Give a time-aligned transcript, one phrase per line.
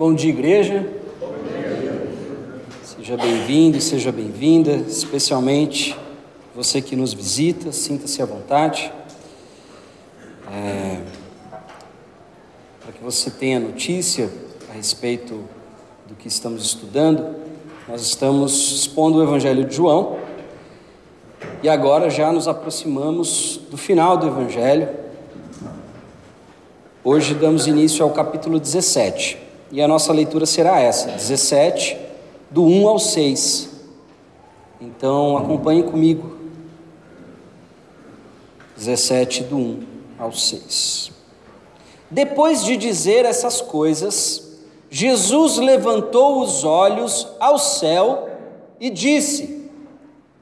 [0.00, 0.90] Bom dia, igreja.
[2.82, 5.94] Seja bem-vindo, seja bem-vinda, especialmente
[6.56, 8.90] você que nos visita, sinta-se à vontade.
[10.50, 11.02] É,
[12.80, 14.30] Para que você tenha notícia
[14.70, 15.44] a respeito
[16.08, 17.36] do que estamos estudando,
[17.86, 20.18] nós estamos expondo o Evangelho de João
[21.62, 24.88] e agora já nos aproximamos do final do Evangelho.
[27.04, 29.39] Hoje damos início ao capítulo 17
[29.70, 31.96] e a nossa leitura será essa, 17,
[32.50, 33.70] do 1 ao 6.
[34.80, 36.38] Então acompanhe comigo.
[38.76, 39.86] 17, do 1
[40.18, 41.12] ao 6.
[42.10, 44.58] Depois de dizer essas coisas,
[44.90, 48.28] Jesus levantou os olhos ao céu
[48.80, 49.70] e disse: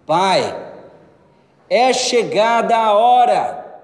[0.06, 0.72] Pai,
[1.68, 3.82] é chegada a hora,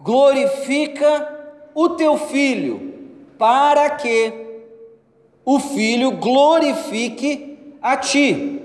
[0.00, 1.34] glorifica
[1.74, 2.94] o teu filho,
[3.36, 4.45] para que
[5.46, 8.60] o filho glorifique a ti,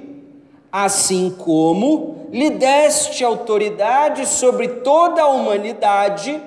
[0.72, 6.42] assim como lhe deste autoridade sobre toda a humanidade,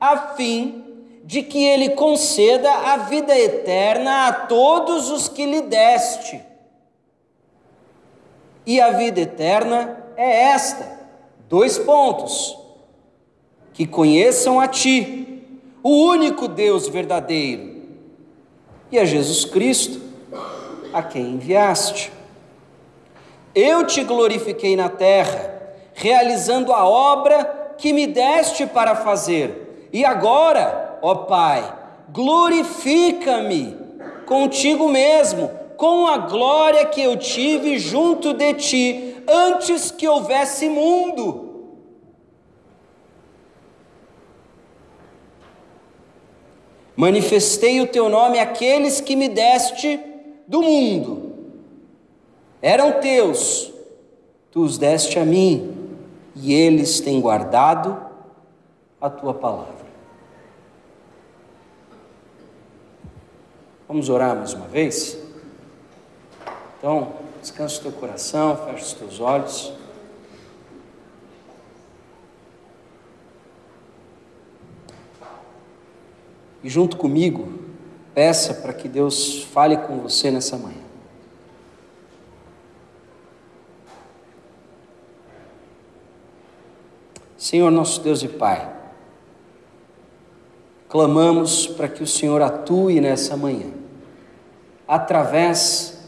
[0.00, 0.82] a fim
[1.22, 6.42] de que ele conceda a vida eterna a todos os que lhe deste.
[8.66, 10.98] E a vida eterna é esta:
[11.48, 12.58] dois pontos.
[13.72, 15.42] Que conheçam a Ti,
[15.82, 17.75] o único Deus verdadeiro,
[18.90, 20.00] e a Jesus Cristo,
[20.92, 22.12] a quem enviaste.
[23.54, 25.54] Eu te glorifiquei na terra,
[25.94, 31.74] realizando a obra que me deste para fazer, e agora, ó Pai,
[32.10, 33.76] glorifica-me
[34.26, 41.45] contigo mesmo, com a glória que eu tive junto de ti, antes que houvesse mundo.
[46.96, 50.00] Manifestei o teu nome àqueles que me deste
[50.48, 51.34] do mundo.
[52.62, 53.70] Eram teus,
[54.50, 55.74] tu os deste a mim,
[56.34, 58.00] e eles têm guardado
[59.00, 59.86] a tua palavra.
[63.86, 65.18] Vamos orar mais uma vez?
[66.78, 69.72] Então, descansa o teu coração, fecha os teus olhos.
[76.66, 77.60] E junto comigo,
[78.12, 80.82] peça para que Deus fale com você nessa manhã.
[87.38, 88.68] Senhor nosso Deus e Pai,
[90.88, 93.70] clamamos para que o Senhor atue nessa manhã,
[94.88, 96.00] através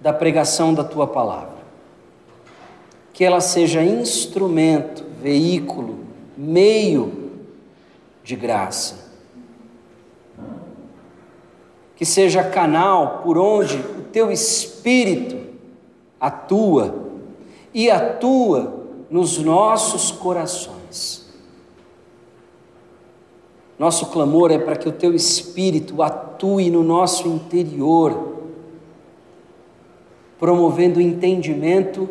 [0.00, 1.58] da pregação da tua palavra.
[3.12, 5.98] Que ela seja instrumento, veículo,
[6.34, 7.30] meio
[8.24, 9.01] de graça.
[12.02, 15.36] Que seja canal por onde o teu espírito
[16.18, 17.12] atua
[17.72, 21.32] e atua nos nossos corações.
[23.78, 28.38] Nosso clamor é para que o teu espírito atue no nosso interior,
[30.40, 32.08] promovendo entendimento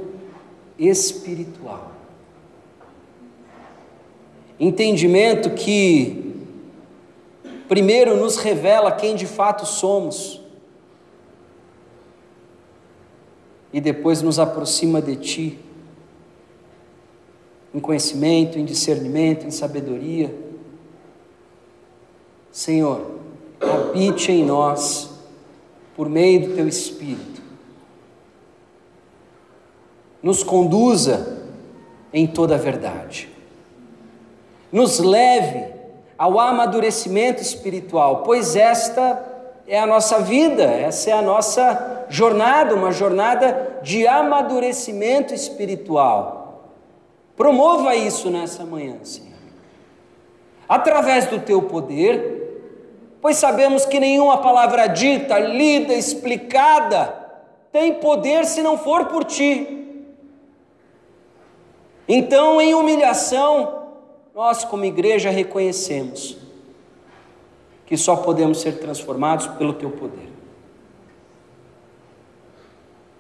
[0.80, 1.92] espiritual.
[4.58, 6.21] Entendimento que,
[7.72, 10.42] primeiro, nos revela quem de fato somos,
[13.72, 15.60] e depois nos aproxima de Ti,
[17.74, 20.36] em conhecimento, em discernimento, em sabedoria.
[22.52, 23.20] Senhor,
[23.62, 25.10] habite em nós,
[25.96, 27.42] por meio do Teu Espírito,
[30.22, 31.48] nos conduza
[32.12, 33.30] em toda a verdade.
[34.74, 35.80] Nos leve
[36.22, 39.26] ao amadurecimento espiritual, pois esta
[39.68, 46.70] é a nossa vida, essa é a nossa jornada, uma jornada de amadurecimento espiritual.
[47.36, 49.32] Promova isso nessa manhã, Senhor.
[50.70, 52.78] Através do teu poder,
[53.20, 57.16] pois sabemos que nenhuma palavra dita, lida, explicada,
[57.72, 60.06] tem poder se não for por ti.
[62.08, 63.81] Então, em humilhação,
[64.34, 66.38] nós, como igreja, reconhecemos
[67.86, 70.30] que só podemos ser transformados pelo Teu poder.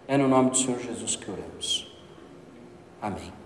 [0.07, 1.91] É no nome do Senhor Jesus que oramos.
[3.01, 3.40] Amém.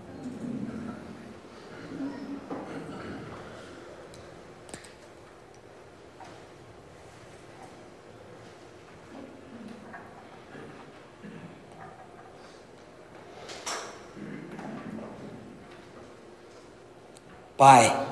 [17.57, 18.06] Pai,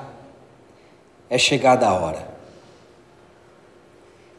[1.28, 2.28] é chegada a hora.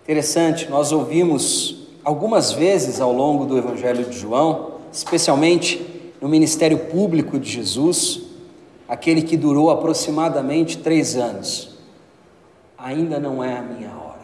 [0.04, 7.40] Interessante, nós ouvimos algumas vezes ao longo do Evangelho de João, especialmente no ministério público
[7.40, 8.22] de Jesus,
[8.88, 11.78] aquele que durou aproximadamente três anos.
[12.78, 14.16] Ainda não é a minha hora.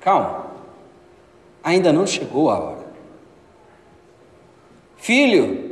[0.00, 0.46] Calma,
[1.62, 2.86] ainda não chegou a hora.
[4.96, 5.71] Filho,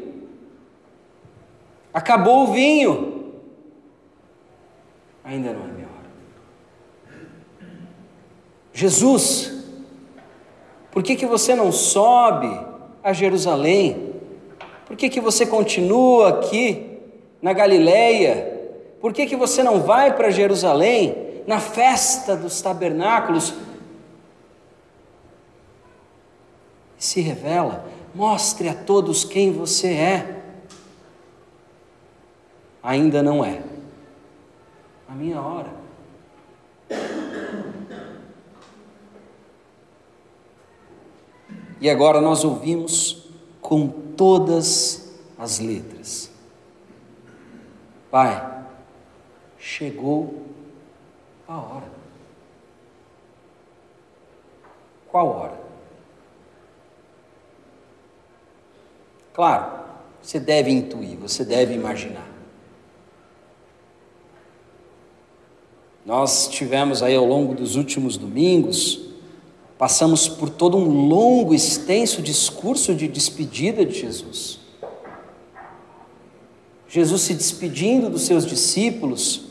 [1.93, 3.33] acabou o vinho.
[5.25, 6.01] Ainda não é minha hora.
[8.73, 9.53] Jesus,
[10.91, 12.49] por que, que você não sobe
[13.03, 14.15] a Jerusalém?
[14.87, 16.99] Por que, que você continua aqui
[17.41, 18.61] na Galileia?
[19.01, 23.55] Por que, que você não vai para Jerusalém na festa dos tabernáculos?
[26.99, 27.85] Se revela,
[28.15, 30.40] mostre a todos quem você é.
[32.83, 33.63] Ainda não é
[35.09, 35.81] a minha hora.
[41.81, 43.29] E agora nós ouvimos
[43.61, 46.31] com todas as letras.
[48.11, 48.65] Pai,
[49.59, 50.43] chegou
[51.49, 51.91] a hora.
[55.09, 55.61] Qual hora?
[59.33, 59.81] Claro,
[60.21, 62.30] você deve intuir, você deve imaginar.
[66.05, 69.11] Nós tivemos aí ao longo dos últimos domingos
[69.81, 74.61] Passamos por todo um longo, extenso discurso de despedida de Jesus.
[76.87, 79.45] Jesus se despedindo dos seus discípulos,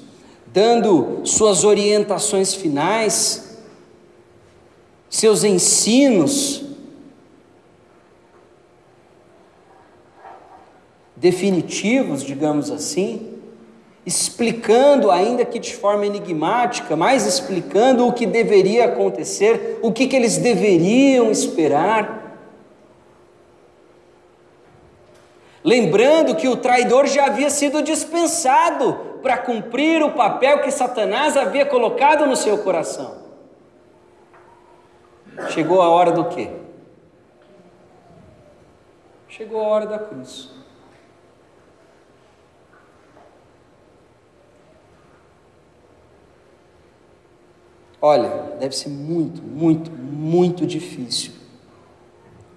[0.45, 3.57] dando suas orientações finais,
[5.09, 6.61] seus ensinos
[11.15, 13.28] definitivos, digamos assim,
[14.09, 20.15] explicando, ainda que de forma enigmática, mas explicando o que deveria acontecer, o que, que
[20.15, 22.39] eles deveriam esperar.
[25.63, 31.65] Lembrando que o traidor já havia sido dispensado para cumprir o papel que Satanás havia
[31.67, 33.19] colocado no seu coração.
[35.49, 36.49] Chegou a hora do quê?
[39.27, 40.58] Chegou a hora da cruz.
[48.01, 48.29] Olha,
[48.59, 51.33] deve ser muito, muito, muito difícil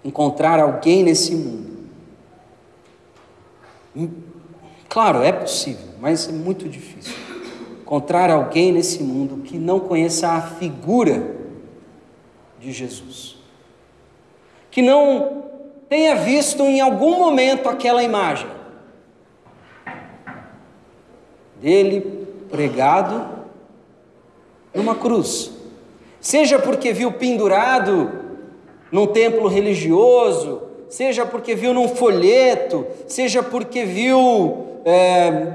[0.04, 1.88] encontrar alguém nesse mundo.
[3.96, 4.08] Hum,
[4.88, 7.14] claro, é possível, mas é muito difícil
[7.80, 11.36] encontrar alguém nesse mundo que não conheça a figura
[12.58, 13.36] de Jesus,
[14.70, 15.44] que não
[15.88, 18.48] tenha visto em algum momento aquela imagem
[21.60, 23.41] dele pregado
[24.74, 25.50] numa cruz.
[26.20, 28.10] Seja porque viu pendurado
[28.90, 35.54] num templo religioso, seja porque viu num folheto, seja porque viu é,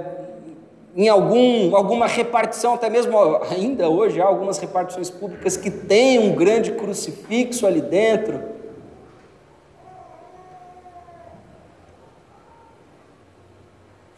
[0.95, 3.15] em algum, alguma repartição, até mesmo
[3.49, 8.41] ainda hoje há algumas repartições públicas que tem um grande crucifixo ali dentro.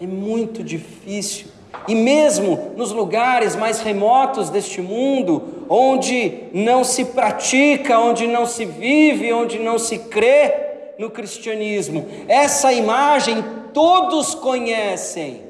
[0.01, 7.99] É muito difícil e mesmo nos lugares mais remotos deste mundo, onde não se pratica,
[7.99, 15.43] onde não se vive, onde não se crê no cristianismo, essa imagem todos conhecem.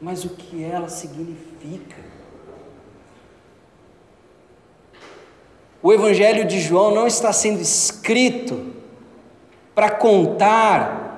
[0.00, 1.96] Mas o que ela significa?
[5.82, 8.74] O Evangelho de João não está sendo escrito
[9.74, 11.09] para contar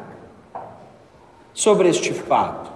[1.54, 2.71] sobre este fato.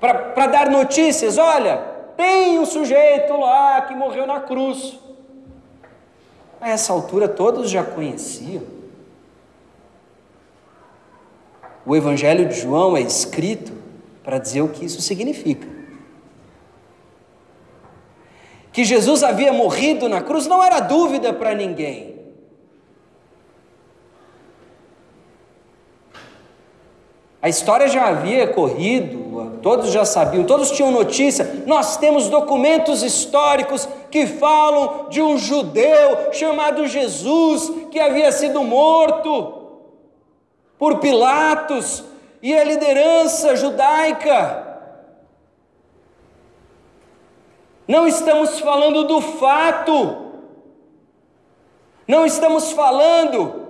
[0.00, 1.76] Para dar notícias, olha,
[2.16, 4.98] tem um sujeito lá que morreu na cruz.
[6.60, 8.62] A essa altura todos já conheciam.
[11.86, 13.72] O Evangelho de João é escrito
[14.22, 15.66] para dizer o que isso significa.
[18.72, 22.17] Que Jesus havia morrido na cruz não era dúvida para ninguém.
[27.40, 31.62] A história já havia corrido, todos já sabiam, todos tinham notícia.
[31.66, 39.54] Nós temos documentos históricos que falam de um judeu chamado Jesus que havia sido morto
[40.76, 42.04] por Pilatos
[42.42, 44.66] e a liderança judaica.
[47.86, 50.26] Não estamos falando do fato,
[52.06, 53.67] não estamos falando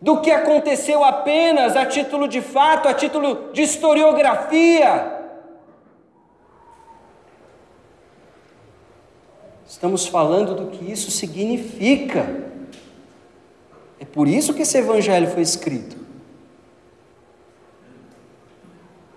[0.00, 5.14] do que aconteceu apenas a título de fato, a título de historiografia.
[9.66, 12.44] Estamos falando do que isso significa.
[13.98, 15.96] É por isso que esse evangelho foi escrito.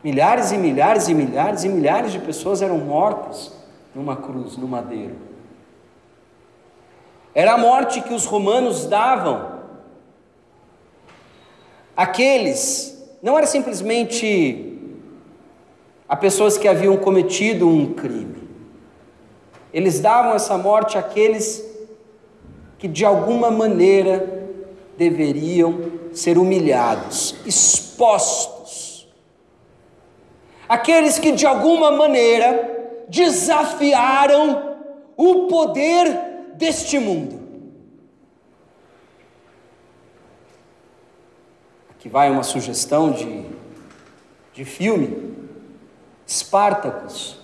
[0.02, 3.52] Milhares e milhares e milhares e milhares de pessoas eram mortas
[3.94, 5.18] numa cruz, no madeiro.
[7.36, 9.59] Era a morte que os romanos davam
[12.00, 14.78] àqueles, não era simplesmente
[16.08, 18.38] a pessoas que haviam cometido um crime.
[19.74, 21.62] Eles davam essa morte àqueles
[22.78, 24.48] que de alguma maneira
[24.98, 29.06] deveriam ser humilhados, expostos.
[30.70, 34.78] Aqueles que de alguma maneira desafiaram
[35.18, 36.18] o poder
[36.54, 37.39] deste mundo.
[42.00, 43.46] Aqui vai uma sugestão de,
[44.54, 45.36] de filme,
[46.26, 47.38] Espartacus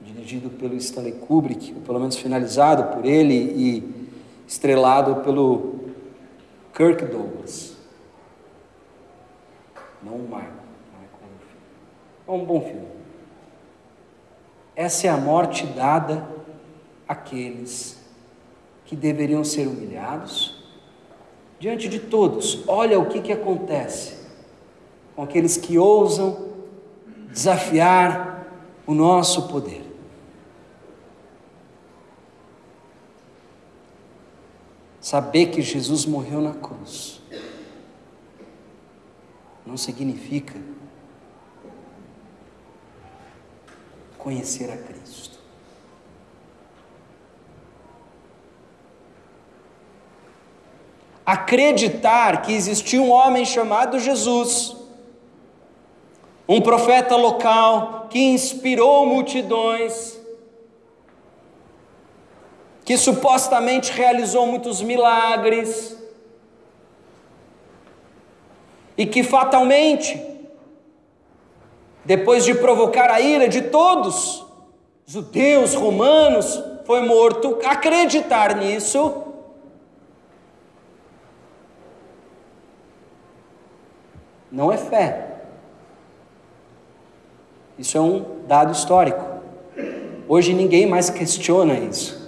[0.00, 4.08] dirigido pelo Stanley Kubrick, ou pelo menos finalizado por ele e
[4.48, 5.92] estrelado pelo
[6.74, 7.76] Kirk Douglas.
[10.02, 10.64] Não o Michael.
[12.26, 12.88] É um bom filme.
[14.74, 16.28] Essa é a morte dada
[17.06, 18.02] àqueles
[18.86, 20.63] que deveriam ser humilhados
[21.58, 22.62] diante de todos.
[22.66, 24.14] Olha o que, que acontece
[25.14, 26.48] com aqueles que ousam
[27.28, 28.46] desafiar
[28.86, 29.82] o nosso poder.
[35.00, 37.20] Saber que Jesus morreu na cruz
[39.66, 40.54] não significa
[44.18, 45.03] conhecer a Cristo.
[51.24, 54.76] Acreditar que existia um homem chamado Jesus,
[56.46, 60.20] um profeta local que inspirou multidões,
[62.84, 65.98] que supostamente realizou muitos milagres
[68.96, 70.22] e que fatalmente,
[72.04, 74.44] depois de provocar a ira de todos,
[75.06, 79.23] judeus, romanos, foi morto, acreditar nisso,
[84.54, 85.42] não é fé.
[87.78, 89.24] Isso é um dado histórico.
[90.28, 92.24] Hoje ninguém mais questiona isso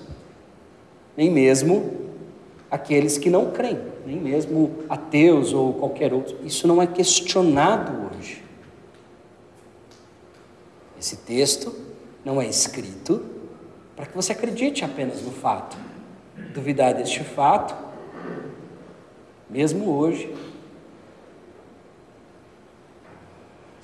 [1.17, 1.97] nem mesmo
[2.71, 6.37] aqueles que não creem, nem mesmo ateus ou qualquer outro.
[6.45, 8.43] Isso não é questionado hoje.
[11.01, 11.75] Esse texto
[12.25, 13.25] não é escrito
[13.95, 15.77] para que você acredite apenas no fato.
[16.53, 17.75] Duvidar deste fato,
[19.49, 20.35] mesmo hoje,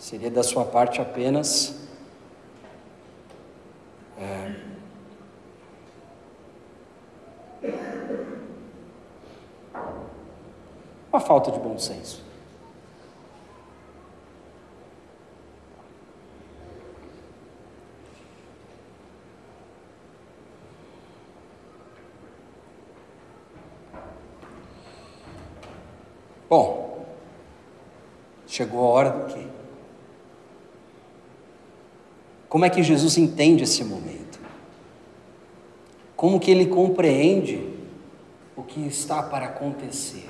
[0.03, 1.77] seria da sua parte apenas.
[4.19, 4.53] É,
[11.13, 12.25] Uma falta de bom senso.
[26.49, 27.07] Bom,
[28.47, 29.42] chegou a hora do quê?
[32.53, 34.39] Como é que Jesus entende esse momento?
[36.15, 37.67] Como que ele compreende
[38.55, 40.29] o que está para acontecer?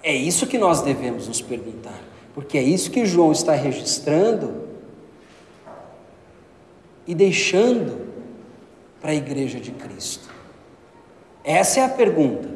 [0.00, 2.00] É isso que nós devemos nos perguntar,
[2.36, 4.68] porque é isso que João está registrando
[7.04, 8.12] e deixando
[9.00, 10.32] para a igreja de Cristo.
[11.42, 12.48] Essa é a pergunta.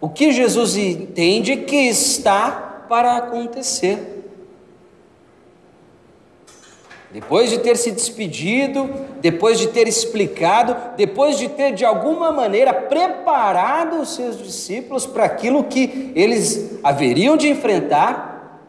[0.00, 4.16] O que Jesus entende que está para acontecer?
[7.12, 8.90] Depois de ter se despedido,
[9.20, 15.24] depois de ter explicado, depois de ter de alguma maneira preparado os seus discípulos para
[15.24, 18.60] aquilo que eles haveriam de enfrentar,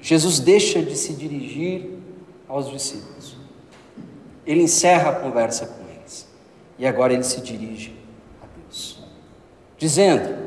[0.00, 1.98] Jesus deixa de se dirigir
[2.48, 3.36] aos discípulos.
[4.46, 6.28] Ele encerra a conversa com eles.
[6.78, 7.92] E agora ele se dirige
[8.40, 9.02] a Deus,
[9.76, 10.45] dizendo: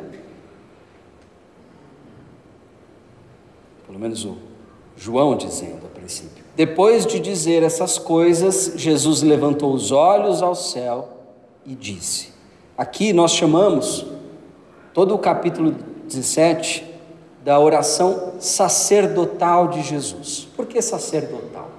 [3.89, 4.37] pelo menos o
[4.95, 6.43] João dizendo a princípio.
[6.55, 11.09] Depois de dizer essas coisas, Jesus levantou os olhos ao céu
[11.65, 12.29] e disse:
[12.77, 14.05] Aqui nós chamamos
[14.93, 16.85] todo o capítulo 17
[17.43, 20.47] da oração sacerdotal de Jesus.
[20.55, 21.71] Por que sacerdotal?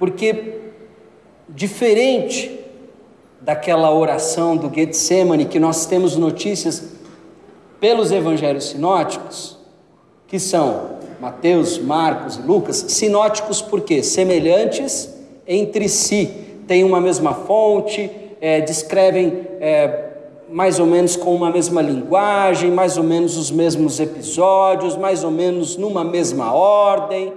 [0.00, 0.62] Porque
[1.48, 2.58] diferente
[3.40, 6.98] daquela oração do Getsemane que nós temos notícias
[7.80, 9.58] pelos evangelhos sinóticos,
[10.28, 15.12] que são Mateus, Marcos e Lucas, sinóticos porque semelhantes
[15.46, 16.30] entre si,
[16.68, 18.08] têm uma mesma fonte,
[18.40, 20.10] é, descrevem é,
[20.48, 25.30] mais ou menos com uma mesma linguagem, mais ou menos os mesmos episódios, mais ou
[25.30, 27.32] menos numa mesma ordem,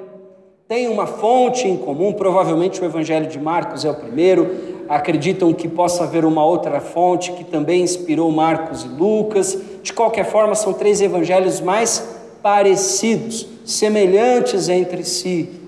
[0.68, 4.50] tem uma fonte em comum, provavelmente o Evangelho de Marcos é o primeiro,
[4.88, 9.58] acreditam que possa haver uma outra fonte que também inspirou Marcos e Lucas.
[9.84, 15.60] De qualquer forma, são três evangelhos mais parecidos, semelhantes entre si.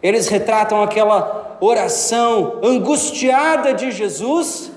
[0.00, 4.70] Eles retratam aquela oração angustiada de Jesus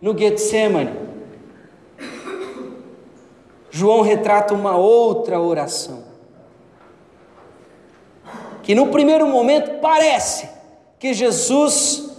[0.00, 1.10] no Getsemane.
[3.70, 6.02] João retrata uma outra oração,
[8.62, 10.48] que no primeiro momento parece
[10.98, 12.10] que Jesus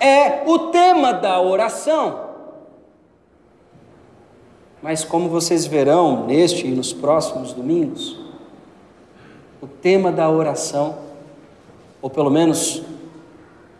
[0.00, 2.23] é o tema da oração.
[4.84, 8.18] Mas como vocês verão neste e nos próximos domingos,
[9.62, 10.98] o tema da oração,
[12.02, 12.82] ou pelo menos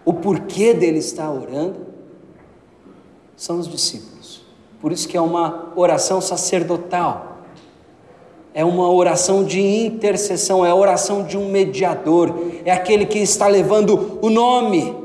[0.03, 1.77] o porquê dele estar orando,
[3.37, 4.47] são os discípulos.
[4.81, 7.33] Por isso que é uma oração sacerdotal
[8.55, 12.33] é uma oração de intercessão, é a oração de um mediador,
[12.65, 14.97] é aquele que está levando o nome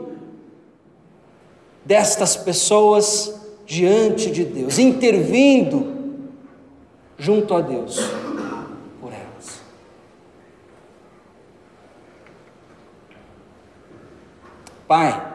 [1.84, 3.39] destas pessoas
[3.70, 6.26] diante de Deus, intervindo
[7.20, 8.00] junto a Deus
[9.00, 9.62] por elas.
[14.88, 15.34] Pai,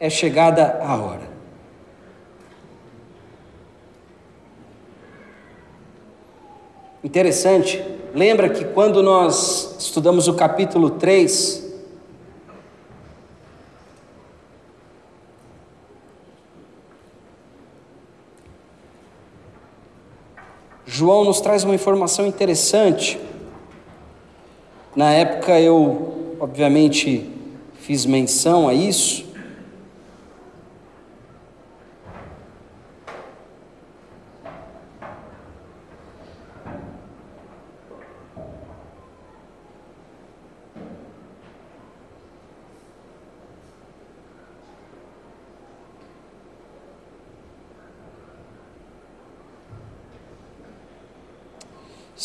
[0.00, 1.34] é chegada a hora
[7.04, 7.84] Interessante,
[8.14, 11.63] lembra que quando nós estudamos o capítulo 3,
[20.96, 23.18] João nos traz uma informação interessante.
[24.94, 27.28] Na época eu, obviamente,
[27.80, 29.26] fiz menção a isso.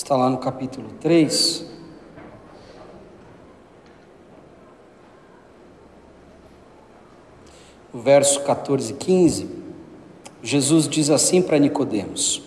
[0.10, 1.66] Está lá no capítulo 3.
[7.94, 9.50] No verso 14 e 15,
[10.42, 12.42] Jesus diz assim para Nicodemos: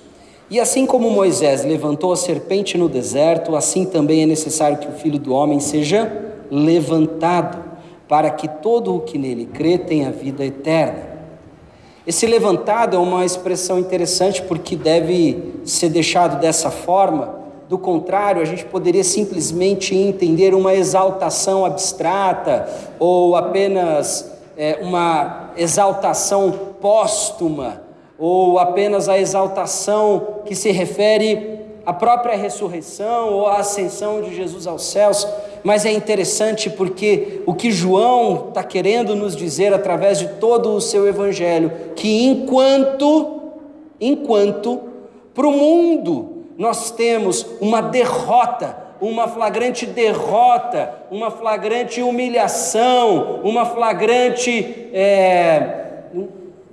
[0.51, 4.92] E assim como Moisés levantou a serpente no deserto, assim também é necessário que o
[4.94, 6.11] Filho do homem seja
[6.51, 7.62] levantado,
[8.09, 11.12] para que todo o que nele crê tenha vida eterna.
[12.05, 17.41] Esse levantado é uma expressão interessante porque deve ser deixado dessa forma
[17.72, 26.52] do contrário, a gente poderia simplesmente entender uma exaltação abstrata ou apenas é, uma exaltação
[26.82, 27.80] póstuma
[28.18, 34.66] ou apenas a exaltação que se refere à própria ressurreição ou à ascensão de Jesus
[34.66, 35.26] aos céus.
[35.64, 40.80] Mas é interessante porque o que João está querendo nos dizer através de todo o
[40.80, 43.40] seu evangelho, que enquanto,
[43.98, 44.78] enquanto
[45.32, 54.90] para o mundo nós temos uma derrota, uma flagrante derrota, uma flagrante humilhação, uma flagrante
[54.92, 55.82] é,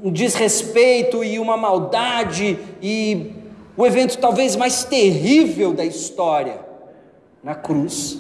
[0.03, 3.33] um desrespeito e uma maldade e
[3.75, 6.59] o evento talvez mais terrível da história
[7.43, 8.19] na cruz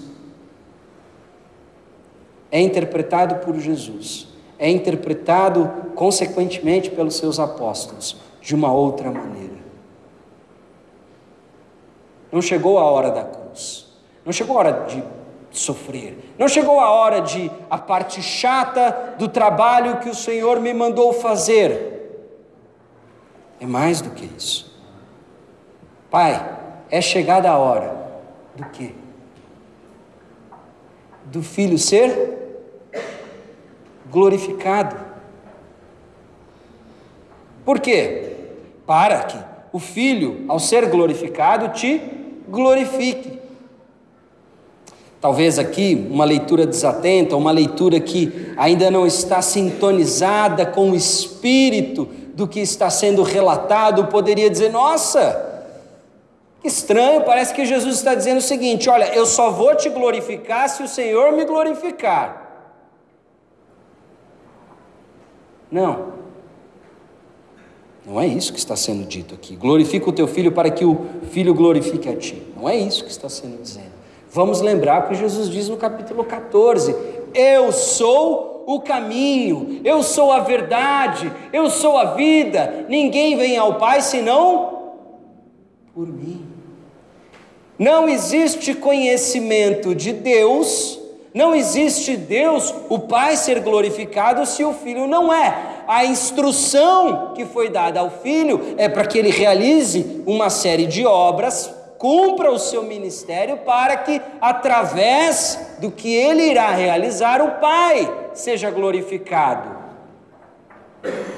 [2.51, 9.58] é interpretado por Jesus, é interpretado consequentemente pelos seus apóstolos de uma outra maneira.
[12.31, 13.87] Não chegou a hora da cruz.
[14.25, 15.03] Não chegou a hora de
[15.51, 16.33] sofrer.
[16.37, 21.13] Não chegou a hora de a parte chata do trabalho que o Senhor me mandou
[21.13, 21.97] fazer.
[23.59, 24.79] É mais do que isso.
[26.09, 26.57] Pai,
[26.89, 27.95] é chegada a hora
[28.55, 28.93] do quê?
[31.25, 32.37] Do filho ser
[34.09, 34.95] glorificado.
[37.63, 38.35] Por quê?
[38.85, 39.37] Para que
[39.71, 42.18] o filho, ao ser glorificado, te
[42.49, 43.39] glorifique.
[45.21, 52.07] Talvez aqui uma leitura desatenta, uma leitura que ainda não está sintonizada com o espírito
[52.33, 55.49] do que está sendo relatado, poderia dizer: nossa,
[56.61, 60.69] que estranho, parece que Jesus está dizendo o seguinte: olha, eu só vou te glorificar
[60.69, 62.47] se o Senhor me glorificar.
[65.69, 66.08] Não.
[68.05, 69.55] Não é isso que está sendo dito aqui.
[69.55, 72.41] Glorifica o teu filho para que o filho glorifique a ti.
[72.55, 73.91] Não é isso que está sendo dizendo.
[74.31, 76.95] Vamos lembrar o que Jesus diz no capítulo 14:
[77.33, 82.85] Eu sou o caminho, eu sou a verdade, eu sou a vida.
[82.87, 84.79] Ninguém vem ao Pai senão
[85.93, 86.45] por mim.
[87.79, 90.99] Não existe conhecimento de Deus,
[91.33, 95.83] não existe Deus, o Pai ser glorificado se o Filho não é.
[95.87, 101.05] A instrução que foi dada ao Filho é para que ele realize uma série de
[101.05, 108.11] obras, cumpra o seu ministério, para que, através do que ele irá realizar, o Pai
[108.33, 109.77] seja glorificado.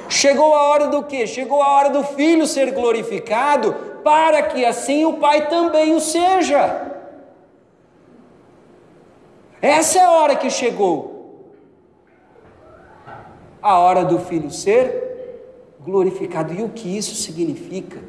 [0.08, 1.28] Chegou a hora do que?
[1.28, 3.74] Chegou a hora do Filho ser glorificado
[4.04, 6.91] para que assim o Pai também o seja.
[9.62, 11.54] Essa é a hora que chegou.
[13.62, 15.12] A hora do Filho ser
[15.80, 16.54] glorificado.
[16.54, 18.00] E o que isso significa?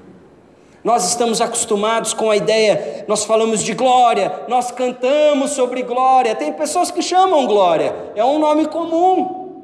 [0.82, 6.34] Nós estamos acostumados com a ideia, nós falamos de glória, nós cantamos sobre glória.
[6.34, 9.62] Tem pessoas que chamam glória, é um nome comum.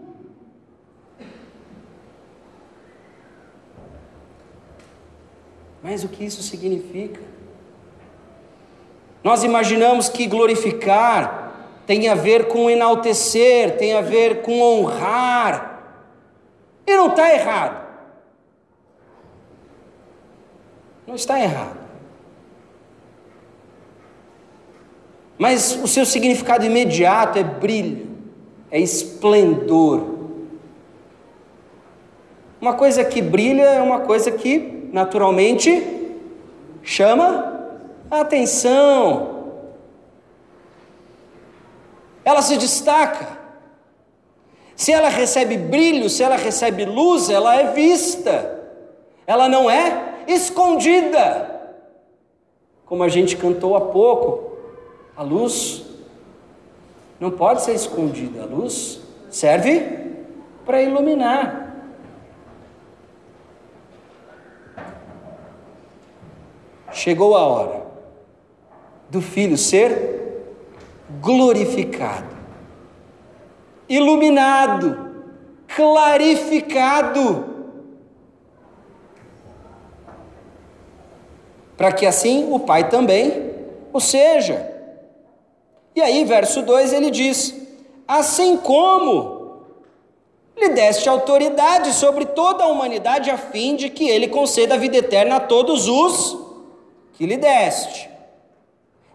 [5.83, 7.21] Mas o que isso significa?
[9.25, 11.48] Nós imaginamos que glorificar
[11.89, 15.83] tem a ver com enaltecer, tem a ver com honrar.
[16.87, 17.89] E não está errado.
[21.07, 21.79] Não está errado.
[25.39, 28.07] Mas o seu significado imediato é brilho,
[28.71, 30.19] é esplendor.
[32.61, 35.83] Uma coisa que brilha é uma coisa que naturalmente
[36.83, 39.38] chama a atenção.
[42.29, 43.39] Ela se destaca.
[44.77, 48.67] Se ela recebe brilho, se ela recebe luz, ela é vista.
[49.27, 51.73] Ela não é escondida.
[52.85, 54.59] Como a gente cantou há pouco,
[55.17, 55.87] a luz
[57.19, 58.43] não pode ser escondida.
[58.43, 59.81] A luz serve
[60.67, 61.65] para iluminar.
[66.91, 67.87] chegou a hora
[69.09, 70.19] do Filho ser
[71.09, 72.37] glorificado,
[73.89, 75.09] iluminado,
[75.75, 77.47] clarificado,
[81.77, 83.55] para que assim o Pai também
[83.93, 84.75] o seja.
[85.95, 87.55] E aí, verso 2 ele diz:
[88.07, 89.39] Assim como
[90.57, 94.97] lhe deste autoridade sobre toda a humanidade, a fim de que ele conceda a vida
[94.97, 96.37] eterna a todos os
[97.15, 98.11] que lhe deste.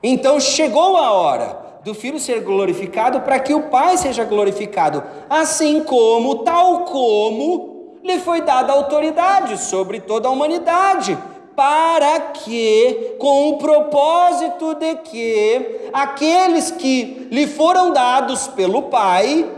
[0.01, 5.83] Então chegou a hora do Filho ser glorificado para que o Pai seja glorificado, assim
[5.83, 11.17] como, tal como, lhe foi dada autoridade sobre toda a humanidade,
[11.55, 19.49] para que, com o propósito de que aqueles que lhe foram dados pelo Pai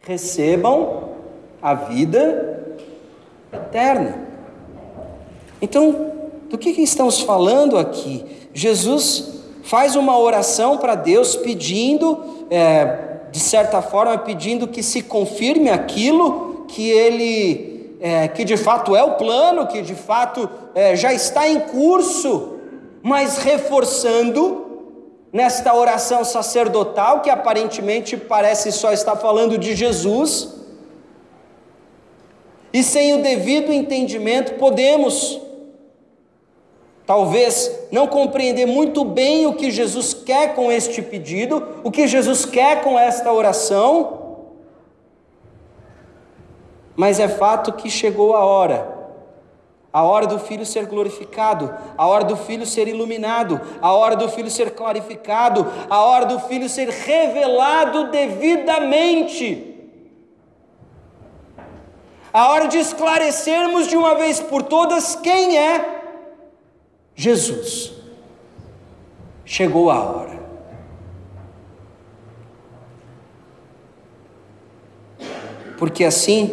[0.00, 1.10] recebam
[1.60, 2.76] a vida
[3.52, 4.28] eterna.
[5.60, 6.12] Então,
[6.48, 8.24] do que, que estamos falando aqui?
[8.52, 9.33] Jesus
[9.64, 16.66] faz uma oração para Deus pedindo, é, de certa forma, pedindo que se confirme aquilo
[16.68, 21.48] que ele, é, que de fato é o plano, que de fato é, já está
[21.48, 22.58] em curso,
[23.02, 24.60] mas reforçando
[25.32, 30.54] nesta oração sacerdotal, que aparentemente parece só estar falando de Jesus,
[32.70, 35.40] e sem o devido entendimento, podemos
[37.06, 42.46] Talvez não compreender muito bem o que Jesus quer com este pedido, o que Jesus
[42.46, 44.46] quer com esta oração,
[46.96, 48.94] mas é fato que chegou a hora,
[49.92, 54.28] a hora do Filho ser glorificado, a hora do Filho ser iluminado, a hora do
[54.30, 59.72] Filho ser clarificado, a hora do Filho ser revelado devidamente.
[62.32, 65.93] A hora de esclarecermos de uma vez por todas quem é
[67.14, 67.92] Jesus.
[69.44, 70.44] Chegou a hora.
[75.78, 76.50] Porque assim,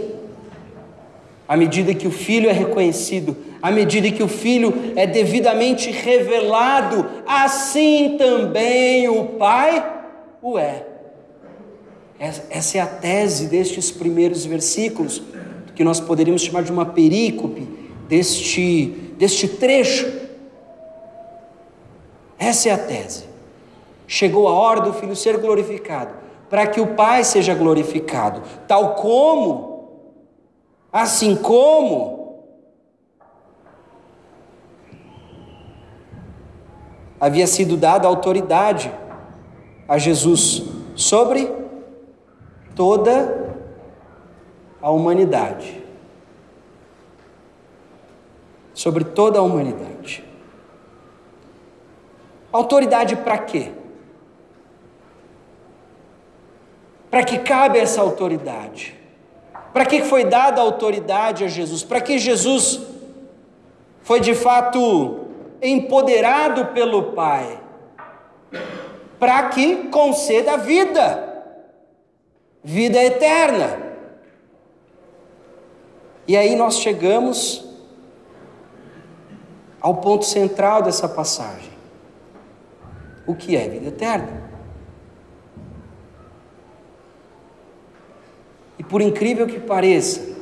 [1.47, 7.07] à medida que o filho é reconhecido, à medida que o filho é devidamente revelado,
[7.25, 9.99] assim também o pai
[10.41, 10.85] o é.
[12.19, 15.21] Essa é a tese destes primeiros versículos,
[15.75, 17.67] que nós poderíamos chamar de uma perícope
[18.07, 20.20] deste, deste trecho
[22.41, 23.25] essa é a tese.
[24.07, 26.15] Chegou a hora do Filho ser glorificado,
[26.49, 30.07] para que o Pai seja glorificado, tal como,
[30.91, 32.41] assim como.
[37.19, 38.91] Havia sido dada autoridade
[39.87, 40.63] a Jesus
[40.95, 41.47] sobre
[42.75, 43.55] toda
[44.81, 45.79] a humanidade.
[48.73, 49.90] Sobre toda a humanidade.
[52.51, 53.71] Autoridade para quê?
[57.09, 58.95] Para que cabe essa autoridade?
[59.73, 61.83] Para que foi dada a autoridade a Jesus?
[61.83, 62.81] Para que Jesus
[64.01, 65.27] foi de fato
[65.61, 67.59] empoderado pelo Pai?
[69.19, 71.45] Para que conceda vida,
[72.63, 73.91] vida eterna.
[76.27, 77.65] E aí nós chegamos
[79.81, 81.70] ao ponto central dessa passagem.
[83.25, 84.51] O que é vida eterna?
[88.79, 90.35] E por incrível que pareça,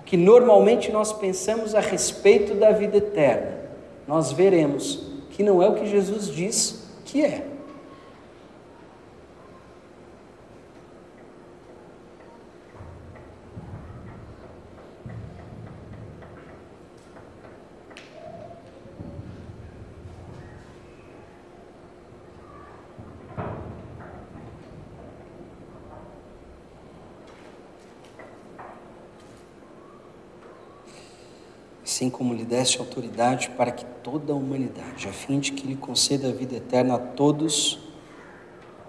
[0.00, 3.58] o que normalmente nós pensamos a respeito da vida eterna,
[4.06, 7.49] nós veremos que não é o que Jesus diz que é.
[32.00, 35.76] Assim como lhe deste autoridade para que toda a humanidade, a fim de que lhe
[35.76, 37.78] conceda a vida eterna a todos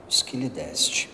[0.08, 1.10] os que lhe deste.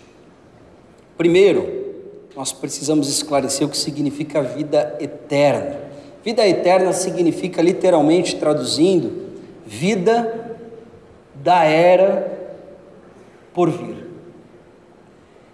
[1.17, 1.95] Primeiro,
[2.35, 5.89] nós precisamos esclarecer o que significa vida eterna.
[6.23, 9.31] Vida eterna significa, literalmente traduzindo,
[9.65, 10.55] vida
[11.33, 12.61] da era
[13.55, 14.05] por vir.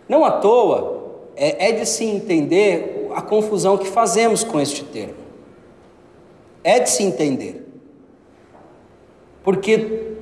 [0.10, 5.23] Não à toa é, é de se entender a confusão que fazemos com este termo.
[6.64, 7.68] É de se entender.
[9.44, 10.16] Porque,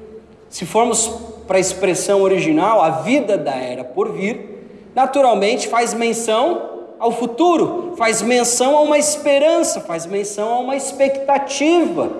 [0.49, 1.07] se formos
[1.47, 7.93] para a expressão original, a vida da era por vir, naturalmente faz menção ao futuro,
[7.97, 12.11] faz menção a uma esperança, faz menção a uma expectativa.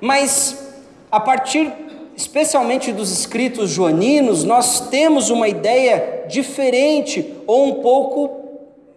[0.00, 0.74] Mas,
[1.10, 1.72] a partir
[2.16, 8.41] especialmente dos escritos joaninos, nós temos uma ideia diferente ou um pouco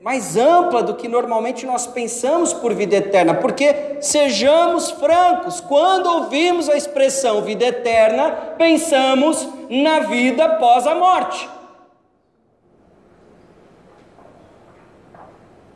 [0.06, 6.70] mais ampla do que normalmente nós pensamos por vida eterna, porque sejamos francos, quando ouvimos
[6.70, 11.50] a expressão vida eterna, pensamos na vida após a morte.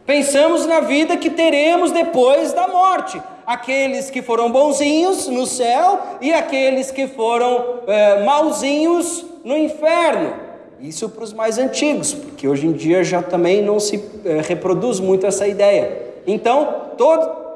[0.05, 3.19] Pensamos na vida que teremos depois da morte.
[3.47, 10.48] Aqueles que foram bonzinhos no céu e aqueles que foram é, malzinhos no inferno.
[10.81, 14.99] Isso para os mais antigos, porque hoje em dia já também não se é, reproduz
[14.99, 16.13] muito essa ideia.
[16.25, 16.91] Então,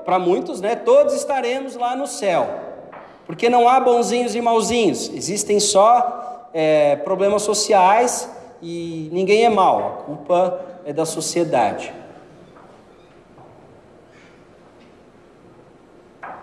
[0.04, 2.50] para muitos, né, todos estaremos lá no céu,
[3.26, 8.30] porque não há bonzinhos e mauzinhos, existem só é, problemas sociais
[8.62, 11.94] e ninguém é mau, a culpa é da sociedade.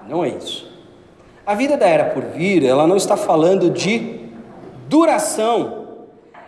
[0.08, 0.70] Não é isso.
[1.44, 4.20] A vida da era por vir, ela não está falando de
[4.88, 5.79] duração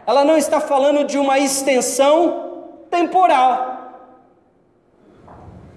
[0.06, 3.72] ela não está falando de uma extensão temporal.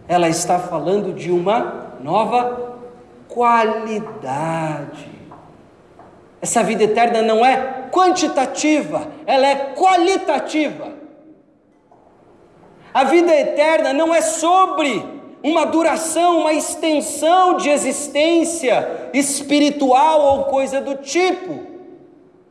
[0.07, 2.77] Ela está falando de uma nova
[3.27, 5.09] qualidade.
[6.41, 10.93] Essa vida eterna não é quantitativa, ela é qualitativa.
[12.93, 15.03] A vida eterna não é sobre
[15.43, 21.59] uma duração, uma extensão de existência espiritual ou coisa do tipo.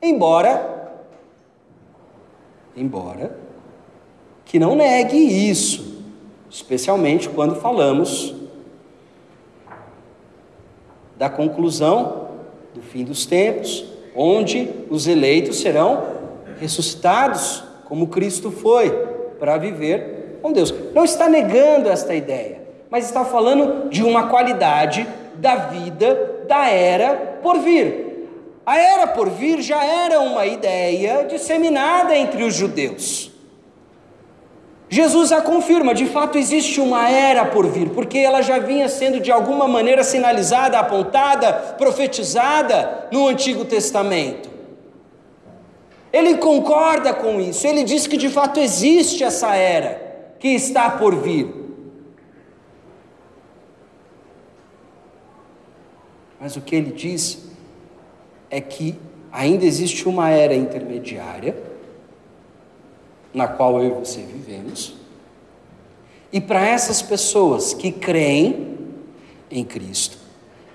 [0.03, 0.84] Embora
[2.77, 3.37] embora
[4.45, 6.03] que não negue isso,
[6.51, 8.35] especialmente quando falamos
[11.17, 12.29] da conclusão
[12.75, 13.85] do fim dos tempos,
[14.15, 16.05] onde os eleitos serão
[16.59, 18.91] ressuscitados, como Cristo foi,
[19.39, 20.75] para viver com Deus.
[20.93, 25.07] Não está negando esta ideia, mas está falando de uma qualidade
[25.37, 28.04] da vida da era por vir.
[28.67, 33.31] A era por vir já era uma ideia disseminada entre os judeus.
[34.89, 39.19] Jesus a confirma, de fato existe uma era por vir, porque ela já vinha sendo
[39.19, 44.49] de alguma maneira sinalizada, apontada, profetizada no Antigo Testamento.
[46.13, 51.17] Ele concorda com isso, ele diz que de fato existe essa era que está por
[51.17, 51.53] vir.
[56.39, 57.54] Mas o que ele diz
[58.51, 58.99] é que
[59.33, 61.57] ainda existe uma era intermediária,
[63.33, 64.95] na qual eu e você vivemos,
[66.33, 68.77] e para essas pessoas que creem
[69.51, 70.19] em Cristo,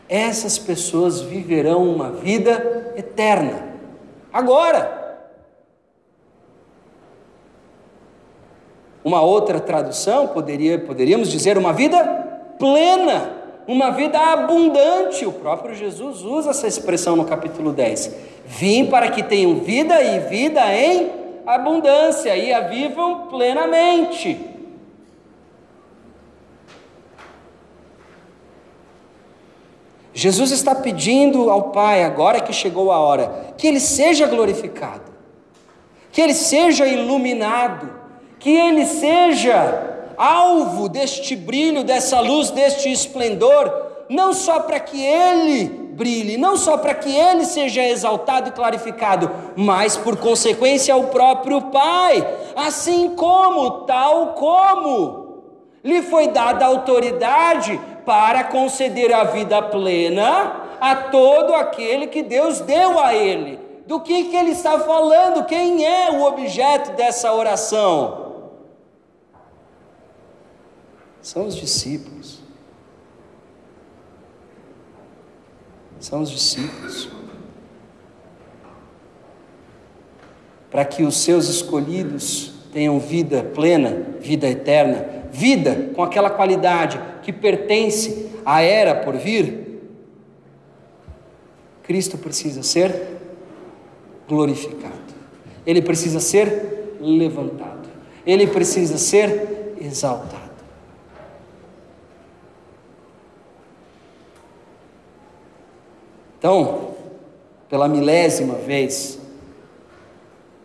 [0.07, 3.75] essas pessoas viverão uma vida eterna.
[4.31, 4.97] Agora.
[9.03, 12.03] Uma outra tradução poderia, poderíamos dizer uma vida
[12.59, 13.38] plena,
[13.69, 15.27] uma vida abundante.
[15.27, 18.15] O próprio Jesus usa essa expressão no capítulo 10.
[18.47, 21.11] Vim para que tenham vida e vida em
[21.45, 24.43] abundância e a vivam plenamente.
[30.15, 35.11] Jesus está pedindo ao Pai, agora que chegou a hora, que Ele seja glorificado,
[36.11, 37.87] que Ele seja iluminado,
[38.39, 39.88] que Ele seja
[40.19, 43.71] alvo deste brilho, dessa luz, deste esplendor,
[44.09, 49.31] não só para que Ele brilhe, não só para que Ele seja exaltado e clarificado,
[49.55, 55.43] mas por consequência ao próprio Pai, assim como, tal como,
[55.81, 62.99] lhe foi dada autoridade para conceder a vida plena a todo aquele que Deus deu
[62.99, 63.59] a ele.
[63.85, 65.45] Do que, que ele está falando?
[65.45, 68.28] Quem é o objeto dessa oração?
[71.21, 72.39] São os discípulos.
[75.99, 77.09] São os discípulos.
[80.71, 87.33] Para que os seus escolhidos tenham vida plena, vida eterna, vida com aquela qualidade que
[87.33, 89.67] pertence à era por vir,
[91.83, 93.17] Cristo precisa ser
[94.27, 94.93] glorificado,
[95.65, 97.89] ele precisa ser levantado,
[98.25, 100.38] ele precisa ser exaltado.
[106.39, 106.95] Então,
[107.69, 109.19] pela milésima vez,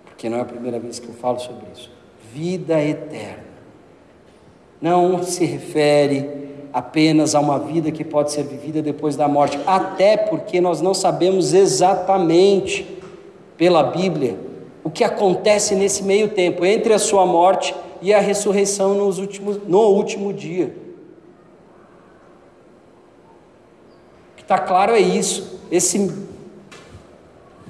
[0.05, 1.91] porque não é a primeira vez que eu falo sobre isso,
[2.33, 3.45] vida eterna
[4.81, 6.29] não se refere
[6.73, 10.93] apenas a uma vida que pode ser vivida depois da morte, até porque nós não
[10.93, 12.99] sabemos exatamente
[13.57, 14.39] pela Bíblia
[14.83, 19.59] o que acontece nesse meio tempo entre a sua morte e a ressurreição nos últimos,
[19.67, 20.77] no último dia.
[24.33, 25.54] O que está claro é isso.
[25.75, 26.09] Esse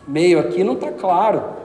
[0.06, 1.64] meio aqui não está claro.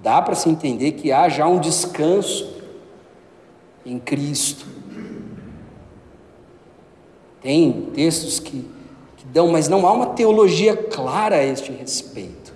[0.00, 2.54] dá para se entender que há já um descanso
[3.86, 4.66] em Cristo.
[7.40, 8.70] Tem textos que,
[9.16, 12.54] que dão, mas não há uma teologia clara a este respeito.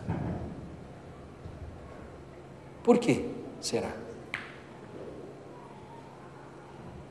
[2.84, 3.24] Por quê?
[3.62, 3.97] Será?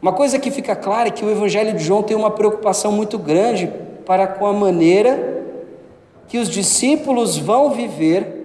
[0.02, 3.18] Uma coisa que fica clara é que o Evangelho de João tem uma preocupação muito
[3.18, 3.72] grande
[4.06, 5.46] para com a maneira
[6.28, 8.38] que os discípulos vão viver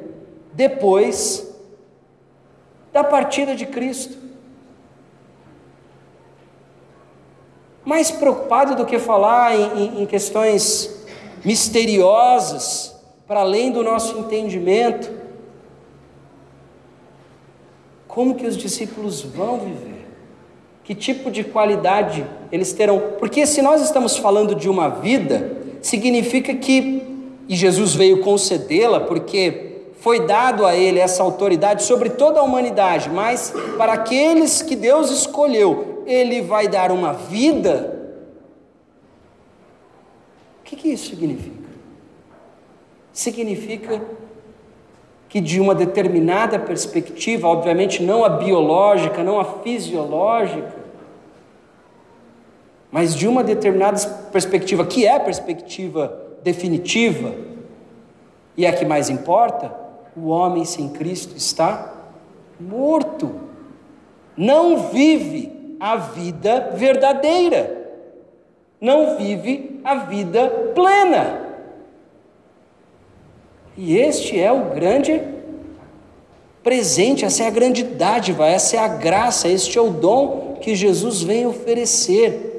[0.53, 1.53] depois
[2.93, 4.17] da partida de Cristo.
[7.85, 11.05] Mais preocupado do que falar em, em, questões
[11.45, 12.95] misteriosas,
[13.27, 15.11] para além do nosso entendimento,
[18.07, 19.92] como que os discípulos vão viver?
[20.93, 23.01] Que tipo de qualidade eles terão?
[23.19, 27.03] Porque se nós estamos falando de uma vida, significa que,
[27.49, 33.09] e Jesus veio concedê-la, porque foi dado a ele essa autoridade sobre toda a humanidade,
[33.09, 38.13] mas para aqueles que Deus escolheu, ele vai dar uma vida.
[40.61, 41.71] O que, que isso significa?
[43.15, 44.03] Significa
[45.27, 50.82] que, de uma determinada perspectiva, obviamente não a biológica, não a fisiológica,
[52.93, 53.99] mas de uma determinada
[54.31, 57.35] perspectiva, que é a perspectiva definitiva
[58.55, 59.75] e é a que mais importa,
[60.15, 61.95] o homem sem Cristo está
[62.61, 63.35] morto.
[64.37, 67.81] Não vive a vida verdadeira.
[68.79, 71.41] Não vive a vida plena.
[73.75, 75.23] E este é o grande
[76.63, 80.75] presente, essa é a grande dádiva, essa é a graça, este é o dom que
[80.75, 82.52] Jesus vem oferecer.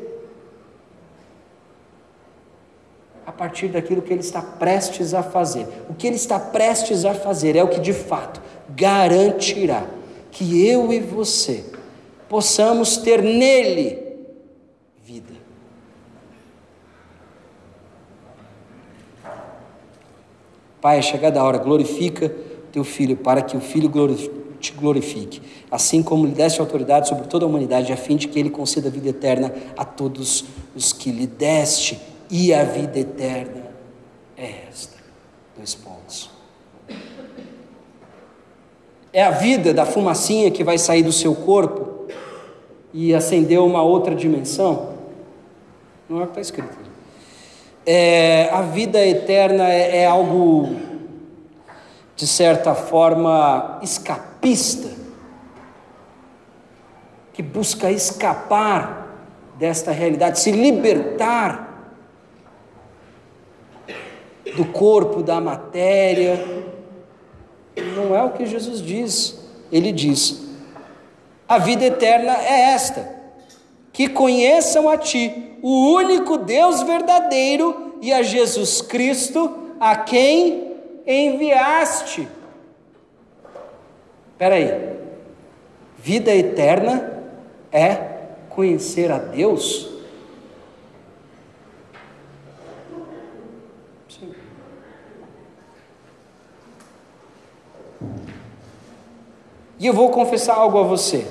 [3.38, 5.68] Partir daquilo que ele está prestes a fazer.
[5.90, 9.86] O que ele está prestes a fazer é o que de fato garantirá
[10.32, 11.66] que eu e você
[12.28, 14.02] possamos ter nele
[15.04, 15.34] vida.
[20.82, 22.34] Pai, é chegada a hora, glorifica
[22.72, 23.90] teu filho, para que o filho
[24.60, 28.40] te glorifique, assim como lhe deste autoridade sobre toda a humanidade, a fim de que
[28.40, 32.00] ele conceda vida eterna a todos os que lhe deste
[32.36, 33.62] e a vida eterna
[34.36, 34.98] é esta.
[35.56, 36.32] Dois pontos.
[39.14, 42.08] É a vida da fumacinha que vai sair do seu corpo
[42.92, 44.96] e ascendeu a uma outra dimensão?
[46.10, 46.76] Não é o que está escrito.
[47.86, 50.76] É, a vida eterna é, é algo,
[52.16, 54.90] de certa forma, escapista,
[57.32, 59.08] que busca escapar
[59.60, 61.63] desta realidade, se libertar
[64.56, 66.44] do corpo, da matéria.
[67.96, 69.40] Não é o que Jesus diz.
[69.72, 70.44] Ele diz:
[71.48, 73.14] a vida eterna é esta
[73.92, 80.74] que conheçam a Ti, o único Deus verdadeiro, e a Jesus Cristo, a quem
[81.06, 82.28] enviaste.
[84.32, 84.98] Espera aí,
[85.98, 87.24] vida eterna
[87.72, 87.96] é
[88.50, 89.93] conhecer a Deus?
[99.84, 101.28] E eu vou confessar algo a você.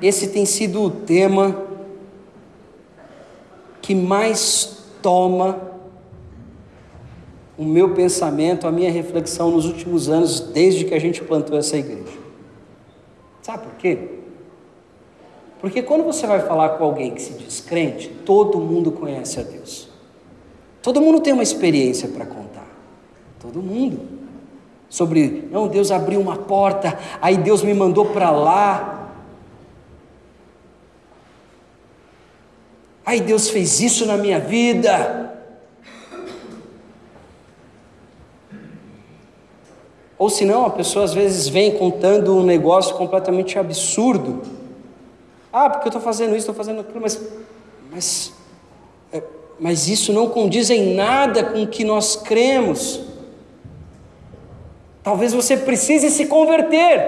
[0.00, 1.64] Esse tem sido o tema
[3.82, 5.60] que mais toma
[7.58, 11.76] o meu pensamento, a minha reflexão nos últimos anos, desde que a gente plantou essa
[11.76, 12.18] igreja.
[13.42, 13.98] Sabe por quê?
[15.60, 19.42] Porque quando você vai falar com alguém que se diz crente, todo mundo conhece a
[19.42, 19.88] Deus.
[20.80, 22.68] Todo mundo tem uma experiência para contar.
[23.40, 24.15] Todo mundo.
[24.96, 29.10] Sobre, não, Deus abriu uma porta, aí Deus me mandou para lá,
[33.04, 35.38] Ai, Deus fez isso na minha vida.
[40.18, 44.42] Ou senão, a pessoa às vezes vem contando um negócio completamente absurdo.
[45.52, 47.20] Ah, porque eu estou fazendo isso, estou fazendo aquilo, mas,
[47.92, 48.32] mas,
[49.12, 49.22] é,
[49.60, 53.05] mas isso não condiz em nada com o que nós cremos.
[55.06, 56.98] Talvez você precise se converter.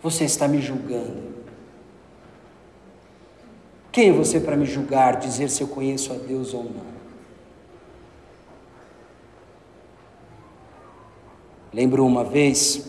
[0.00, 1.34] Você está me julgando.
[3.90, 6.86] Quem é você para me julgar, dizer se eu conheço a Deus ou não?
[11.72, 12.86] Lembro uma vez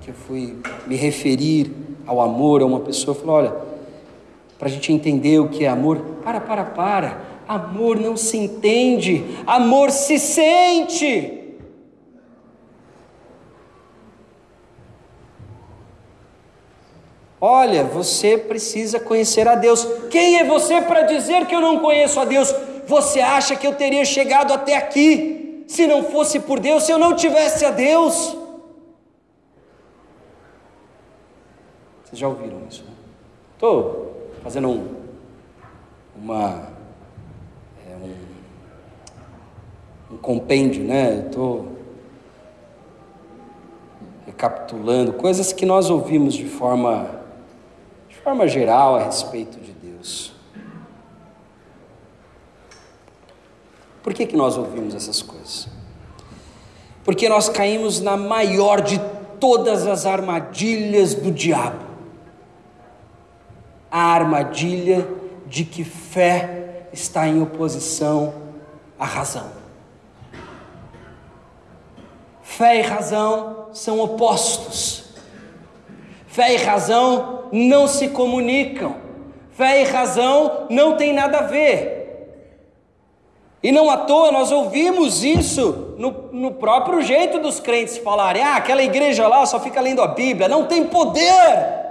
[0.00, 1.72] que eu fui me referir
[2.04, 3.56] ao amor a uma pessoa, falou: olha,
[4.58, 7.33] para a gente entender o que é amor, para, para, para.
[7.46, 11.44] Amor não se entende, amor se sente.
[17.40, 19.86] Olha, você precisa conhecer a Deus.
[20.10, 22.50] Quem é você para dizer que eu não conheço a Deus?
[22.86, 26.98] Você acha que eu teria chegado até aqui se não fosse por Deus, se eu
[26.98, 28.34] não tivesse a Deus?
[32.04, 32.84] Vocês já ouviram isso?
[33.54, 34.40] Estou né?
[34.42, 34.94] fazendo um,
[36.16, 36.68] uma,
[37.86, 38.14] é, um,
[40.14, 41.24] um compêndio, né?
[41.26, 41.68] Estou
[44.26, 47.22] recapitulando coisas que nós ouvimos de forma
[48.24, 50.32] forma geral a respeito de Deus.
[54.02, 55.68] Por que, que nós ouvimos essas coisas?
[57.04, 58.98] Porque nós caímos na maior de
[59.38, 61.84] todas as armadilhas do diabo
[63.90, 65.06] a armadilha
[65.46, 68.34] de que fé está em oposição
[68.98, 69.63] à razão.
[72.56, 75.06] Fé e razão são opostos.
[76.28, 78.94] Fé e razão não se comunicam.
[79.50, 82.38] Fé e razão não tem nada a ver.
[83.60, 88.54] E não à toa nós ouvimos isso no, no próprio jeito dos crentes falarem: ah,
[88.54, 91.82] aquela igreja lá só fica lendo a Bíblia, não tem poder.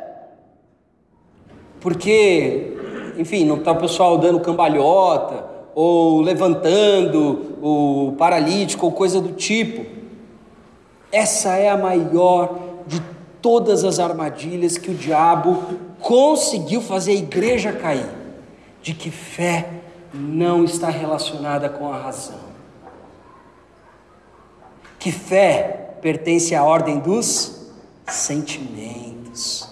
[1.82, 2.78] Porque,
[3.18, 5.43] enfim, não está o pessoal dando cambalhota,
[5.76, 10.03] ou levantando o paralítico, ou coisa do tipo.
[11.14, 12.57] Essa é a maior
[12.88, 12.99] de
[13.39, 15.64] todas as armadilhas que o diabo
[16.01, 18.09] conseguiu fazer a igreja cair,
[18.82, 19.70] de que fé
[20.11, 22.39] não está relacionada com a razão.
[24.97, 27.72] Que fé pertence à ordem dos
[28.07, 29.70] sentimentos,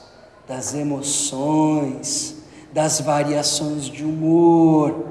[0.48, 2.38] das emoções,
[2.72, 5.06] das variações de humor.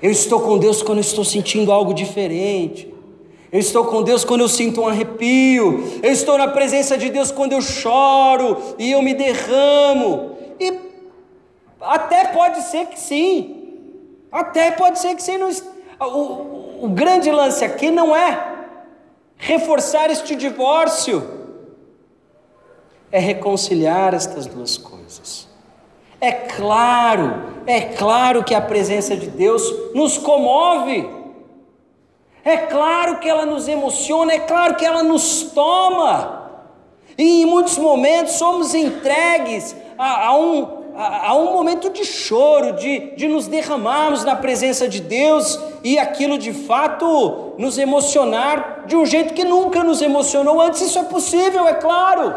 [0.00, 2.95] Eu estou com Deus quando estou sentindo algo diferente.
[3.52, 6.00] Eu estou com Deus quando eu sinto um arrepio.
[6.02, 10.36] Eu estou na presença de Deus quando eu choro e eu me derramo.
[10.58, 10.78] E
[11.80, 13.62] até pode ser que sim.
[14.30, 15.38] Até pode ser que sim.
[16.00, 18.54] O, o grande lance aqui não é
[19.36, 21.22] reforçar este divórcio,
[23.12, 25.46] é reconciliar estas duas coisas.
[26.20, 29.62] É claro, é claro que a presença de Deus
[29.94, 31.08] nos comove.
[32.46, 36.48] É claro que ela nos emociona, é claro que ela nos toma.
[37.18, 42.74] E em muitos momentos somos entregues a, a um, a, a, um momento de choro,
[42.74, 48.94] de, de nos derramarmos na presença de Deus e aquilo de fato nos emocionar de
[48.94, 50.82] um jeito que nunca nos emocionou antes.
[50.82, 52.32] Isso é possível, é claro.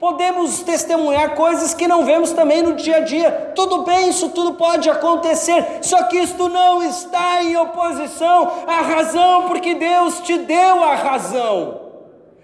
[0.00, 3.30] Podemos testemunhar coisas que não vemos também no dia a dia.
[3.54, 9.42] Tudo bem, isso tudo pode acontecer, só que isto não está em oposição à razão,
[9.42, 11.82] porque Deus te deu a razão.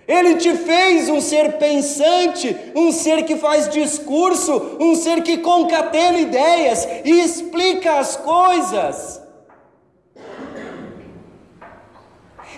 [0.07, 6.19] Ele te fez um ser pensante, um ser que faz discurso, um ser que concatena
[6.19, 9.26] ideias e explica as coisas.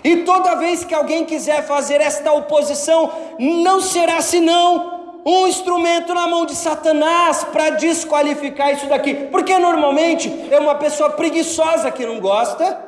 [0.03, 6.27] E toda vez que alguém quiser fazer esta oposição, não será senão um instrumento na
[6.27, 9.13] mão de Satanás para desqualificar isso daqui.
[9.13, 12.79] Porque normalmente é uma pessoa preguiçosa que não gosta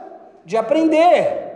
[0.46, 1.50] de aprender.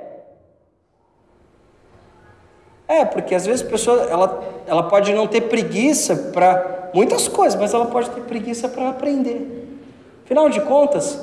[2.87, 7.59] É, porque às vezes a pessoa ela, ela pode não ter preguiça para muitas coisas,
[7.59, 9.79] mas ela pode ter preguiça para aprender.
[10.23, 11.19] Afinal de contas,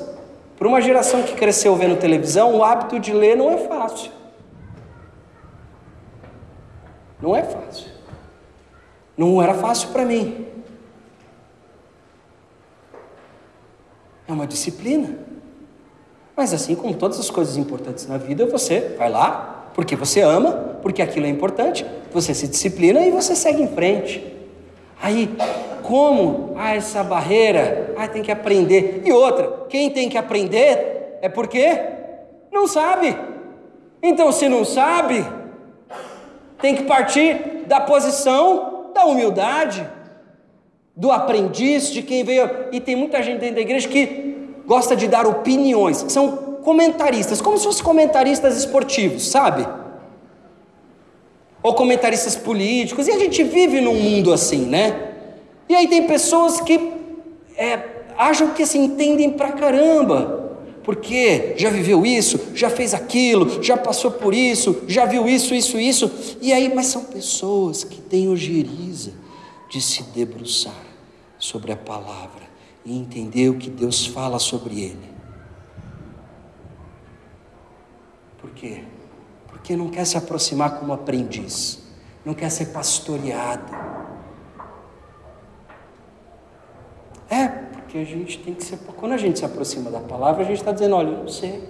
[0.57, 4.11] para uma geração que cresceu vendo televisão, o hábito de ler não é fácil.
[7.23, 7.87] Não é fácil.
[9.15, 10.45] Não era fácil para mim.
[14.27, 15.19] É uma disciplina.
[16.35, 20.77] Mas assim como todas as coisas importantes na vida, você vai lá porque você ama,
[20.81, 24.35] porque aquilo é importante, você se disciplina e você segue em frente.
[25.01, 25.33] Aí,
[25.81, 26.55] como?
[26.57, 29.01] Ah, essa barreira, ah, tem que aprender.
[29.05, 31.79] E outra, quem tem que aprender é porque
[32.51, 33.17] não sabe.
[34.01, 35.25] Então, se não sabe,
[36.63, 39.85] tem que partir da posição da humildade,
[40.95, 42.49] do aprendiz, de quem veio.
[42.71, 47.57] E tem muita gente dentro da igreja que gosta de dar opiniões, são comentaristas, como
[47.57, 49.67] se fossem comentaristas esportivos, sabe?
[51.61, 55.15] Ou comentaristas políticos, e a gente vive num mundo assim, né?
[55.67, 56.93] E aí tem pessoas que
[57.57, 57.77] é,
[58.17, 60.42] acham que se entendem pra caramba,
[60.83, 65.79] porque já viveu isso, já fez aquilo, já passou por isso, já viu isso, isso,
[65.79, 66.11] isso.
[66.41, 69.13] E aí, mas são pessoas que têm ojeriza
[69.69, 70.85] de se debruçar
[71.39, 72.43] sobre a palavra
[72.85, 75.13] e entender o que Deus fala sobre ele.
[78.39, 78.83] Por quê?
[79.47, 81.79] Porque não quer se aproximar como aprendiz,
[82.25, 83.73] não quer ser pastoreado.
[87.29, 88.79] É, que a gente tem que ser.
[88.97, 91.63] Quando a gente se aproxima da palavra, a gente está dizendo: olha, eu não sei.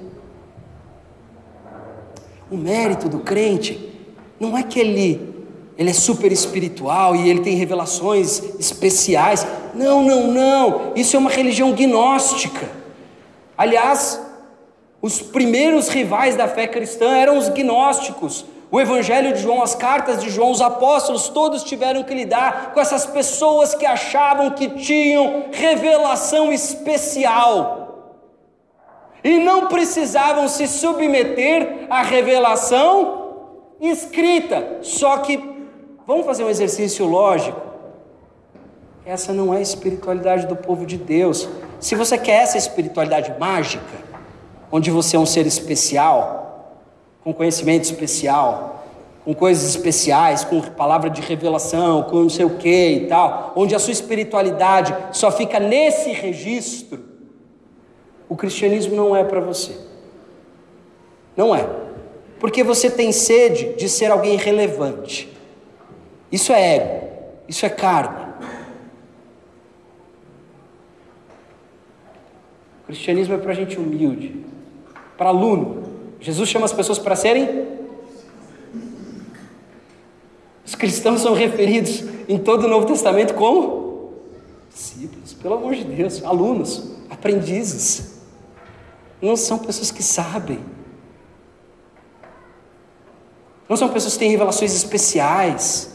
[2.49, 3.91] O mérito do crente
[4.39, 5.43] não é que ele,
[5.77, 9.45] ele é super espiritual e ele tem revelações especiais.
[9.73, 10.93] Não, não, não.
[10.95, 12.69] Isso é uma religião gnóstica.
[13.57, 14.21] Aliás,
[15.01, 18.45] os primeiros rivais da fé cristã eram os gnósticos.
[18.73, 22.79] O Evangelho de João, as cartas de João, os apóstolos, todos tiveram que lidar com
[22.79, 28.17] essas pessoas que achavam que tinham revelação especial
[29.23, 33.35] e não precisavam se submeter à revelação
[33.79, 34.79] escrita.
[34.81, 35.37] Só que,
[36.07, 37.61] vamos fazer um exercício lógico.
[39.05, 41.47] Essa não é a espiritualidade do povo de Deus.
[41.79, 43.85] Se você quer essa espiritualidade mágica,
[44.71, 46.42] onde você é um ser especial,
[47.23, 48.85] com conhecimento especial,
[49.23, 53.73] com coisas especiais, com palavra de revelação, com não sei o que e tal, onde
[53.73, 57.03] a sua espiritualidade só fica nesse registro,
[58.27, 59.77] o cristianismo não é para você.
[61.37, 61.67] Não é.
[62.39, 65.31] Porque você tem sede de ser alguém relevante.
[66.31, 67.07] Isso é ego,
[67.47, 68.33] isso é carne.
[72.81, 74.43] O cristianismo é para gente humilde,
[75.17, 75.92] para aluno,
[76.23, 77.67] Jesus chama as pessoas para serem.
[80.65, 84.13] Os cristãos são referidos em todo o Novo Testamento como
[84.73, 88.21] discípulos, pelo amor de Deus, alunos, aprendizes.
[89.21, 90.63] Não são pessoas que sabem.
[93.67, 95.91] Não são pessoas que têm revelações especiais.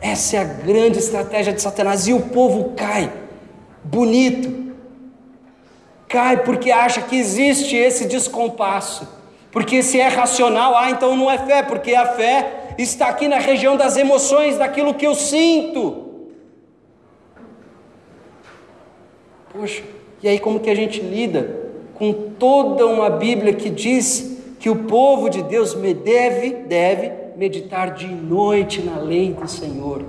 [0.00, 3.12] Essa é a grande estratégia de Satanás e o povo cai
[3.82, 4.65] bonito
[6.08, 9.08] cai porque acha que existe esse descompasso.
[9.50, 13.38] Porque se é racional, ah, então não é fé, porque a fé está aqui na
[13.38, 16.04] região das emoções, daquilo que eu sinto.
[19.52, 19.82] Poxa,
[20.22, 24.84] e aí como que a gente lida com toda uma Bíblia que diz que o
[24.84, 30.04] povo de Deus deve, deve meditar de noite na lei do Senhor?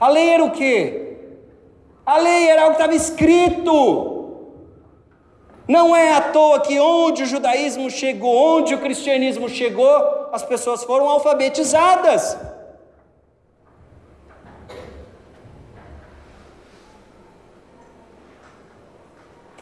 [0.00, 1.16] A lei era o quê?
[2.04, 4.13] A lei era algo que estava escrito.
[5.66, 10.84] Não é à toa que onde o judaísmo chegou, onde o cristianismo chegou, as pessoas
[10.84, 12.36] foram alfabetizadas.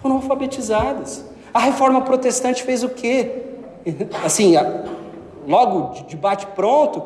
[0.00, 1.24] Foram alfabetizadas.
[1.54, 3.42] A reforma protestante fez o quê?
[4.24, 4.54] Assim,
[5.46, 7.00] logo de bate pronto,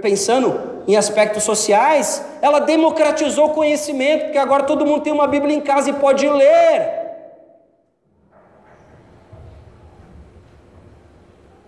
[0.00, 5.54] pensando em aspectos sociais, ela democratizou o conhecimento, porque agora todo mundo tem uma Bíblia
[5.54, 7.05] em casa e pode ler.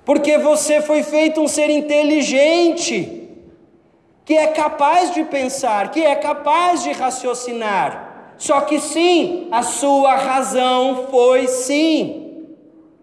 [0.09, 3.29] Porque você foi feito um ser inteligente,
[4.25, 8.33] que é capaz de pensar, que é capaz de raciocinar.
[8.39, 12.47] Só que sim, a sua razão foi sim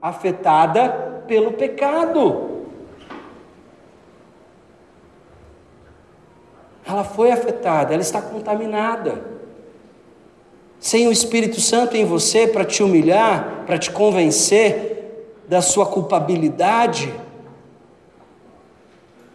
[0.02, 2.54] afetada pelo pecado.
[6.88, 9.24] ela foi afetada, ela está contaminada.
[10.80, 14.95] Sem o Espírito Santo em você para te humilhar, para te convencer
[15.48, 17.14] da sua culpabilidade,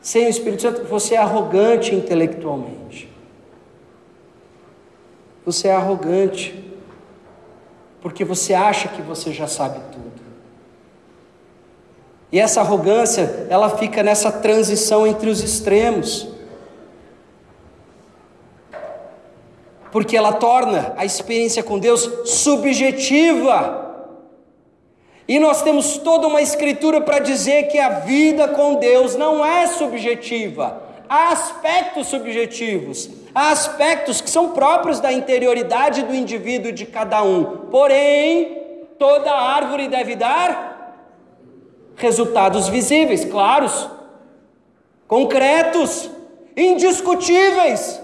[0.01, 3.09] sem o Espírito Santo, você é arrogante intelectualmente.
[5.45, 6.73] Você é arrogante,
[8.01, 10.11] porque você acha que você já sabe tudo.
[12.33, 16.31] E essa arrogância, ela fica nessa transição entre os extremos.
[19.91, 23.90] porque ela torna a experiência com Deus subjetiva.
[25.29, 29.67] E nós temos toda uma escritura para dizer que a vida com Deus não é
[29.67, 30.83] subjetiva.
[31.09, 37.67] Há aspectos subjetivos, há aspectos que são próprios da interioridade do indivíduo de cada um.
[37.71, 38.59] Porém,
[38.99, 40.71] toda árvore deve dar
[41.97, 43.89] resultados visíveis, claros,
[45.07, 46.11] concretos,
[46.57, 48.01] indiscutíveis.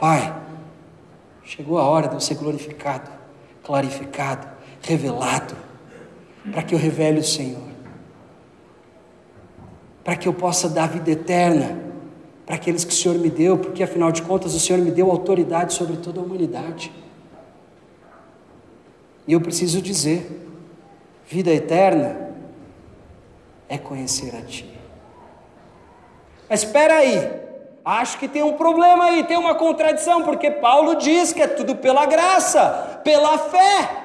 [0.00, 0.34] Pai,
[1.44, 3.10] chegou a hora de eu ser glorificado,
[3.62, 4.48] clarificado,
[4.80, 5.54] revelado,
[6.50, 7.68] para que eu revele o Senhor,
[10.02, 11.78] para que eu possa dar vida eterna
[12.46, 15.10] para aqueles que o Senhor me deu, porque afinal de contas o Senhor me deu
[15.10, 16.90] autoridade sobre toda a humanidade.
[19.28, 20.48] E eu preciso dizer:
[21.26, 22.30] vida eterna
[23.68, 24.66] é conhecer a Ti.
[26.48, 27.39] Mas espera aí,
[27.84, 31.76] Acho que tem um problema aí, tem uma contradição, porque Paulo diz que é tudo
[31.76, 34.00] pela graça, pela fé.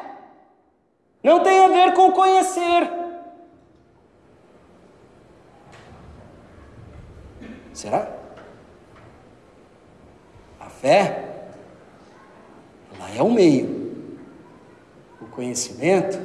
[1.21, 2.89] Não tem a ver com conhecer.
[7.73, 8.07] Será?
[10.59, 11.47] A fé,
[12.95, 13.86] ela é o meio.
[15.19, 16.17] O conhecimento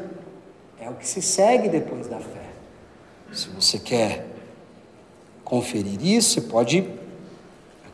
[0.78, 2.50] é o que se segue depois da fé.
[3.32, 4.26] Se você quer
[5.44, 6.99] conferir isso, você pode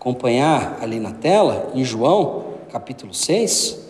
[0.06, 3.84] acompanhar ali na tela, em João, capítulo 6.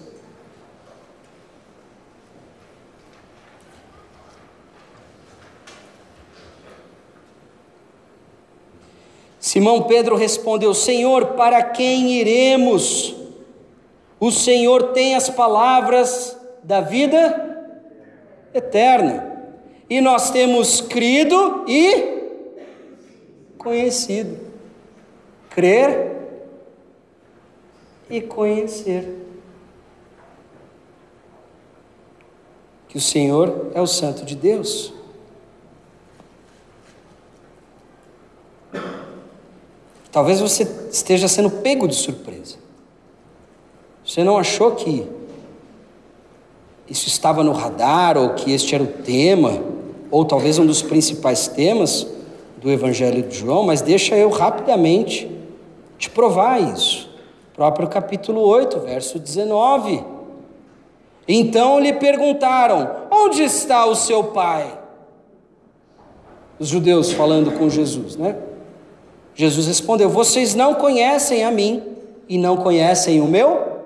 [9.39, 13.15] Simão Pedro respondeu: Senhor, para quem iremos?
[14.19, 17.77] O Senhor tem as palavras da vida
[18.55, 19.35] eterna.
[19.89, 22.17] E nós temos crido e
[23.59, 24.46] conhecido
[25.57, 26.13] crer
[28.11, 29.27] e conhecer.
[32.87, 34.93] Que o Senhor é o Santo de Deus.
[40.13, 42.57] Talvez você esteja sendo pego de surpresa.
[44.05, 45.09] Você não achou que
[46.87, 49.59] isso estava no radar, ou que este era o tema,
[50.11, 52.07] ou talvez um dos principais temas
[52.59, 55.36] do Evangelho de João, mas deixa eu rapidamente
[55.99, 57.11] te provar isso.
[57.55, 60.05] Próprio capítulo 8, verso 19.
[61.27, 64.79] Então lhe perguntaram: Onde está o seu pai?
[66.59, 68.37] Os judeus falando com Jesus, né?
[69.35, 71.83] Jesus respondeu: Vocês não conhecem a mim
[72.29, 73.77] e não conhecem o meu?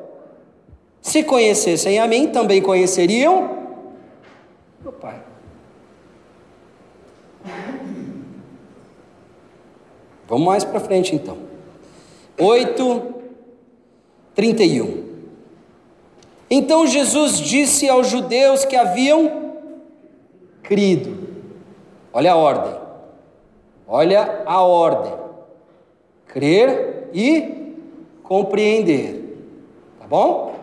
[1.00, 3.58] Se conhecessem a mim, também conheceriam
[4.82, 5.22] meu pai.
[10.28, 11.49] Vamos mais para frente então.
[12.41, 13.14] 8,
[14.34, 15.05] 31.
[16.51, 19.57] Então Jesus disse aos judeus que haviam
[20.62, 21.28] crido.
[22.12, 22.74] Olha a ordem.
[23.86, 25.12] Olha a ordem.
[26.26, 27.74] Crer e
[28.22, 29.36] compreender.
[30.01, 30.55] Tá bom?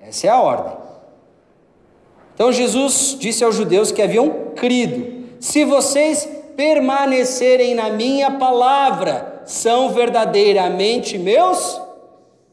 [0.00, 0.72] Essa é a ordem.
[2.34, 9.90] Então Jesus disse aos judeus que haviam crido: Se vocês permanecerem na minha palavra, são
[9.90, 11.80] verdadeiramente meus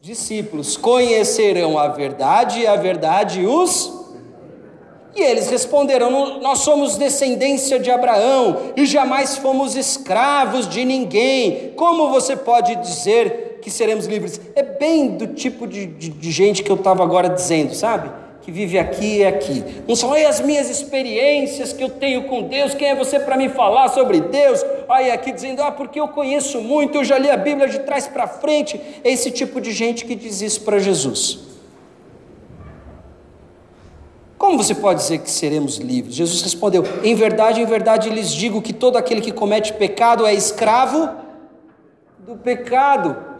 [0.00, 0.76] discípulos.
[0.76, 3.92] Conhecerão a verdade e a verdade os.
[5.14, 11.72] E eles responderam: Nós somos descendência de Abraão e jamais fomos escravos de ninguém.
[11.76, 14.40] Como você pode dizer que seremos livres?
[14.54, 18.21] É bem do tipo de, de, de gente que eu estava agora dizendo, sabe?
[18.42, 19.64] Que vive aqui e aqui.
[19.86, 22.74] Não são aí as minhas experiências que eu tenho com Deus.
[22.74, 24.64] Quem é você para me falar sobre Deus?
[24.88, 28.06] Aí aqui dizendo, ah, porque eu conheço muito, eu já li a Bíblia de trás
[28.08, 28.80] para frente.
[29.04, 31.52] É esse tipo de gente que diz isso para Jesus.
[34.36, 36.16] Como você pode dizer que seremos livres?
[36.16, 40.34] Jesus respondeu: Em verdade, em verdade lhes digo que todo aquele que comete pecado é
[40.34, 41.08] escravo
[42.18, 43.31] do pecado.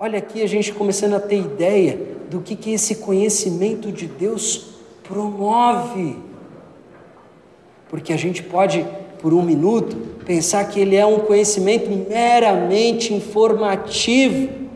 [0.00, 1.98] Olha aqui a gente começando a ter ideia
[2.30, 6.16] do que, que esse conhecimento de Deus promove.
[7.88, 8.86] Porque a gente pode,
[9.20, 14.68] por um minuto, pensar que ele é um conhecimento meramente informativo,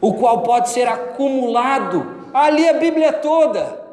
[0.00, 2.06] o qual pode ser acumulado.
[2.32, 3.84] Ali a Bíblia toda.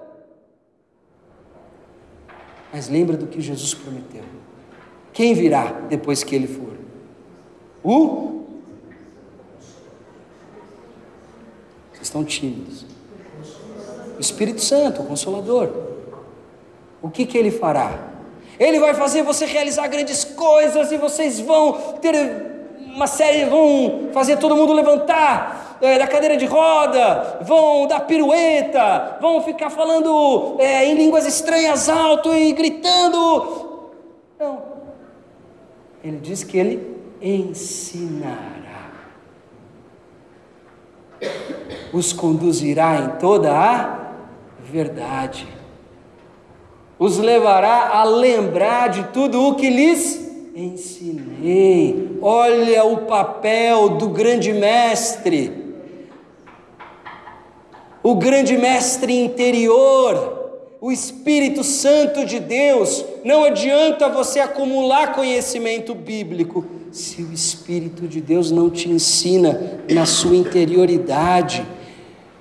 [2.71, 4.23] Mas lembra do que Jesus prometeu.
[5.11, 6.77] Quem virá depois que ele for?
[7.83, 8.40] O
[12.01, 12.85] estão tímidos.
[14.17, 15.69] O Espírito Santo, o Consolador.
[17.01, 18.11] O que, que ele fará?
[18.59, 22.13] Ele vai fazer você realizar grandes coisas e vocês vão ter
[22.93, 29.17] uma série, vão fazer todo mundo levantar é, da cadeira de roda, vão dar pirueta,
[29.19, 33.89] vão ficar falando é, em línguas estranhas alto e gritando.
[34.39, 34.61] Não.
[36.03, 38.60] Ele diz que ele ensinará
[41.93, 44.13] os conduzirá em toda a
[44.63, 45.47] verdade,
[46.97, 52.17] os levará a lembrar de tudo o que lhes ensinei.
[52.21, 55.75] Olha o papel do grande mestre,
[58.03, 60.40] o grande mestre interior
[60.81, 63.05] o Espírito Santo de Deus.
[63.23, 70.07] Não adianta você acumular conhecimento bíblico se o Espírito de Deus não te ensina na
[70.07, 71.63] sua interioridade.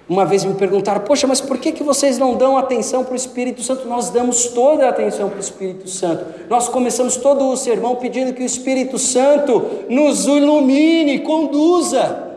[0.09, 3.17] Uma vez me perguntaram, poxa, mas por que, que vocês não dão atenção para o
[3.17, 3.87] Espírito Santo?
[3.87, 6.25] Nós damos toda a atenção para o Espírito Santo.
[6.49, 12.30] Nós começamos todo o sermão pedindo que o Espírito Santo nos ilumine, conduza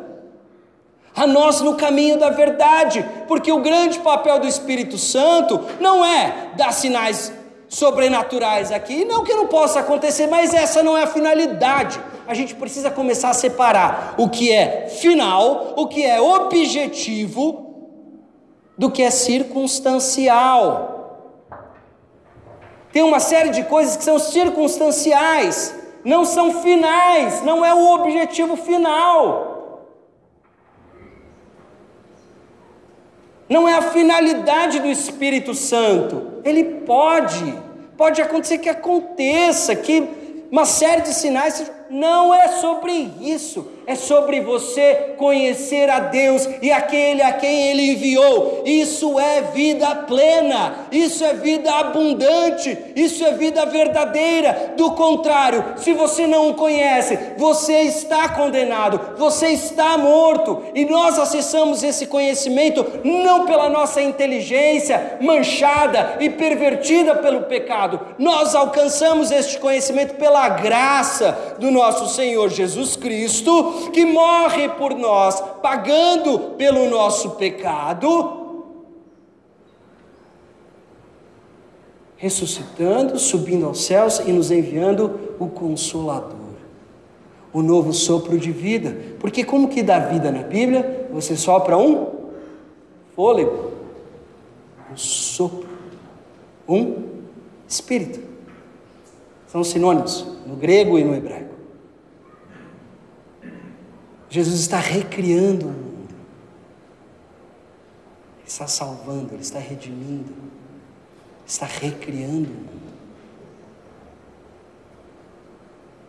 [1.16, 6.52] a nós no caminho da verdade, porque o grande papel do Espírito Santo não é
[6.56, 7.32] dar sinais
[7.70, 12.00] sobrenaturais aqui, não que não possa acontecer, mas essa não é a finalidade.
[12.28, 17.64] A gente precisa começar a separar o que é final, o que é objetivo,
[18.78, 20.94] do que é circunstancial.
[22.92, 28.56] Tem uma série de coisas que são circunstanciais, não são finais, não é o objetivo
[28.56, 29.53] final.
[33.54, 36.42] Não é a finalidade do Espírito Santo.
[36.44, 37.54] Ele pode,
[37.96, 40.10] pode acontecer que aconteça, que
[40.50, 42.92] uma série de sinais, não é sobre
[43.22, 48.64] isso é sobre você conhecer a Deus e aquele a quem Ele enviou.
[48.66, 54.74] Isso é vida plena, isso é vida abundante, isso é vida verdadeira.
[54.78, 60.64] Do contrário, se você não o conhece, você está condenado, você está morto.
[60.74, 68.56] E nós acessamos esse conhecimento não pela nossa inteligência manchada e pervertida pelo pecado, nós
[68.56, 76.56] alcançamos este conhecimento pela graça do nosso Senhor Jesus Cristo que morre por nós, pagando
[76.58, 78.42] pelo nosso pecado,
[82.16, 86.38] ressuscitando, subindo aos céus e nos enviando o Consolador,
[87.52, 88.96] o novo sopro de vida.
[89.20, 91.10] Porque como que dá vida na Bíblia?
[91.12, 92.08] Você sopra um
[93.16, 93.72] fôlego,
[94.92, 95.68] um sopro,
[96.68, 97.04] um
[97.68, 98.20] espírito.
[99.48, 101.53] São sinônimos no grego e no hebraico.
[104.34, 106.16] Jesus está recriando o mundo.
[108.40, 110.34] Ele está salvando, ele está redimindo,
[111.46, 112.94] está recriando o mundo.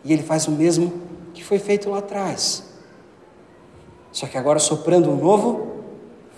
[0.03, 0.91] E ele faz o mesmo
[1.35, 2.67] que foi feito lá atrás.
[4.11, 5.83] Só que agora soprando um novo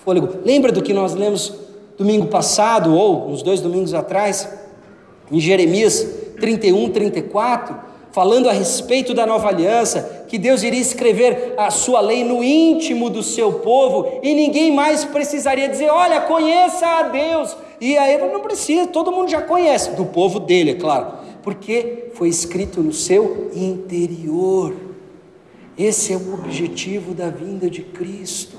[0.04, 0.42] fôlego.
[0.44, 1.58] Lembra do que nós lemos
[1.98, 4.50] domingo passado, ou uns dois domingos atrás,
[5.32, 6.06] em Jeremias
[6.38, 7.87] 31, 34?
[8.18, 13.12] Falando a respeito da nova aliança, que Deus iria escrever a sua lei no íntimo
[13.12, 17.56] do seu povo e ninguém mais precisaria dizer: Olha, conheça a Deus.
[17.80, 21.14] E aí não precisa, todo mundo já conhece, do povo dele, é claro.
[21.44, 24.74] porque foi escrito no seu interior.
[25.78, 28.58] Esse é o objetivo da vinda de Cristo.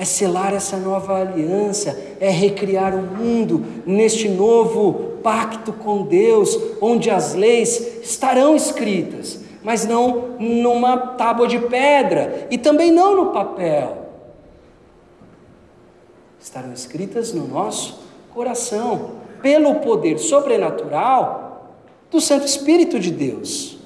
[0.00, 7.10] É selar essa nova aliança, é recriar o mundo neste novo pacto com Deus, onde
[7.10, 14.06] as leis estarão escritas, mas não numa tábua de pedra e também não no papel.
[16.40, 18.00] Estarão escritas no nosso
[18.32, 19.10] coração,
[19.42, 21.74] pelo poder sobrenatural
[22.10, 23.79] do Santo Espírito de Deus.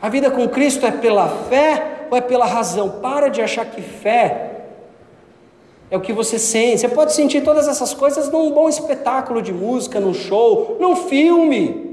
[0.00, 3.00] A vida com Cristo é pela fé ou é pela razão?
[3.00, 4.48] Para de achar que fé
[5.90, 6.80] é o que você sente.
[6.80, 11.88] Você pode sentir todas essas coisas num bom espetáculo de música, num show, num filme.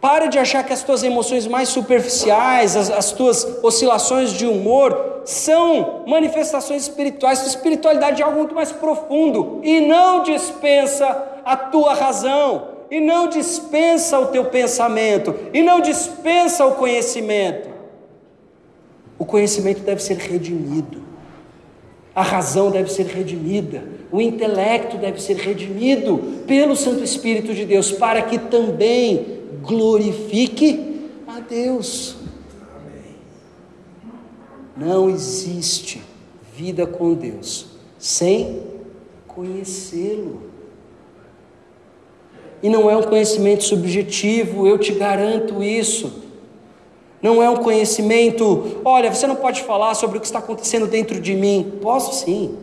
[0.00, 5.20] Para de achar que as tuas emoções mais superficiais, as, as tuas oscilações de humor,
[5.26, 7.40] são manifestações espirituais.
[7.42, 13.28] A espiritualidade é algo muito mais profundo e não dispensa a tua razão, e não
[13.28, 17.68] dispensa o teu pensamento, e não dispensa o conhecimento.
[19.18, 21.02] O conhecimento deve ser redimido,
[22.14, 27.92] a razão deve ser redimida, o intelecto deve ser redimido pelo Santo Espírito de Deus,
[27.92, 32.16] para que também glorifique a Deus.
[34.76, 36.02] Não existe
[36.56, 37.66] vida com Deus
[37.98, 38.62] sem
[39.28, 40.49] conhecê-lo.
[42.62, 46.24] E não é um conhecimento subjetivo, eu te garanto isso.
[47.22, 51.20] Não é um conhecimento, olha, você não pode falar sobre o que está acontecendo dentro
[51.20, 51.78] de mim.
[51.82, 52.58] Posso sim.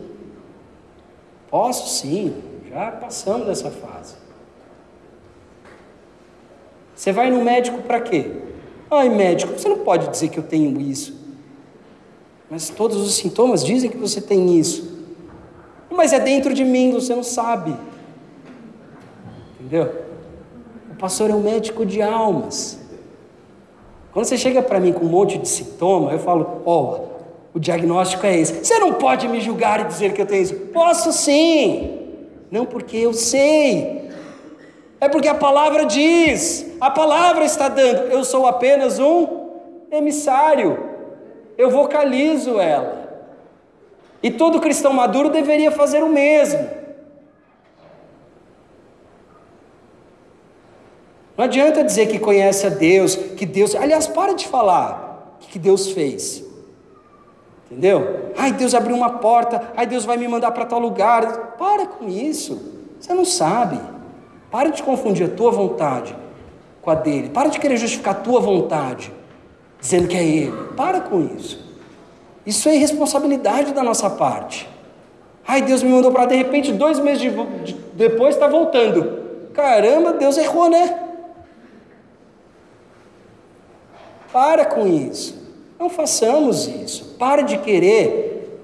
[1.50, 2.36] Posso sim.
[2.70, 4.16] Já passamos dessa fase.
[6.95, 8.32] Você vai no médico para quê?
[8.89, 11.16] Ai, médico, você não pode dizer que eu tenho isso.
[12.50, 14.98] Mas todos os sintomas dizem que você tem isso.
[15.91, 17.76] Mas é dentro de mim, você não sabe.
[19.68, 19.93] Entendeu?
[20.93, 22.80] O pastor é um médico de almas.
[24.13, 27.59] Quando você chega para mim com um monte de sintoma, eu falo: Ó, oh, o
[27.59, 28.63] diagnóstico é esse.
[28.63, 30.55] Você não pode me julgar e dizer que eu tenho isso.
[30.72, 31.99] Posso sim.
[32.49, 34.09] Não porque eu sei.
[35.01, 36.65] É porque a palavra diz.
[36.80, 38.09] A palavra está dando.
[38.09, 39.49] Eu sou apenas um
[39.91, 40.80] emissário.
[41.57, 43.05] Eu vocalizo ela.
[44.24, 46.76] E todo cristão maduro deveria fazer o mesmo.
[51.38, 53.75] Não adianta dizer que conhece a Deus, que Deus.
[53.75, 56.43] Aliás, para de falar o que Deus fez.
[57.69, 58.31] Entendeu?
[58.35, 61.55] Ai, Deus abriu uma porta, ai, Deus vai me mandar para tal lugar.
[61.59, 62.59] Para com isso.
[62.99, 63.79] Você não sabe.
[64.49, 66.15] Para de confundir a tua vontade
[66.81, 67.29] com a dele.
[67.29, 69.11] Para de querer justificar a tua vontade,
[69.79, 70.57] dizendo que é ele.
[70.75, 71.67] Para com isso.
[72.45, 74.67] Isso é irresponsabilidade da nossa parte.
[75.45, 77.29] Ai, Deus me mandou para de repente, dois meses de,
[77.63, 79.49] de, depois está voltando.
[79.53, 81.07] Caramba, Deus errou, né?
[84.38, 85.35] Para com isso.
[85.79, 87.15] Não façamos isso.
[87.17, 88.61] Para de querer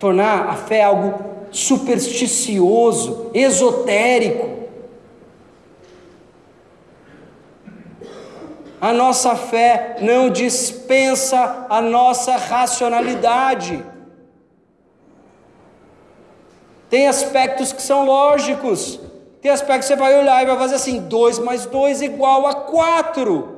[0.00, 1.14] tornar a fé algo
[1.52, 4.66] supersticioso, esotérico.
[8.80, 13.86] A nossa fé não dispensa a nossa racionalidade.
[16.90, 18.98] Tem aspectos que são lógicos,
[19.40, 22.54] tem aspectos que você vai olhar e vai fazer assim: 2 mais 2 igual a
[22.56, 23.57] 4.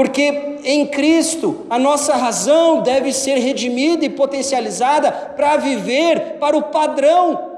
[0.00, 6.62] Porque em Cristo a nossa razão deve ser redimida e potencializada para viver para o
[6.62, 7.50] padrão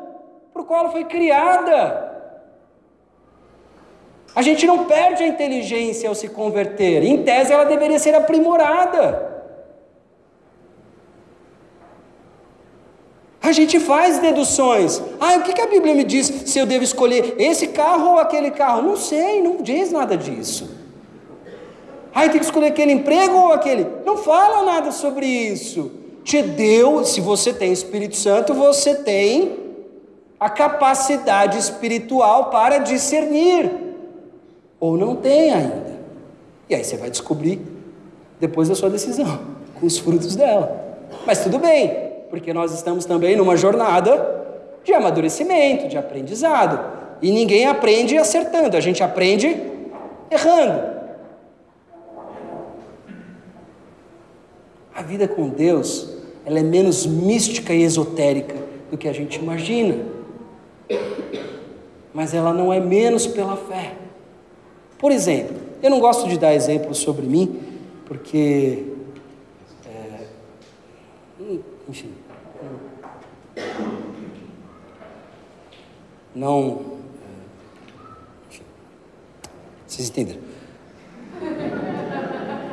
[0.53, 2.11] para o qual ela foi criada.
[4.35, 7.05] A gente não perde a inteligência ao se converter.
[7.05, 9.45] Em tese, ela deveria ser aprimorada.
[13.41, 15.01] A gente faz deduções.
[15.21, 18.51] Ah, o que a Bíblia me diz se eu devo escolher esse carro ou aquele
[18.51, 18.83] carro?
[18.83, 20.82] Não sei, não diz nada disso.
[22.15, 23.87] Ah, eu tenho que escolher aquele emprego ou aquele.
[24.05, 25.91] Não fala nada sobre isso.
[26.25, 29.59] Te deu, se você tem Espírito Santo, você tem
[30.39, 33.71] a capacidade espiritual para discernir
[34.79, 36.01] ou não tem ainda.
[36.69, 37.61] E aí você vai descobrir
[38.41, 39.41] depois da sua decisão,
[39.79, 40.99] com os frutos dela.
[41.27, 44.43] Mas tudo bem, porque nós estamos também numa jornada
[44.83, 46.81] de amadurecimento, de aprendizado.
[47.23, 49.57] E ninguém aprende acertando, a gente aprende
[50.29, 50.92] errando.
[54.95, 56.09] A vida com Deus,
[56.45, 58.57] ela é menos mística e esotérica
[58.91, 60.05] do que a gente imagina.
[62.13, 63.95] Mas ela não é menos pela fé.
[64.99, 67.61] Por exemplo, eu não gosto de dar exemplos sobre mim,
[68.07, 68.85] porque
[71.89, 72.13] enfim.
[76.35, 76.81] Não.
[78.49, 78.63] Enfim,
[79.87, 80.41] vocês entenderam?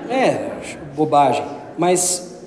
[0.09, 0.57] É,
[0.95, 1.58] bobagem.
[1.79, 2.43] Mas,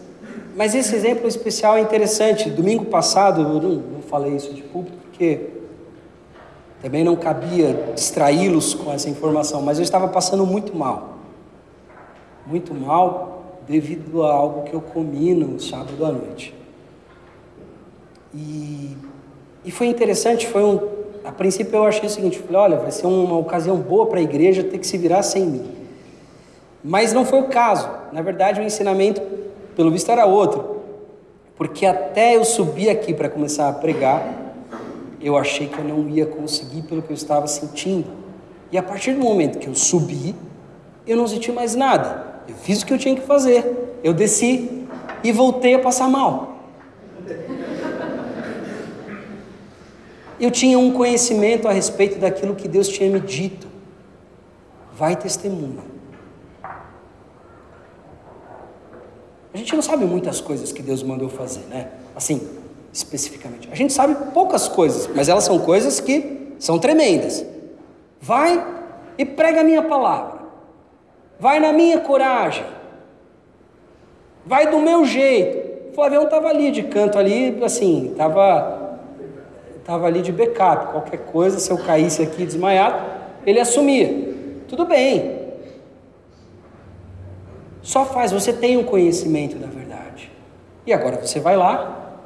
[0.54, 2.50] mas esse exemplo especial é interessante.
[2.50, 5.48] Domingo passado, eu não, não falei isso de público, porque
[6.82, 11.16] também não cabia distraí-los com essa informação, mas eu estava passando muito mal.
[12.46, 16.54] Muito mal devido a algo que eu comi no sábado à noite.
[18.34, 18.94] E,
[19.64, 20.78] e foi interessante, foi um.
[21.24, 24.22] A princípio eu achei o seguinte, falei, olha, vai ser uma ocasião boa para a
[24.22, 25.81] igreja ter que se virar sem mim.
[26.82, 27.88] Mas não foi o caso.
[28.12, 29.20] Na verdade, o ensinamento,
[29.76, 30.82] pelo visto, era outro.
[31.56, 34.54] Porque até eu subir aqui para começar a pregar,
[35.20, 38.10] eu achei que eu não ia conseguir pelo que eu estava sentindo.
[38.72, 40.34] E a partir do momento que eu subi,
[41.06, 42.42] eu não senti mais nada.
[42.48, 44.00] Eu fiz o que eu tinha que fazer.
[44.02, 44.86] Eu desci
[45.22, 46.56] e voltei a passar mal.
[50.40, 53.68] Eu tinha um conhecimento a respeito daquilo que Deus tinha me dito.
[54.92, 55.92] Vai testemunha.
[59.52, 61.88] A gente não sabe muitas coisas que Deus mandou fazer, né?
[62.16, 62.48] Assim,
[62.92, 63.68] especificamente.
[63.70, 67.44] A gente sabe poucas coisas, mas elas são coisas que são tremendas.
[68.20, 68.64] Vai
[69.18, 70.40] e prega a minha palavra.
[71.38, 72.64] Vai na minha coragem.
[74.46, 75.90] Vai do meu jeito.
[75.90, 78.80] O Flavião estava ali de canto ali, assim, estava
[79.84, 80.92] tava ali de backup.
[80.92, 83.04] Qualquer coisa, se eu caísse aqui desmaiado,
[83.46, 84.32] ele assumia.
[84.68, 85.41] Tudo bem,
[87.82, 90.30] só faz, você tem um conhecimento da verdade.
[90.86, 92.20] E agora você vai lá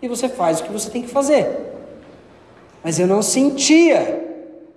[0.00, 1.48] e você faz o que você tem que fazer.
[2.82, 4.24] Mas eu não sentia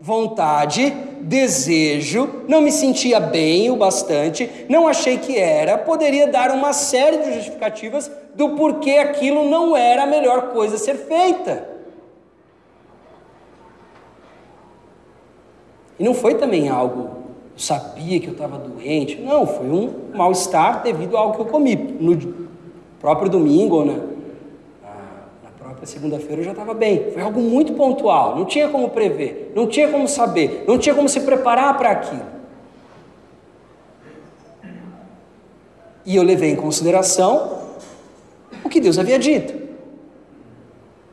[0.01, 0.91] vontade,
[1.21, 7.17] desejo, não me sentia bem o bastante, não achei que era, poderia dar uma série
[7.17, 11.69] de justificativas do porquê aquilo não era a melhor coisa a ser feita.
[15.99, 17.18] E não foi também algo
[17.59, 19.17] sabia que eu estava doente.
[19.17, 21.75] Não, foi um mal-estar devido a algo que eu comi.
[21.75, 22.17] No
[22.99, 27.11] próprio domingo ou na, na própria segunda-feira eu já estava bem.
[27.11, 31.09] Foi algo muito pontual, não tinha como prever, não tinha como saber, não tinha como
[31.09, 32.39] se preparar para aquilo.
[36.05, 37.59] E eu levei em consideração
[38.63, 39.53] o que Deus havia dito.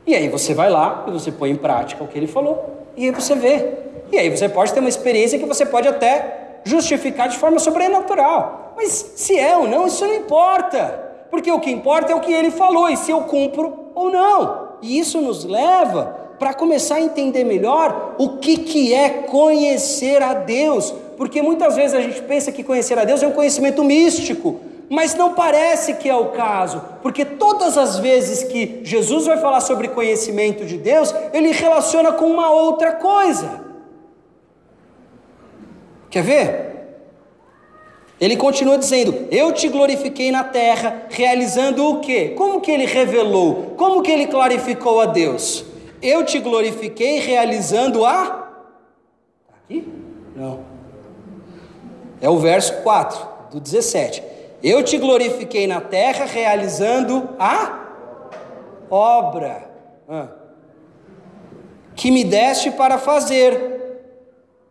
[0.05, 3.05] E aí você vai lá e você põe em prática o que ele falou, e
[3.05, 7.29] aí você vê e aí você pode ter uma experiência que você pode até justificar
[7.29, 8.73] de forma sobrenatural.
[8.75, 11.05] Mas se é ou não, isso não importa.
[11.29, 14.67] Porque o que importa é o que ele falou e se eu cumpro ou não.
[14.81, 20.33] E isso nos leva para começar a entender melhor o que, que é conhecer a
[20.33, 20.93] Deus.
[21.17, 25.15] Porque muitas vezes a gente pensa que conhecer a Deus é um conhecimento místico, mas
[25.15, 29.89] não parece que é o caso, porque todas as vezes que Jesus vai falar sobre
[29.89, 33.66] conhecimento de Deus, ele relaciona com uma outra coisa.
[36.09, 36.67] Quer ver?
[38.19, 42.33] Ele continua dizendo: Eu te glorifiquei na terra, realizando o quê?
[42.35, 43.75] Como que ele revelou?
[43.77, 45.63] Como que ele clarificou a Deus?
[46.01, 48.49] Eu te glorifiquei realizando a.
[49.63, 49.87] Aqui?
[50.35, 50.61] Não.
[52.19, 54.23] É o verso 4 do 17.
[54.63, 57.85] Eu te glorifiquei na terra, realizando a
[58.89, 59.69] obra
[60.09, 60.29] ah.
[61.95, 63.76] que me deste para fazer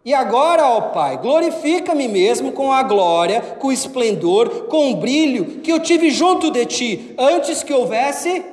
[0.07, 5.59] e agora, ó Pai, glorifica-me mesmo com a glória, com o esplendor, com o brilho
[5.65, 8.45] que eu tive junto de ti, antes que houvesse.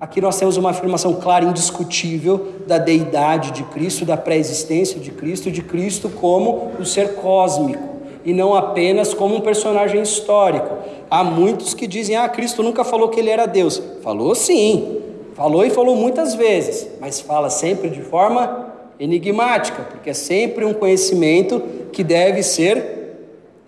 [0.00, 5.50] Aqui nós temos uma afirmação clara, indiscutível, da deidade de Cristo, da pré-existência de Cristo,
[5.50, 10.78] de Cristo como o ser cósmico, e não apenas como um personagem histórico.
[11.10, 13.82] Há muitos que dizem: ah, Cristo nunca falou que ele era Deus.
[14.02, 15.02] Falou sim,
[15.34, 18.67] falou e falou muitas vezes, mas fala sempre de forma
[18.98, 21.60] enigmática, porque é sempre um conhecimento
[21.92, 22.98] que deve ser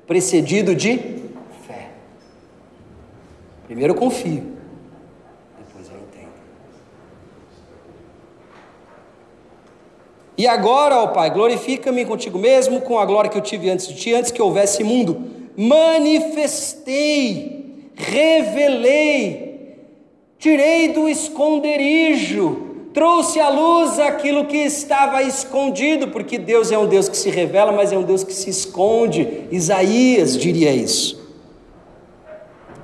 [0.07, 0.99] precedido de
[1.66, 1.91] fé.
[3.66, 4.43] Primeiro eu confio,
[5.59, 6.33] depois eu entendo.
[10.37, 13.95] E agora, ó Pai, glorifica-me contigo mesmo, com a glória que eu tive antes de
[13.95, 15.31] ti, antes que houvesse mundo.
[15.57, 16.74] Manifestei,
[17.95, 19.76] revelei,
[20.39, 27.09] tirei do esconderijo trouxe à luz aquilo que estava escondido, porque Deus é um Deus
[27.09, 29.47] que se revela, mas é um Deus que se esconde.
[29.51, 31.20] Isaías diria isso.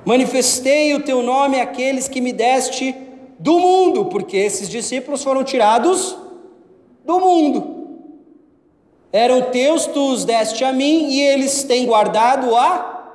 [0.05, 2.95] Manifestei o teu nome àqueles que me deste
[3.37, 6.17] do mundo, porque esses discípulos foram tirados
[7.05, 7.75] do mundo.
[9.11, 13.11] Eram teus, tu os deste a mim, e eles têm guardado a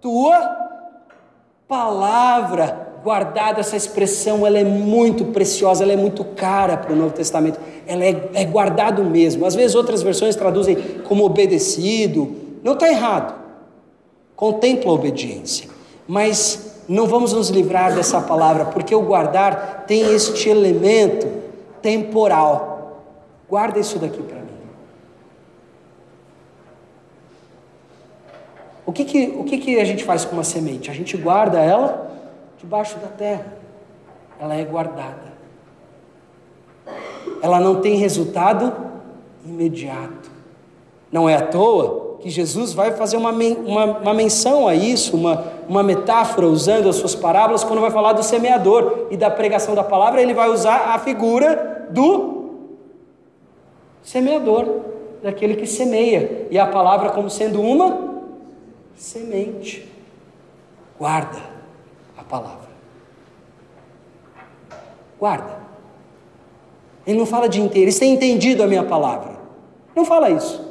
[0.00, 0.56] tua
[1.68, 7.14] palavra guardado, essa expressão, ela é muito preciosa, ela é muito cara para o Novo
[7.14, 7.56] Testamento.
[7.86, 9.46] Ela é, é guardado mesmo.
[9.46, 12.34] Às vezes outras versões traduzem como obedecido.
[12.64, 13.32] Não está errado.
[14.34, 15.68] Contempla a obediência.
[16.08, 21.28] Mas não vamos nos livrar dessa palavra, porque o guardar tem este elemento
[21.80, 23.04] temporal.
[23.48, 24.46] Guarda isso daqui para mim.
[28.84, 30.90] O que, que, o que, que a gente faz com uma semente?
[30.90, 32.15] A gente guarda ela
[32.66, 33.46] debaixo da terra.
[34.40, 35.36] Ela é guardada.
[37.40, 38.74] Ela não tem resultado
[39.44, 40.28] imediato.
[41.10, 45.44] Não é à toa que Jesus vai fazer uma, uma, uma menção a isso, uma,
[45.68, 49.84] uma metáfora usando as suas parábolas, quando vai falar do semeador e da pregação da
[49.84, 52.50] palavra, ele vai usar a figura do
[54.02, 54.80] semeador,
[55.22, 58.24] daquele que semeia, e a palavra como sendo uma
[58.96, 59.86] semente.
[60.98, 61.55] Guarda
[62.28, 62.68] palavra.
[65.18, 65.66] Guarda.
[67.06, 69.36] Ele não fala de inteiro, eles têm entendido a minha palavra.
[69.94, 70.66] Não fala isso.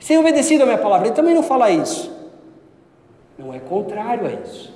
[0.00, 2.12] Sem obedecido a minha palavra, ele também não fala isso.
[3.38, 4.72] Não é contrário a isso.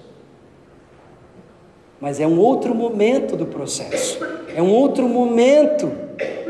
[2.00, 4.18] Mas é um outro momento do processo,
[4.54, 5.90] é um outro momento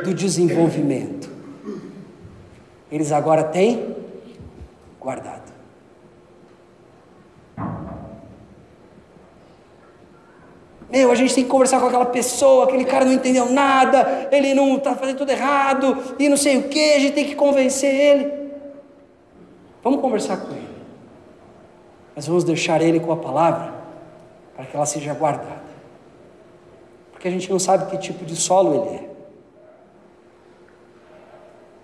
[0.04, 1.30] do desenvolvimento.
[2.90, 3.96] Eles agora têm
[5.00, 5.37] guardado.
[10.90, 14.54] Meu, a gente tem que conversar com aquela pessoa, aquele cara não entendeu nada, ele
[14.54, 17.94] não está fazendo tudo errado, e não sei o que, a gente tem que convencer
[17.94, 18.32] ele.
[19.82, 20.68] Vamos conversar com ele.
[22.16, 23.74] Mas vamos deixar ele com a palavra,
[24.56, 25.68] para que ela seja guardada.
[27.12, 29.08] Porque a gente não sabe que tipo de solo ele é.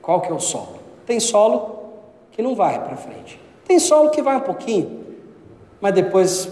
[0.01, 0.79] Qual que é o solo?
[1.05, 1.91] Tem solo
[2.31, 3.41] que não vai para frente.
[3.67, 5.05] Tem solo que vai um pouquinho,
[5.81, 6.49] mas depois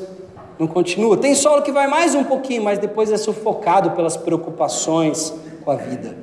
[0.62, 1.16] não continua.
[1.16, 5.34] Tem solo que vai mais um pouquinho, mas depois é sufocado pelas preocupações
[5.64, 6.16] com a vida.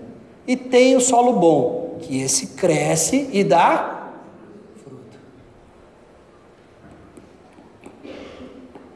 [0.48, 4.12] E tem o solo bom, que esse cresce e dá
[4.82, 5.18] fruto.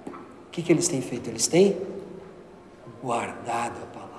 [0.07, 1.29] O que, que eles têm feito?
[1.29, 1.75] Eles têm
[3.03, 4.13] guardado a palavra.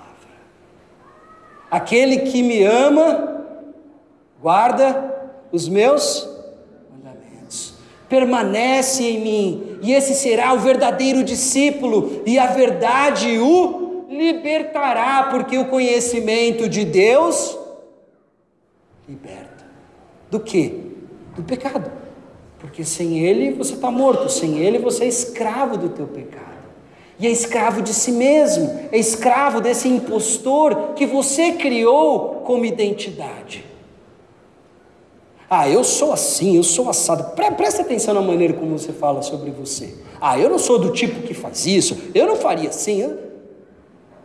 [1.71, 3.43] Aquele que me ama,
[4.39, 6.35] guarda os meus
[8.07, 15.59] permanece em mim, e esse será o verdadeiro discípulo, e a verdade o libertará, porque
[15.59, 17.55] o conhecimento de Deus
[19.07, 19.63] liberta.
[20.31, 20.91] Do que?
[21.35, 21.91] Do pecado.
[22.57, 26.65] Porque sem ele você está morto, sem ele você é escravo do teu pecado.
[27.19, 33.63] E é escravo de si mesmo, é escravo desse impostor que você criou como identidade.
[35.57, 37.33] Ah, eu sou assim, eu sou assado.
[37.33, 39.95] Pre presta atenção na maneira como você fala sobre você.
[40.19, 43.17] Ah, eu não sou do tipo que faz isso, eu não faria assim.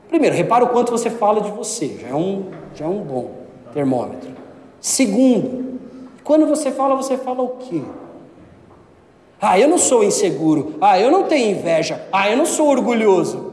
[0.09, 3.31] Primeiro, repara o quanto você fala de você, já é um, já é um bom
[3.73, 4.29] termômetro.
[4.81, 5.79] Segundo,
[6.25, 7.81] quando você fala, você fala o quê?
[9.41, 10.75] Ah, eu não sou inseguro.
[10.81, 12.09] Ah, eu não tenho inveja.
[12.13, 13.53] Ah, eu não sou orgulhoso.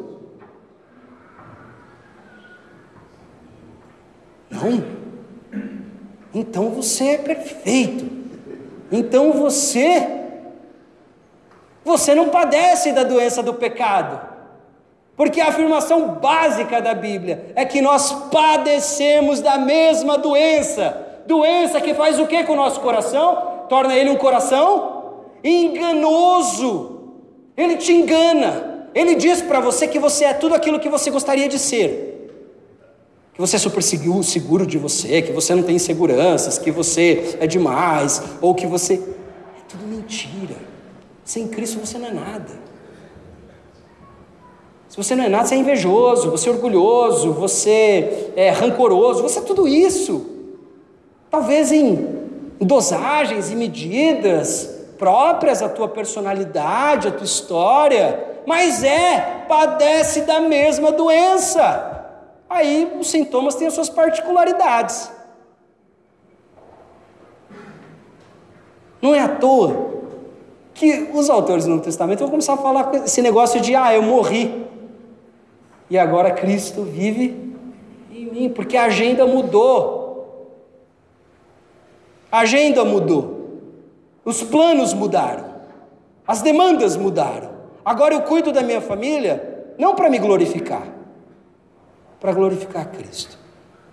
[4.49, 4.96] Não.
[6.37, 8.05] Então você é perfeito.
[8.91, 10.07] Então você
[11.83, 14.21] você não padece da doença do pecado.
[15.15, 21.23] Porque a afirmação básica da Bíblia é que nós padecemos da mesma doença.
[21.25, 23.63] Doença que faz o que com o nosso coração?
[23.67, 27.15] Torna ele um coração enganoso.
[27.55, 28.89] Ele te engana.
[28.93, 32.06] Ele diz para você que você é tudo aquilo que você gostaria de ser
[33.37, 37.45] que você é super seguro de você, que você não tem inseguranças, que você é
[37.45, 38.95] demais, ou que você.
[38.95, 40.55] É tudo mentira.
[41.23, 42.67] Sem Cristo você não é nada.
[44.89, 49.37] Se você não é nada, você é invejoso, você é orgulhoso, você é rancoroso, você
[49.37, 50.25] é tudo isso.
[51.29, 52.07] Talvez em
[52.59, 60.91] dosagens e medidas próprias à tua personalidade, à tua história, mas é, padece da mesma
[60.91, 61.86] doença.
[62.49, 65.11] Aí os sintomas têm as suas particularidades.
[69.01, 69.97] Não é à toa
[70.73, 74.01] que os autores do Novo Testamento vão começar a falar esse negócio de ah, eu
[74.01, 74.65] morri.
[75.89, 77.55] E agora Cristo vive
[78.11, 80.53] em mim, porque a agenda mudou.
[82.31, 83.37] A agenda mudou.
[84.23, 85.45] Os planos mudaram.
[86.27, 87.49] As demandas mudaram.
[87.83, 90.83] Agora eu cuido da minha família não para me glorificar,
[92.19, 93.37] para glorificar Cristo,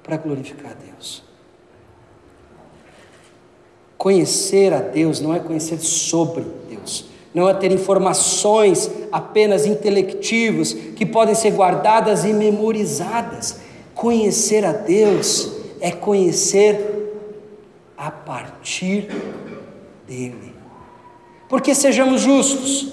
[0.02, 1.22] para glorificar Deus.
[3.96, 7.06] Conhecer a Deus não é conhecer sobre Deus.
[7.34, 13.58] não é ter informações apenas intelectivas que podem ser guardadas e memorizadas.
[13.92, 17.12] Conhecer a Deus é conhecer
[17.96, 19.08] a partir
[20.06, 20.54] dele.
[21.48, 22.92] Porque sejamos justos,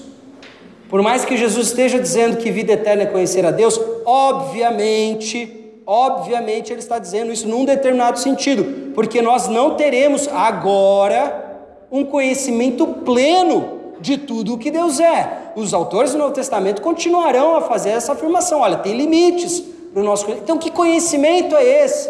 [0.89, 6.71] por mais que Jesus esteja dizendo que vida eterna é conhecer a Deus, obviamente, obviamente
[6.71, 11.59] ele está dizendo isso num determinado sentido, porque nós não teremos agora
[11.91, 15.51] um conhecimento pleno de tudo o que Deus é.
[15.55, 19.59] Os autores do Novo Testamento continuarão a fazer essa afirmação: olha, tem limites
[19.93, 20.43] para o nosso conhecimento.
[20.43, 22.09] Então, que conhecimento é esse?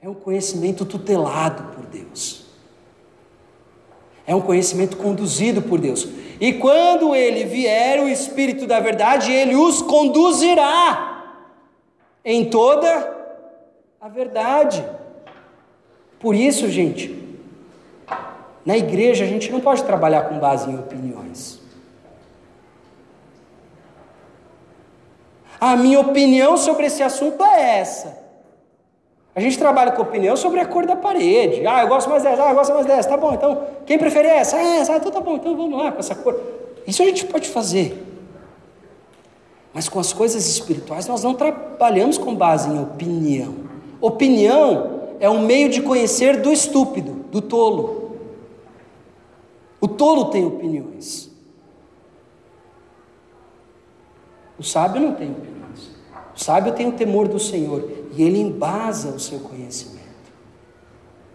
[0.00, 2.45] É um conhecimento tutelado por Deus.
[4.26, 6.08] É um conhecimento conduzido por Deus.
[6.40, 11.24] E quando ele vier, o Espírito da Verdade, ele os conduzirá
[12.24, 13.16] em toda
[14.00, 14.84] a verdade.
[16.18, 17.16] Por isso, gente,
[18.64, 21.60] na igreja a gente não pode trabalhar com base em opiniões.
[25.60, 28.25] A minha opinião sobre esse assunto é essa.
[29.36, 31.66] A gente trabalha com opinião sobre a cor da parede.
[31.66, 33.06] Ah, eu gosto mais dessa, ah, eu gosto mais dessa.
[33.06, 34.56] Tá bom, então quem prefere essa?
[34.56, 36.40] Ah, essa, então tá bom, então vamos lá com essa cor.
[36.86, 38.02] Isso a gente pode fazer.
[39.74, 43.56] Mas com as coisas espirituais nós não trabalhamos com base em opinião.
[44.00, 48.12] Opinião é um meio de conhecer do estúpido, do tolo.
[49.78, 51.30] O tolo tem opiniões.
[54.58, 55.90] O sábio não tem opiniões.
[56.34, 60.06] O sábio tem o temor do Senhor e ele embasa o seu conhecimento.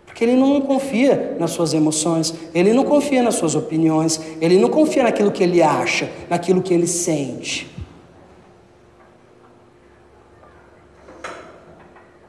[0.06, 4.70] Porque ele não confia nas suas emoções, ele não confia nas suas opiniões, ele não
[4.70, 7.70] confia naquilo que ele acha, naquilo que ele sente.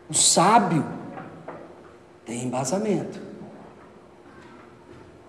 [0.09, 0.85] O sábio
[2.27, 3.21] tem embasamento.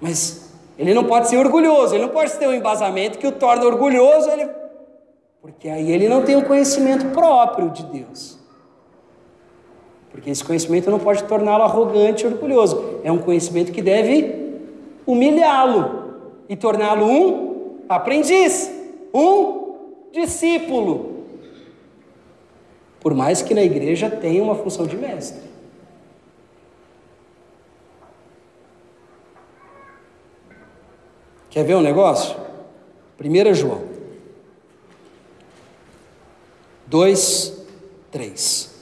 [0.02, 3.64] Mas ele não pode ser orgulhoso, ele não pode ter um embasamento que o torna
[3.64, 4.50] orgulhoso, ele...
[5.42, 8.43] porque aí ele não tem um conhecimento próprio de Deus.
[10.14, 13.02] Porque esse conhecimento não pode torná-lo arrogante e orgulhoso.
[13.04, 14.62] É um conhecimento que deve
[15.06, 16.04] humilhá-lo
[16.48, 18.72] e torná-lo um aprendiz,
[19.14, 19.74] um
[20.14, 21.26] discípulo.
[23.02, 25.42] Por mais que na igreja tenha uma função de mestre.
[31.50, 32.36] Quer ver um negócio?
[33.20, 33.82] 1 João
[36.88, 37.66] 2,
[38.12, 38.73] 3.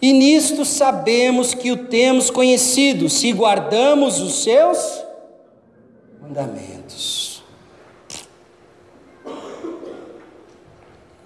[0.00, 5.04] E nisto sabemos que o temos conhecido, se guardamos os seus
[6.20, 7.42] mandamentos.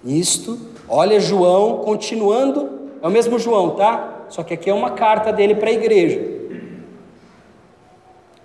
[0.03, 0.57] Nisto,
[0.87, 4.25] olha João continuando, é o mesmo João, tá?
[4.29, 6.41] Só que aqui é uma carta dele para a igreja.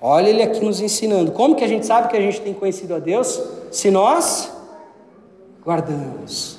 [0.00, 1.32] Olha ele aqui nos ensinando.
[1.32, 3.40] Como que a gente sabe que a gente tem conhecido a Deus?
[3.70, 4.52] Se nós
[5.64, 6.55] guardamos.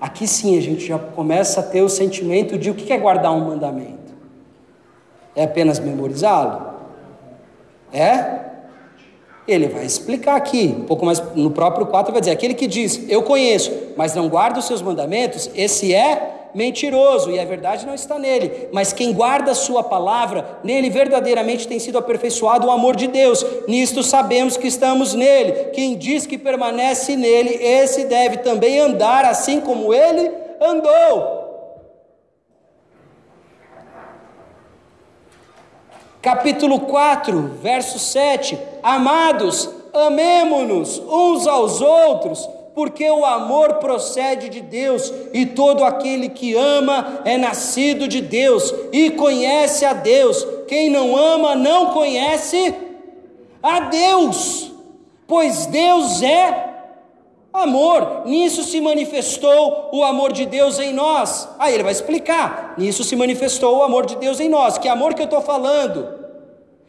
[0.00, 3.32] Aqui sim a gente já começa a ter o sentimento de o que é guardar
[3.32, 4.14] um mandamento.
[5.36, 6.74] É apenas memorizá-lo?
[7.92, 8.40] É?
[9.46, 13.04] Ele vai explicar aqui, um pouco mais no próprio 4, vai dizer: aquele que diz,
[13.08, 17.94] eu conheço, mas não guarda os seus mandamentos, esse é mentiroso e a verdade não
[17.94, 18.68] está nele.
[18.72, 23.44] Mas quem guarda a sua palavra, nele verdadeiramente tem sido aperfeiçoado o amor de Deus.
[23.66, 25.70] Nisto sabemos que estamos nele.
[25.70, 31.40] Quem diz que permanece nele, esse deve também andar assim como ele andou.
[36.22, 38.58] Capítulo 4, verso 7.
[38.82, 42.46] Amados, amemo-nos uns aos outros
[42.80, 48.74] porque o amor procede de Deus, e todo aquele que ama é nascido de Deus
[48.90, 50.46] e conhece a Deus.
[50.66, 52.74] Quem não ama não conhece
[53.62, 54.72] a Deus,
[55.26, 56.70] pois Deus é
[57.52, 58.22] amor.
[58.24, 61.50] Nisso se manifestou o amor de Deus em nós.
[61.58, 64.78] Aí ele vai explicar: nisso se manifestou o amor de Deus em nós.
[64.78, 66.18] Que amor que eu estou falando?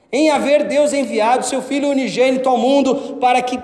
[0.09, 3.59] Em haver Deus enviado seu Filho unigênito ao mundo para que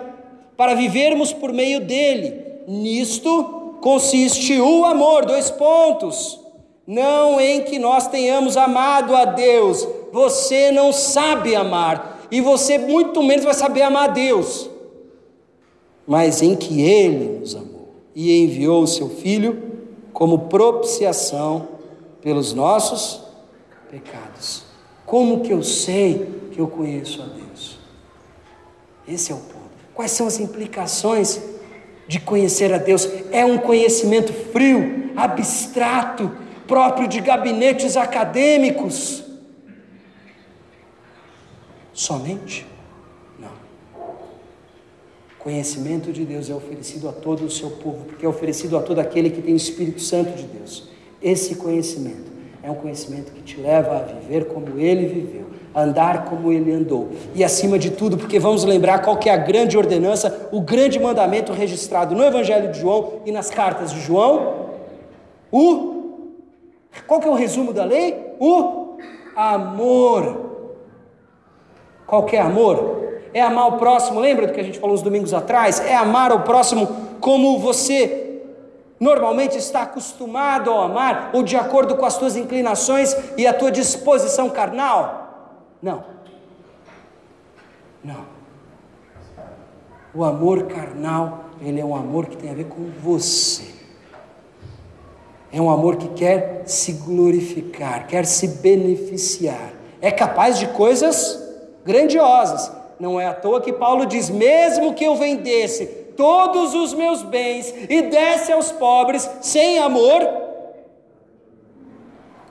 [0.57, 2.43] para vivermos por meio dele.
[2.67, 6.39] Nisto consiste o amor, dois pontos.
[6.85, 13.21] Não em que nós tenhamos amado a Deus, você não sabe amar, e você muito
[13.21, 14.69] menos vai saber amar a Deus,
[16.05, 19.61] mas em que Ele nos amou e enviou o seu Filho
[20.13, 21.67] como propiciação
[22.21, 23.21] pelos nossos
[23.91, 24.63] pecados.
[25.05, 27.77] Como que eu sei que eu conheço a Deus?
[29.07, 29.56] Esse é o ponto.
[29.97, 31.41] Quais são as implicações
[32.07, 33.09] de conhecer a Deus?
[33.31, 36.31] É um conhecimento frio, abstrato,
[36.67, 39.23] próprio de gabinetes acadêmicos?
[41.91, 42.67] Somente?
[43.39, 43.49] Não.
[45.39, 48.99] conhecimento de Deus é oferecido a todo o seu povo, porque é oferecido a todo
[48.99, 50.89] aquele que tem o Espírito Santo de Deus.
[51.19, 52.36] Esse conhecimento
[52.67, 57.11] é um conhecimento que te leva a viver como ele viveu, andar como ele andou.
[57.33, 60.99] E acima de tudo, porque vamos lembrar qual que é a grande ordenança, o grande
[60.99, 64.67] mandamento registrado no Evangelho de João e nas cartas de João,
[65.49, 66.17] o
[67.07, 68.33] qual que é o resumo da lei?
[68.37, 68.97] O
[69.33, 70.51] amor.
[72.05, 73.01] Qual que é amor?
[73.33, 75.79] É amar o próximo, lembra do que a gente falou uns domingos atrás?
[75.79, 76.85] É amar o próximo
[77.21, 78.26] como você
[78.99, 83.71] normalmente está acostumado a amar, ou de acordo com as tuas inclinações e a tua
[83.71, 85.67] disposição carnal?
[85.81, 86.03] Não.
[88.03, 88.25] Não.
[90.13, 93.75] O amor carnal, ele é um amor que tem a ver com você.
[95.51, 99.71] É um amor que quer se glorificar, quer se beneficiar.
[100.01, 101.43] É capaz de coisas
[101.85, 102.71] grandiosas.
[102.99, 107.73] Não é à toa que Paulo diz: mesmo que eu vendesse todos os meus bens
[107.89, 110.19] e desse aos pobres sem amor,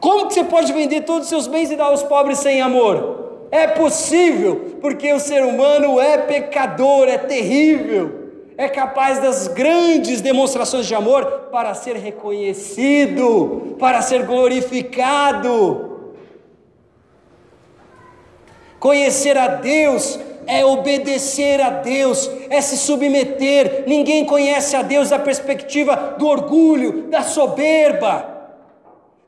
[0.01, 3.49] como que você pode vender todos os seus bens e dar aos pobres sem amor?
[3.51, 8.27] É possível, porque o ser humano é pecador, é terrível
[8.59, 16.15] é capaz das grandes demonstrações de amor para ser reconhecido, para ser glorificado.
[18.81, 23.85] Conhecer a Deus é obedecer a Deus, é se submeter.
[23.87, 28.37] Ninguém conhece a Deus da perspectiva do orgulho, da soberba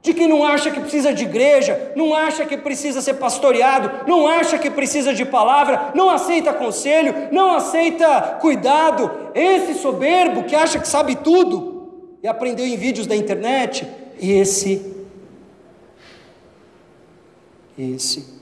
[0.01, 4.27] de que não acha que precisa de igreja, não acha que precisa ser pastoreado, não
[4.27, 9.11] acha que precisa de palavra, não aceita conselho, não aceita cuidado.
[9.35, 13.87] Esse soberbo que acha que sabe tudo e aprendeu em vídeos da internet,
[14.21, 14.95] esse
[17.77, 18.39] esse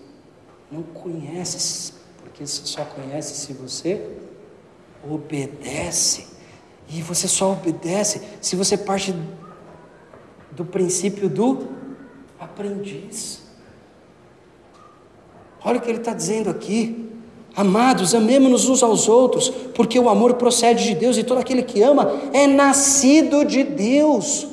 [0.73, 1.93] não conhece,
[2.45, 4.11] você só conhece se você
[5.09, 6.27] obedece.
[6.89, 9.15] E você só obedece se você parte
[10.53, 11.69] do princípio do
[12.39, 13.43] aprendiz.
[15.65, 17.11] Olha o que ele está dizendo aqui.
[17.57, 21.83] Amados, amemos-nos uns aos outros, porque o amor procede de Deus e todo aquele que
[21.83, 24.47] ama é nascido de Deus.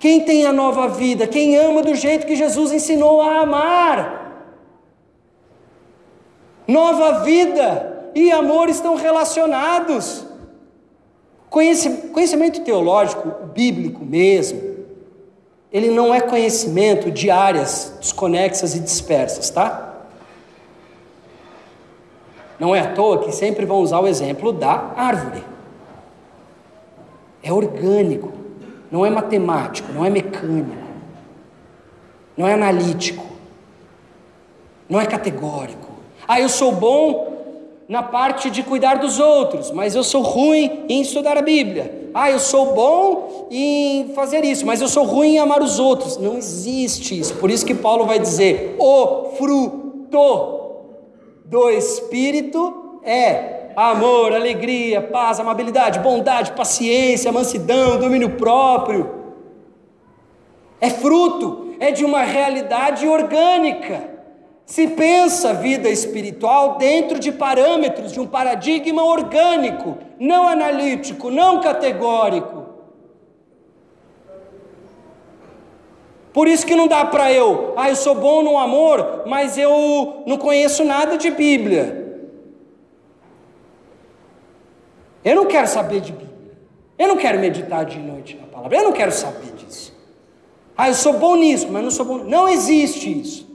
[0.00, 1.26] Quem tem a nova vida?
[1.26, 4.19] Quem ama do jeito que Jesus ensinou a amar.
[6.70, 10.24] Nova vida e amor estão relacionados.
[11.48, 14.76] Conhecimento teológico, bíblico mesmo,
[15.72, 19.96] ele não é conhecimento de áreas desconexas e dispersas, tá?
[22.56, 25.42] Não é à toa que sempre vão usar o exemplo da árvore.
[27.42, 28.32] É orgânico,
[28.92, 30.86] não é matemático, não é mecânico,
[32.36, 33.26] não é analítico,
[34.88, 35.89] não é categórico.
[36.32, 37.26] Ah, eu sou bom
[37.88, 42.08] na parte de cuidar dos outros, mas eu sou ruim em estudar a Bíblia.
[42.14, 46.18] Ah, eu sou bom em fazer isso, mas eu sou ruim em amar os outros.
[46.18, 47.34] Não existe isso.
[47.34, 50.70] Por isso que Paulo vai dizer: o fruto
[51.46, 59.10] do Espírito é amor, alegria, paz, amabilidade, bondade, paciência, mansidão, domínio próprio.
[60.80, 64.19] É fruto, é de uma realidade orgânica.
[64.70, 71.60] Se pensa a vida espiritual dentro de parâmetros, de um paradigma orgânico, não analítico, não
[71.60, 72.66] categórico.
[76.32, 80.22] Por isso que não dá para eu, ah, eu sou bom no amor, mas eu
[80.24, 82.22] não conheço nada de Bíblia.
[85.24, 86.56] Eu não quero saber de Bíblia.
[86.96, 88.76] Eu não quero meditar de noite na palavra.
[88.78, 89.92] Eu não quero saber disso.
[90.76, 92.18] Ah, eu sou bom nisso, mas não sou bom.
[92.18, 93.49] Não existe isso.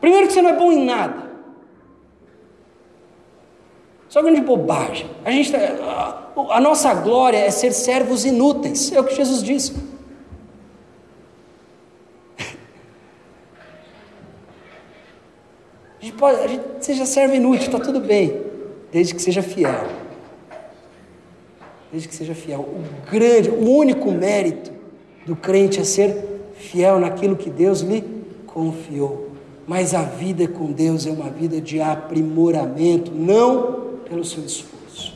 [0.00, 1.28] Primeiro que você não é bom em nada.
[4.08, 5.10] Só grande bobagem.
[5.24, 8.90] A, gente tá, a, a nossa glória é ser servos inúteis.
[8.92, 9.74] É o que Jesus disse.
[16.00, 18.40] A gente pode, a gente seja servo inútil, está tudo bem,
[18.92, 19.88] desde que seja fiel.
[21.90, 22.60] Desde que seja fiel.
[22.60, 24.70] O grande, o único mérito
[25.26, 28.02] do crente é ser fiel naquilo que Deus lhe
[28.46, 29.27] confiou.
[29.68, 35.12] Mas a vida com Deus é uma vida de aprimoramento, não pelo seu esforço,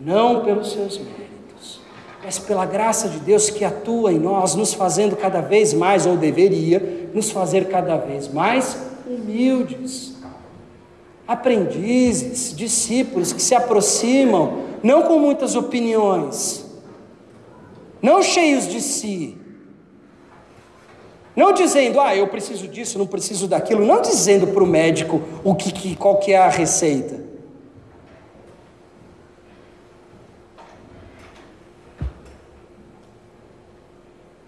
[0.00, 1.80] não pelos seus méritos,
[2.24, 6.16] mas pela graça de Deus que atua em nós, nos fazendo cada vez mais, ou
[6.16, 8.76] deveria, nos fazer cada vez mais
[9.06, 10.16] humildes,
[11.28, 16.66] aprendizes, discípulos que se aproximam, não com muitas opiniões,
[18.02, 19.39] não cheios de si,
[21.40, 25.54] não dizendo, ah, eu preciso disso, não preciso daquilo, não dizendo para o médico o
[25.54, 27.18] que, que, qual que é a receita.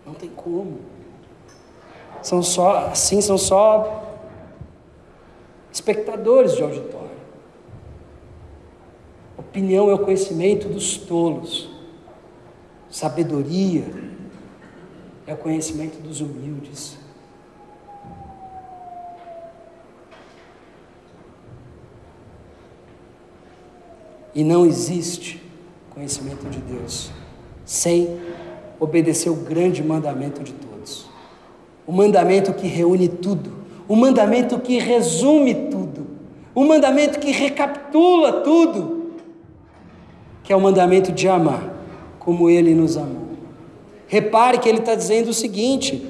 [0.04, 0.80] Não tem como.
[2.20, 4.18] São só, assim, são só
[5.72, 7.08] espectadores de auditório.
[9.38, 11.70] Opinião é o conhecimento dos tolos.
[12.90, 14.11] Sabedoria
[15.26, 16.98] é o conhecimento dos humildes.
[24.34, 25.42] E não existe
[25.90, 27.10] conhecimento de Deus
[27.64, 28.18] sem
[28.80, 31.06] obedecer o grande mandamento de todos.
[31.86, 33.52] O mandamento que reúne tudo,
[33.86, 36.06] o mandamento que resume tudo,
[36.54, 39.12] o mandamento que recapitula tudo,
[40.42, 41.72] que é o mandamento de amar
[42.18, 43.21] como Ele nos amou.
[44.12, 46.06] Repare que ele está dizendo o seguinte: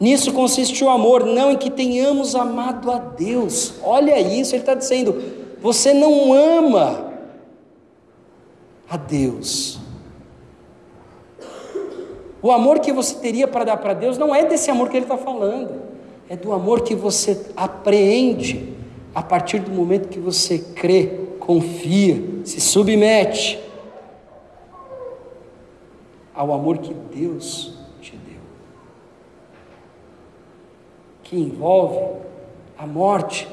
[0.00, 3.74] nisso consiste o amor, não em que tenhamos amado a Deus.
[3.84, 5.22] Olha isso, ele está dizendo:
[5.60, 7.12] você não ama
[8.90, 9.78] a Deus.
[12.42, 15.04] O amor que você teria para dar para Deus não é desse amor que ele
[15.04, 15.80] está falando,
[16.28, 18.74] é do amor que você apreende
[19.14, 23.60] a partir do momento que você crê, confia, se submete
[26.42, 28.40] ao amor que Deus te deu,
[31.22, 32.16] que envolve
[32.76, 33.48] a morte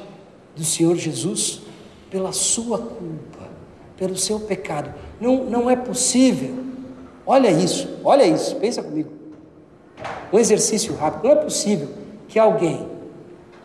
[0.55, 1.61] do Senhor Jesus
[2.09, 3.47] pela sua culpa,
[3.95, 4.91] pelo seu pecado.
[5.21, 6.65] Não, não é possível,
[7.27, 9.11] olha isso, olha isso, pensa comigo.
[10.33, 11.89] Um exercício rápido, não é possível
[12.27, 12.89] que alguém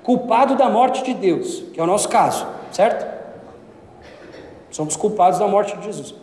[0.03, 3.11] culpado da morte de Deus, que é o nosso caso, certo?
[4.71, 6.15] Somos culpados da morte de Jesus.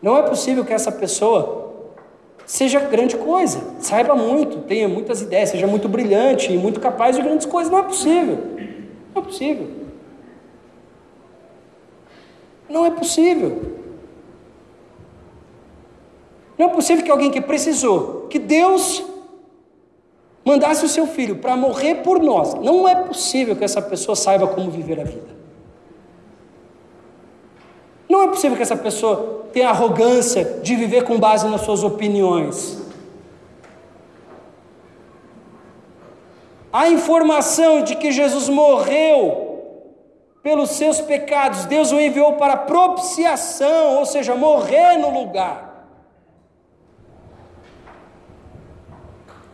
[0.00, 1.66] Não é possível que essa pessoa
[2.46, 7.22] seja grande coisa, saiba muito, tenha muitas ideias, seja muito brilhante e muito capaz de
[7.22, 7.70] grandes coisas.
[7.70, 8.38] Não é possível.
[9.14, 9.68] Não é possível.
[12.68, 13.76] Não é possível.
[16.56, 19.04] Não é possível que alguém que precisou, que Deus
[20.44, 24.46] mandasse o seu filho para morrer por nós, não é possível que essa pessoa saiba
[24.46, 25.35] como viver a vida.
[28.08, 32.82] Não é possível que essa pessoa tenha arrogância de viver com base nas suas opiniões.
[36.72, 39.46] A informação de que Jesus morreu
[40.42, 45.66] pelos seus pecados, Deus o enviou para propiciação, ou seja, morrer no lugar.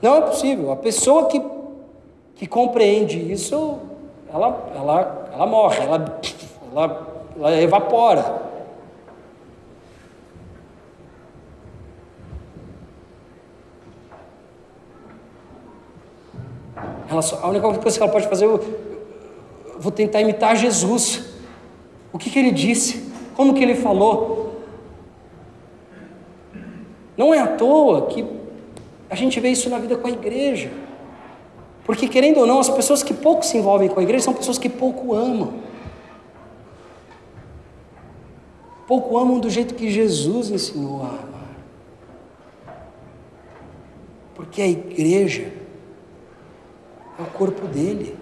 [0.03, 0.73] Não é possível.
[0.73, 1.41] A pessoa que,
[2.35, 3.79] que compreende isso,
[4.35, 6.21] ela, ela, ela morre, ela,
[6.73, 8.51] ela ela evapora.
[17.09, 18.57] Ela só, a única coisa que ela pode fazer, eu,
[19.75, 21.31] eu vou tentar imitar Jesus.
[22.13, 23.13] O que, que ele disse?
[23.35, 24.63] Como que ele falou?
[27.17, 28.27] Não é à toa que
[29.11, 30.71] a gente vê isso na vida com a igreja.
[31.85, 34.57] Porque, querendo ou não, as pessoas que pouco se envolvem com a igreja são pessoas
[34.57, 35.62] que pouco amam.
[38.93, 41.57] Pouco amam do jeito que Jesus ensinou a amar.
[44.35, 45.51] Porque a igreja
[47.19, 48.15] é o corpo dele.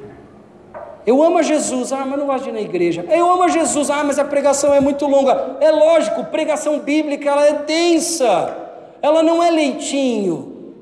[1.05, 3.05] Eu amo a Jesus, ah, mas não gosto de ir na igreja.
[3.11, 5.57] Eu amo a Jesus, ah, mas a pregação é muito longa.
[5.61, 8.57] É lógico, pregação bíblica ela é densa,
[9.03, 10.77] ela não é leitinho.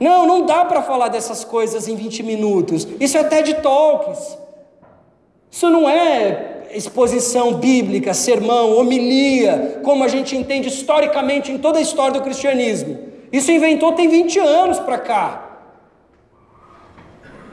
[0.00, 2.88] Não, não dá para falar dessas coisas em 20 minutos.
[2.98, 4.39] Isso é TED Talks.
[5.50, 11.82] Isso não é exposição bíblica, sermão, homilia, como a gente entende historicamente em toda a
[11.82, 12.98] história do cristianismo.
[13.32, 15.46] Isso inventou tem 20 anos para cá.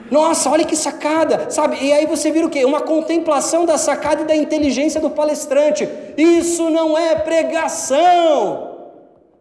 [0.09, 1.77] Nossa, olha que sacada, sabe?
[1.83, 2.63] E aí você vira o quê?
[2.63, 5.87] Uma contemplação da sacada e da inteligência do palestrante.
[6.17, 8.77] Isso não é pregação.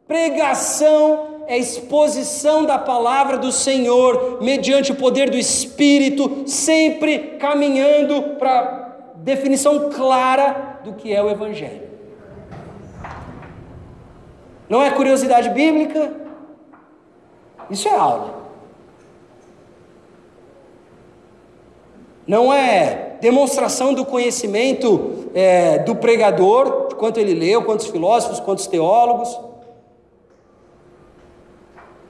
[0.09, 9.13] Pregação é exposição da palavra do Senhor, mediante o poder do Espírito, sempre caminhando para
[9.17, 11.87] definição clara do que é o Evangelho.
[14.69, 16.13] Não é curiosidade bíblica,
[17.71, 18.35] isso é aula.
[22.27, 28.67] Não é demonstração do conhecimento é, do pregador, de quanto ele leu, quantos filósofos, quantos
[28.67, 29.46] teólogos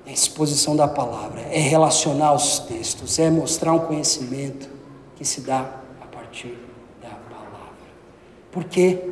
[0.07, 4.69] é exposição da palavra, é relacionar os textos, é mostrar um conhecimento
[5.17, 5.69] que se dá
[6.01, 6.57] a partir
[7.03, 7.89] da palavra.
[8.53, 9.11] Por quê?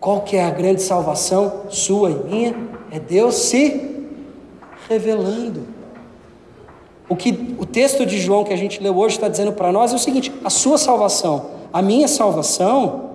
[0.00, 2.56] Qual que é a grande salvação sua e minha?
[2.90, 4.08] É Deus se
[4.88, 5.66] revelando.
[7.06, 9.92] O que o texto de João que a gente leu hoje está dizendo para nós
[9.92, 13.10] é o seguinte: a sua salvação, a minha salvação,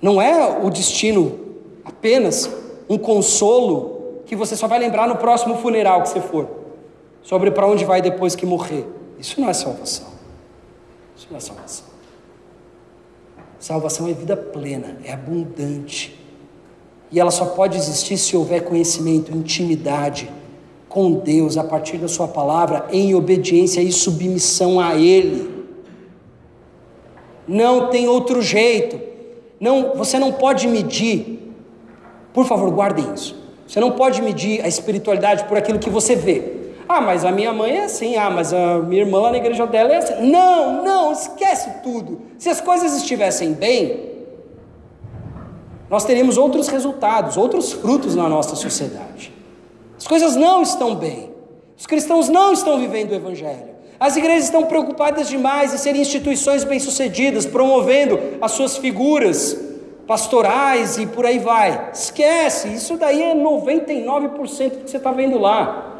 [0.00, 1.40] não é o destino
[1.84, 2.48] apenas
[2.88, 3.95] um consolo
[4.26, 6.48] que você só vai lembrar no próximo funeral que você for,
[7.22, 8.86] sobre para onde vai depois que morrer.
[9.18, 10.08] Isso não é salvação.
[11.16, 11.86] Isso não é salvação.
[13.58, 16.20] Salvação é vida plena, é abundante.
[17.10, 20.30] E ela só pode existir se houver conhecimento, intimidade
[20.88, 25.64] com Deus a partir da Sua palavra, em obediência e submissão a Ele.
[27.46, 29.00] Não tem outro jeito.
[29.60, 31.54] Não, você não pode medir.
[32.32, 33.45] Por favor, guardem isso.
[33.66, 36.56] Você não pode medir a espiritualidade por aquilo que você vê.
[36.88, 38.16] Ah, mas a minha mãe é assim.
[38.16, 40.30] Ah, mas a minha irmã lá na igreja dela é assim.
[40.30, 42.20] Não, não, esquece tudo.
[42.38, 44.14] Se as coisas estivessem bem,
[45.90, 49.32] nós teríamos outros resultados, outros frutos na nossa sociedade.
[49.98, 51.30] As coisas não estão bem.
[51.76, 53.76] Os cristãos não estão vivendo o evangelho.
[53.98, 59.56] As igrejas estão preocupadas demais em serem instituições bem-sucedidas, promovendo as suas figuras
[60.06, 61.90] pastorais e por aí vai.
[61.92, 65.94] Esquece, isso daí é 99% do que você está vendo lá.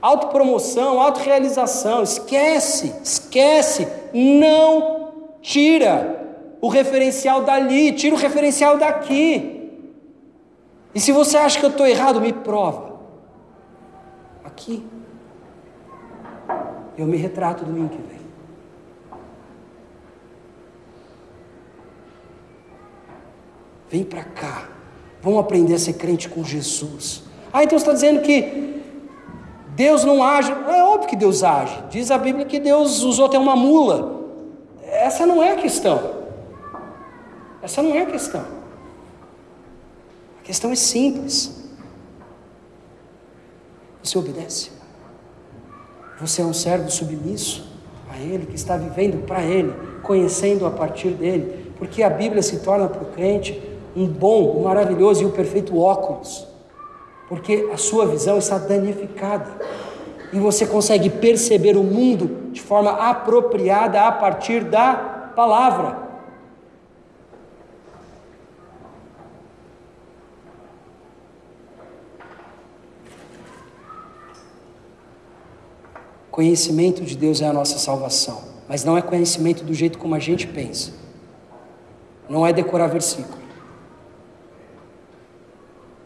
[0.00, 5.08] Autopromoção, autorrealização, esquece, esquece, não
[5.40, 6.26] tira
[6.60, 9.70] o referencial dali, tira o referencial daqui.
[10.94, 12.96] E se você acha que eu estou errado, me prova.
[14.44, 14.86] Aqui.
[16.96, 18.15] Eu me retrato domingo que vem.
[23.88, 24.68] Vem para cá.
[25.22, 27.22] Vamos aprender a ser crente com Jesus.
[27.52, 28.82] Ah, então você está dizendo que
[29.74, 30.52] Deus não age.
[30.52, 31.76] É óbvio que Deus age.
[31.90, 34.24] Diz a Bíblia que Deus usou até uma mula.
[34.82, 36.16] Essa não é a questão.
[37.62, 38.44] Essa não é a questão.
[40.40, 41.64] A questão é simples.
[44.02, 44.70] Você obedece.
[46.20, 47.66] Você é um servo submisso
[48.08, 52.60] a Ele, que está vivendo para Ele, conhecendo a partir dele, porque a Bíblia se
[52.60, 53.60] torna para o crente
[53.96, 56.46] um bom, um maravilhoso e um perfeito óculos,
[57.28, 59.58] porque a sua visão está danificada
[60.32, 66.04] e você consegue perceber o mundo de forma apropriada a partir da palavra.
[76.30, 80.18] Conhecimento de Deus é a nossa salvação, mas não é conhecimento do jeito como a
[80.18, 80.92] gente pensa.
[82.28, 83.45] Não é decorar versículo.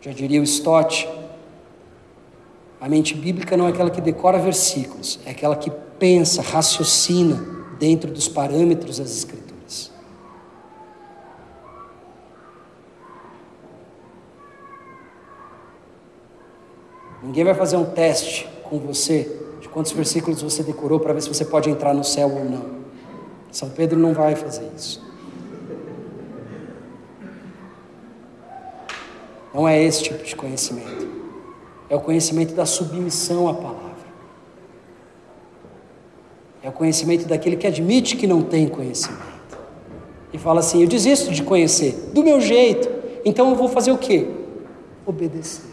[0.00, 1.08] Já diria o Stott,
[2.80, 7.36] a mente bíblica não é aquela que decora versículos, é aquela que pensa, raciocina
[7.78, 9.92] dentro dos parâmetros das Escrituras.
[17.22, 19.40] Ninguém vai fazer um teste com você
[19.72, 22.80] quantos versículos você decorou para ver se você pode entrar no céu ou não.
[23.50, 25.09] São Pedro não vai fazer isso.
[29.52, 31.08] Não é esse tipo de conhecimento.
[31.88, 33.90] É o conhecimento da submissão à palavra.
[36.62, 39.58] É o conhecimento daquele que admite que não tem conhecimento.
[40.32, 42.88] E fala assim: Eu desisto de conhecer, do meu jeito.
[43.24, 44.28] Então eu vou fazer o quê?
[45.06, 45.64] Obedecer,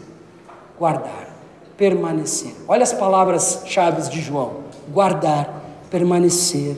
[0.78, 1.28] guardar
[1.78, 2.52] permanecer.
[2.66, 6.76] Olha as palavras chaves de João: guardar, permanecer.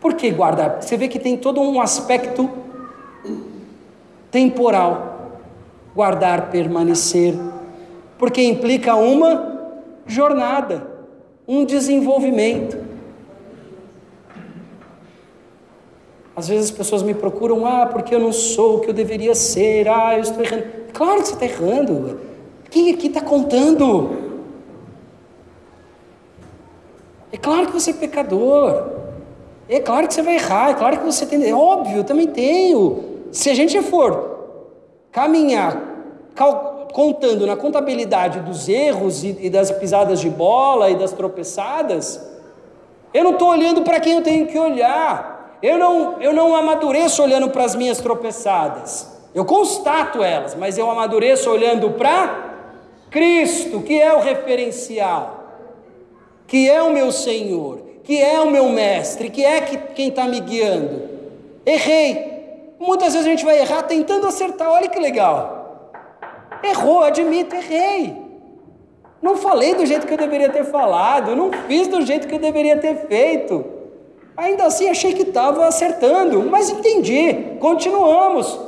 [0.00, 0.82] Por que guardar?
[0.82, 2.50] Você vê que tem todo um aspecto
[4.30, 5.16] temporal.
[5.94, 7.34] Guardar, permanecer,
[8.18, 9.58] porque implica uma
[10.06, 10.86] jornada,
[11.46, 12.78] um desenvolvimento.
[16.36, 19.34] Às vezes as pessoas me procuram, ah, porque eu não sou o que eu deveria
[19.34, 20.64] ser, ah, eu estou errando.
[20.92, 22.20] Claro que você está errando.
[22.70, 24.28] Quem aqui está contando?
[27.32, 28.90] É claro que você é pecador.
[29.68, 30.70] É claro que você vai errar.
[30.70, 31.44] É claro que você tem.
[31.44, 33.07] É óbvio, eu também tenho.
[33.30, 34.38] Se a gente for
[35.12, 35.96] caminhar
[36.92, 42.20] contando na contabilidade dos erros e, e das pisadas de bola e das tropeçadas,
[43.12, 45.58] eu não estou olhando para quem eu tenho que olhar.
[45.62, 49.18] Eu não, eu não amadureço olhando para as minhas tropeçadas.
[49.34, 52.48] Eu constato elas, mas eu amadureço olhando para
[53.10, 55.44] Cristo, que é o referencial,
[56.46, 60.40] que é o meu Senhor, que é o meu mestre, que é quem está me
[60.40, 61.02] guiando.
[61.66, 62.37] Errei.
[62.78, 64.70] Muitas vezes a gente vai errar tentando acertar.
[64.70, 65.90] Olha que legal.
[66.62, 68.28] Errou, admito, errei.
[69.20, 72.38] Não falei do jeito que eu deveria ter falado, não fiz do jeito que eu
[72.38, 73.64] deveria ter feito.
[74.36, 77.56] Ainda assim achei que estava acertando, mas entendi.
[77.58, 78.58] Continuamos.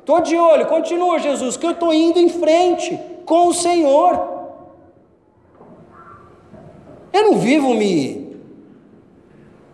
[0.00, 4.38] Estou de olho, continua, Jesus, que eu estou indo em frente com o Senhor.
[7.12, 8.17] Eu não vivo me,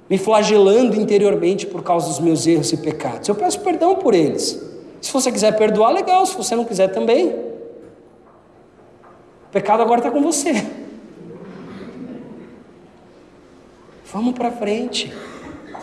[0.09, 3.29] me flagelando interiormente por causa dos meus erros e pecados.
[3.29, 4.63] Eu peço perdão por eles.
[5.01, 6.25] Se você quiser perdoar, legal.
[6.27, 7.29] Se você não quiser também.
[7.29, 10.53] O pecado agora está com você.
[14.13, 15.13] Vamos para frente.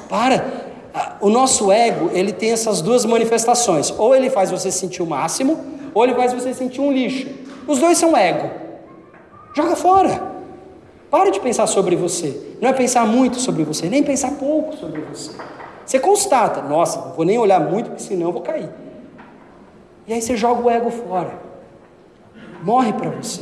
[0.07, 0.69] Para.
[1.19, 3.93] O nosso ego, ele tem essas duas manifestações.
[3.97, 5.59] Ou ele faz você sentir o máximo,
[5.93, 7.27] ou ele faz você sentir um lixo.
[7.67, 8.49] Os dois são ego.
[9.55, 10.30] Joga fora.
[11.11, 12.55] Para de pensar sobre você.
[12.61, 15.31] Não é pensar muito sobre você, nem pensar pouco sobre você.
[15.85, 18.69] Você constata, nossa, não vou nem olhar muito, porque senão eu vou cair.
[20.07, 21.37] E aí você joga o ego fora.
[22.63, 23.41] Morre para você.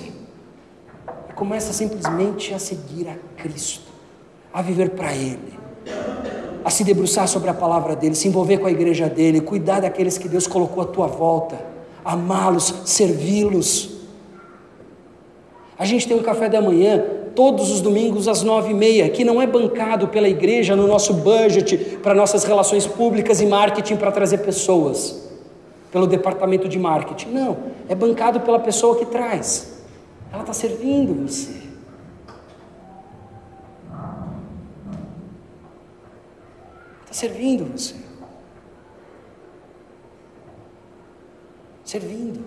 [1.29, 3.91] E começa simplesmente a seguir a Cristo,
[4.51, 5.53] a viver para Ele,
[6.65, 10.17] a se debruçar sobre a palavra dele, se envolver com a igreja dele, cuidar daqueles
[10.17, 11.59] que Deus colocou à tua volta,
[12.03, 13.99] amá-los, servi-los.
[15.77, 19.23] A gente tem um café da manhã todos os domingos às nove e meia, que
[19.23, 24.11] não é bancado pela igreja no nosso budget para nossas relações públicas e marketing para
[24.11, 25.31] trazer pessoas,
[25.89, 27.29] pelo departamento de marketing.
[27.29, 27.57] Não,
[27.87, 29.81] é bancado pela pessoa que traz.
[30.33, 31.61] Ela está servindo você.
[37.03, 37.95] Está servindo você.
[41.85, 42.43] Servindo.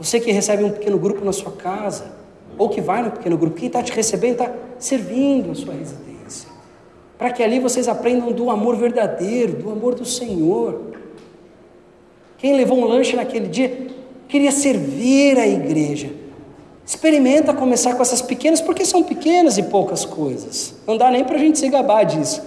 [0.00, 2.18] Você que recebe um pequeno grupo na sua casa,
[2.60, 6.46] ou que vai no pequeno grupo, quem está te recebendo está servindo a sua residência.
[7.16, 10.78] Para que ali vocês aprendam do amor verdadeiro, do amor do Senhor.
[12.36, 13.86] Quem levou um lanche naquele dia
[14.28, 16.10] queria servir a igreja.
[16.84, 20.74] Experimenta começar com essas pequenas, porque são pequenas e poucas coisas.
[20.86, 22.42] Não dá nem para a gente se gabar disso.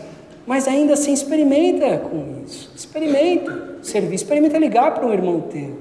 [0.46, 2.72] Mas ainda assim, experimenta com isso.
[2.76, 5.76] Experimenta servir, experimenta ligar para um irmão teu.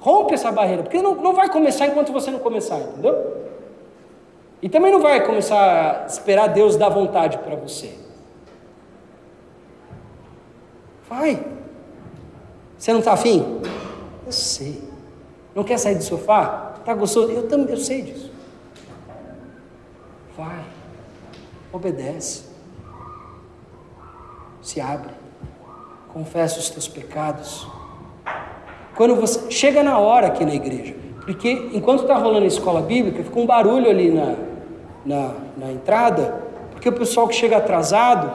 [0.00, 3.48] Rompe essa barreira, porque não, não vai começar enquanto você não começar, entendeu?
[4.62, 7.96] E também não vai começar a esperar Deus dar vontade para você.
[11.08, 11.44] Vai.
[12.76, 13.60] Você não está afim?
[14.26, 14.82] Eu sei.
[15.54, 16.74] Não quer sair do sofá?
[16.78, 17.32] Está gostoso?
[17.32, 18.30] Eu também, eu sei disso.
[20.36, 20.64] Vai.
[21.72, 22.44] Obedece.
[24.62, 25.14] Se abre.
[26.12, 27.66] Confessa os teus pecados.
[28.98, 33.22] Quando você chega na hora aqui na igreja, porque enquanto está rolando a escola bíblica,
[33.22, 34.34] fica um barulho ali na,
[35.06, 36.42] na, na entrada,
[36.72, 38.28] porque o pessoal que chega atrasado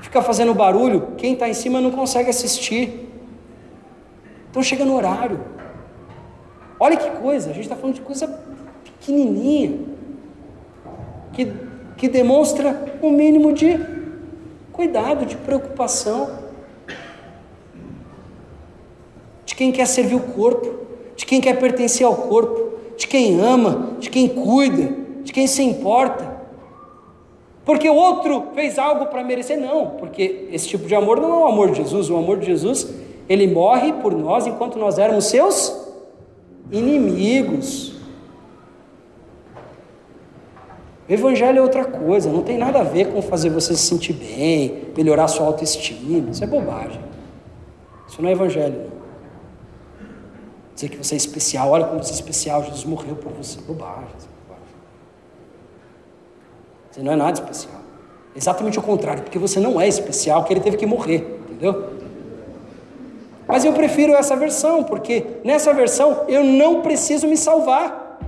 [0.00, 3.10] fica fazendo barulho, quem está em cima não consegue assistir.
[4.48, 5.40] Então chega no horário.
[6.78, 8.28] Olha que coisa, a gente está falando de coisa
[8.84, 9.80] pequenininha,
[11.32, 11.52] que,
[11.96, 13.84] que demonstra um mínimo de
[14.72, 16.46] cuidado, de preocupação.
[19.58, 20.72] Quem quer servir o corpo,
[21.16, 24.94] de quem quer pertencer ao corpo, de quem ama, de quem cuida,
[25.24, 26.38] de quem se importa.
[27.64, 31.36] Porque o outro fez algo para merecer, não, porque esse tipo de amor não é
[31.38, 32.88] o amor de Jesus, o amor de Jesus,
[33.28, 35.76] ele morre por nós enquanto nós éramos seus
[36.70, 37.94] inimigos.
[41.08, 44.12] O evangelho é outra coisa, não tem nada a ver com fazer você se sentir
[44.12, 47.00] bem, melhorar sua autoestima, isso é bobagem.
[48.06, 48.92] Isso não é evangelho.
[48.92, 48.97] Não
[50.78, 53.60] dizer que você é especial, olha como você é especial, Jesus morreu por você.
[53.62, 54.06] Bobagem.
[56.88, 57.80] Você não é nada especial.
[58.34, 61.98] Exatamente o contrário, porque você não é especial, que ele teve que morrer, entendeu?
[63.48, 68.20] Mas eu prefiro essa versão, porque nessa versão eu não preciso me salvar.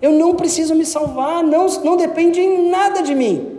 [0.00, 3.58] Eu não preciso me salvar, não, não depende em nada de mim.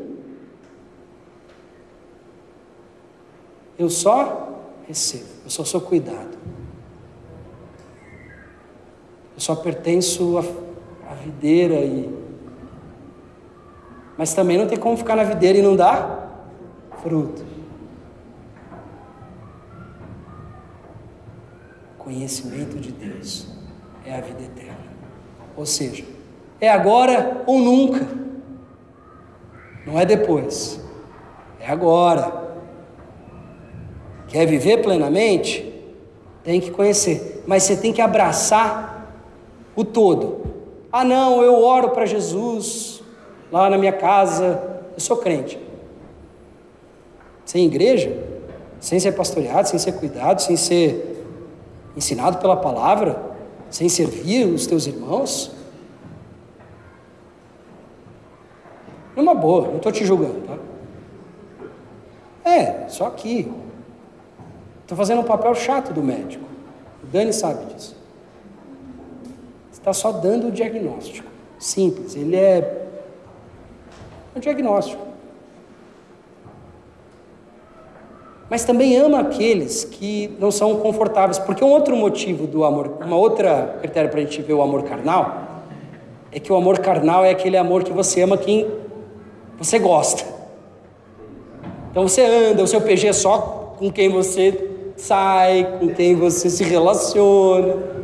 [3.78, 6.35] Eu só recebo, eu só sou cuidado.
[9.36, 12.10] Eu só pertenço à, à videira e.
[14.18, 16.49] Mas também não tem como ficar na videira e não dar
[17.03, 17.44] fruto.
[21.98, 23.48] Conhecimento de Deus
[24.06, 24.95] é a vida eterna.
[25.57, 26.06] Ou seja,
[26.62, 28.07] é agora ou nunca.
[29.86, 30.80] Não é depois.
[31.60, 32.45] É agora.
[34.28, 35.74] Quer viver plenamente?
[36.44, 37.44] Tem que conhecer.
[37.45, 38.94] Mas você tem que abraçar
[39.76, 40.45] o todo.
[40.91, 43.03] Ah, não, eu oro para Jesus
[43.52, 45.60] lá na minha casa, eu sou crente.
[47.43, 48.18] Sem igreja,
[48.80, 51.26] sem ser pastoreado, sem ser cuidado, sem ser
[51.95, 53.22] ensinado pela palavra,
[53.69, 55.52] sem servir os teus irmãos.
[59.15, 60.57] Numa boa, não estou te julgando, tá?
[62.49, 63.52] É, só aqui.
[64.81, 66.45] Estou fazendo um papel chato do médico.
[67.03, 68.05] O Dani sabe disso
[69.86, 71.30] está só dando o diagnóstico.
[71.60, 72.88] Simples, ele é
[74.36, 75.06] um diagnóstico.
[78.48, 83.18] mas também ama aqueles que não são confortáveis, porque um outro motivo do amor, uma
[83.18, 85.64] outra critério para a gente ver o amor carnal,
[86.32, 88.68] é que o amor carnal é aquele amor que você ama quem
[89.57, 90.24] você gosta.
[91.90, 96.48] Então você anda, o seu PG é só com quem você sai, com quem você
[96.49, 97.95] se relaciona.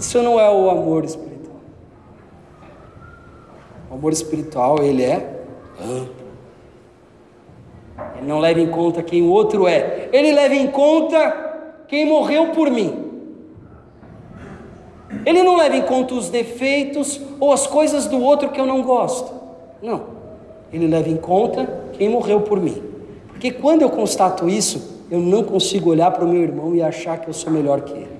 [0.00, 1.56] Isso não é o amor espiritual.
[3.90, 5.42] O amor espiritual, ele é
[5.78, 6.14] amplo.
[8.16, 10.08] Ele não leva em conta quem o outro é.
[10.10, 13.10] Ele leva em conta quem morreu por mim.
[15.26, 18.82] Ele não leva em conta os defeitos ou as coisas do outro que eu não
[18.82, 19.30] gosto.
[19.82, 20.04] Não.
[20.72, 22.82] Ele leva em conta quem morreu por mim.
[23.28, 27.20] Porque quando eu constato isso, eu não consigo olhar para o meu irmão e achar
[27.20, 28.19] que eu sou melhor que ele.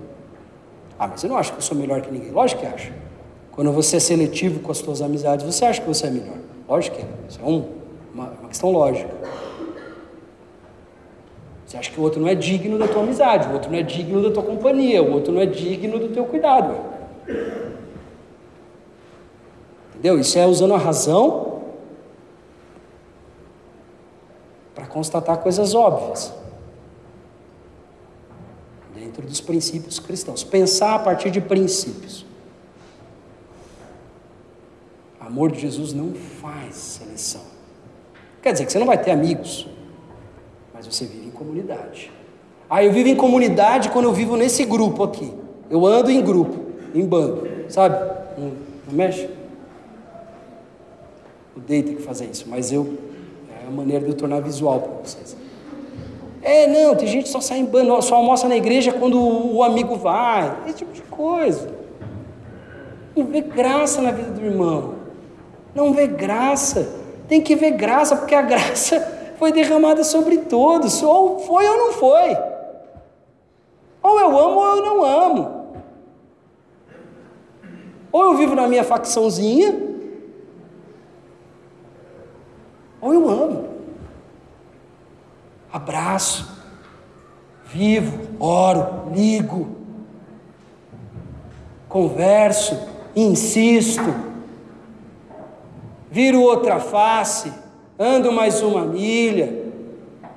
[1.00, 2.30] Ah, mas eu não acho que eu sou melhor que ninguém.
[2.30, 2.92] Lógico que acha.
[3.50, 6.36] Quando você é seletivo com as suas amizades, você acha que você é melhor.
[6.68, 7.08] Lógico que é.
[7.26, 7.70] Isso é um,
[8.12, 9.08] uma, uma questão lógica.
[11.64, 13.82] Você acha que o outro não é digno da tua amizade, o outro não é
[13.82, 16.76] digno da tua companhia, o outro não é digno do teu cuidado.
[19.88, 20.18] Entendeu?
[20.18, 21.62] Isso é usando a razão
[24.74, 26.39] para constatar coisas óbvias.
[29.20, 30.42] Dentro dos princípios cristãos.
[30.42, 32.24] Pensar a partir de princípios.
[35.20, 37.42] O amor de Jesus não faz seleção.
[38.40, 39.68] Quer dizer que você não vai ter amigos,
[40.72, 42.10] mas você vive comunidade.
[42.68, 45.30] Ah, eu vivo em comunidade quando eu vivo nesse grupo aqui.
[45.68, 47.96] Eu ando em grupo, em bando, sabe?
[48.38, 48.52] Não,
[48.86, 49.28] não mexe?
[51.54, 52.96] Odeio ter que fazer isso, mas eu
[53.50, 55.36] é a maneira de eu tornar visual para vocês.
[56.42, 59.62] É, não, tem gente que só sai em bando, só almoça na igreja quando o
[59.62, 61.68] amigo vai, esse tipo de coisa.
[63.14, 64.94] Não vê graça na vida do irmão.
[65.74, 66.88] Não vê graça.
[67.28, 71.92] Tem que ver graça, porque a graça foi derramada sobre todos, ou foi ou não
[71.92, 72.36] foi.
[74.02, 75.60] Ou eu amo ou eu não amo.
[78.12, 79.78] Ou eu vivo na minha facçãozinha,
[83.00, 83.69] ou eu amo.
[85.72, 86.48] Abraço,
[87.66, 89.76] vivo, oro, ligo,
[91.88, 92.78] converso,
[93.14, 94.14] insisto,
[96.10, 97.52] viro outra face
[98.00, 99.62] ando mais uma milha,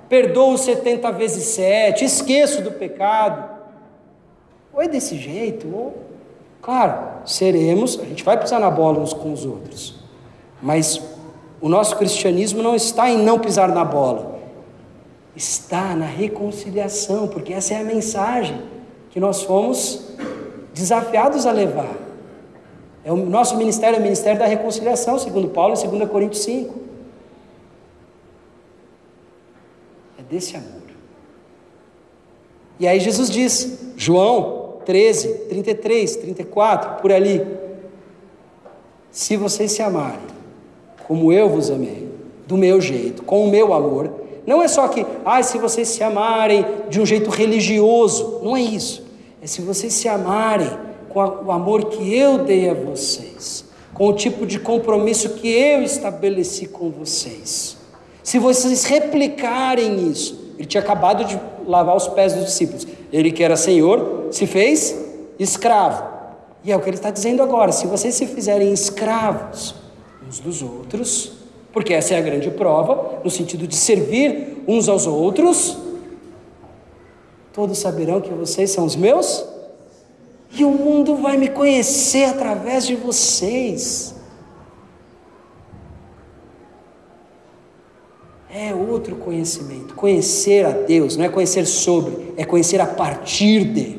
[0.09, 3.51] perdoo 70 vezes 7, esqueço do pecado.
[4.73, 6.03] Ou é desse jeito, ou.
[6.61, 9.95] Claro, seremos, a gente vai pisar na bola uns com os outros,
[10.61, 11.01] mas
[11.61, 14.32] o nosso cristianismo não está em não pisar na bola,
[15.35, 18.61] está na reconciliação, porque essa é a mensagem
[19.09, 20.09] que nós fomos
[20.73, 21.95] desafiados a levar.
[23.03, 26.83] É o nosso ministério é o ministério da reconciliação, segundo Paulo em 2 Coríntios 5.
[30.33, 30.81] desse amor.
[32.79, 37.45] E aí Jesus diz, João 13, 33, 34, por ali:
[39.11, 40.33] Se vocês se amarem,
[41.07, 42.09] como eu vos amei,
[42.47, 46.03] do meu jeito, com o meu amor, não é só que, ah, se vocês se
[46.03, 49.03] amarem de um jeito religioso, não é isso.
[49.41, 50.69] É se vocês se amarem
[51.09, 55.83] com o amor que eu dei a vocês, com o tipo de compromisso que eu
[55.83, 57.77] estabeleci com vocês.
[58.23, 62.87] Se vocês replicarem isso, ele tinha acabado de lavar os pés dos discípulos.
[63.11, 64.97] Ele que era senhor se fez
[65.37, 66.03] escravo.
[66.63, 69.75] E é o que ele está dizendo agora: se vocês se fizerem escravos
[70.25, 71.42] uns dos outros,
[71.73, 75.77] porque essa é a grande prova, no sentido de servir uns aos outros,
[77.51, 79.43] todos saberão que vocês são os meus,
[80.51, 84.13] e o mundo vai me conhecer através de vocês.
[88.53, 89.95] é outro conhecimento.
[89.95, 93.97] Conhecer a Deus não é conhecer sobre, é conhecer a partir de.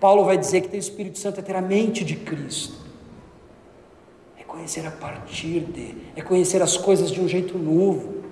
[0.00, 2.83] Paulo vai dizer que ter o Espírito Santo é ter a mente de Cristo.
[4.54, 8.22] É conhecer a partir de, é conhecer as coisas de um jeito novo.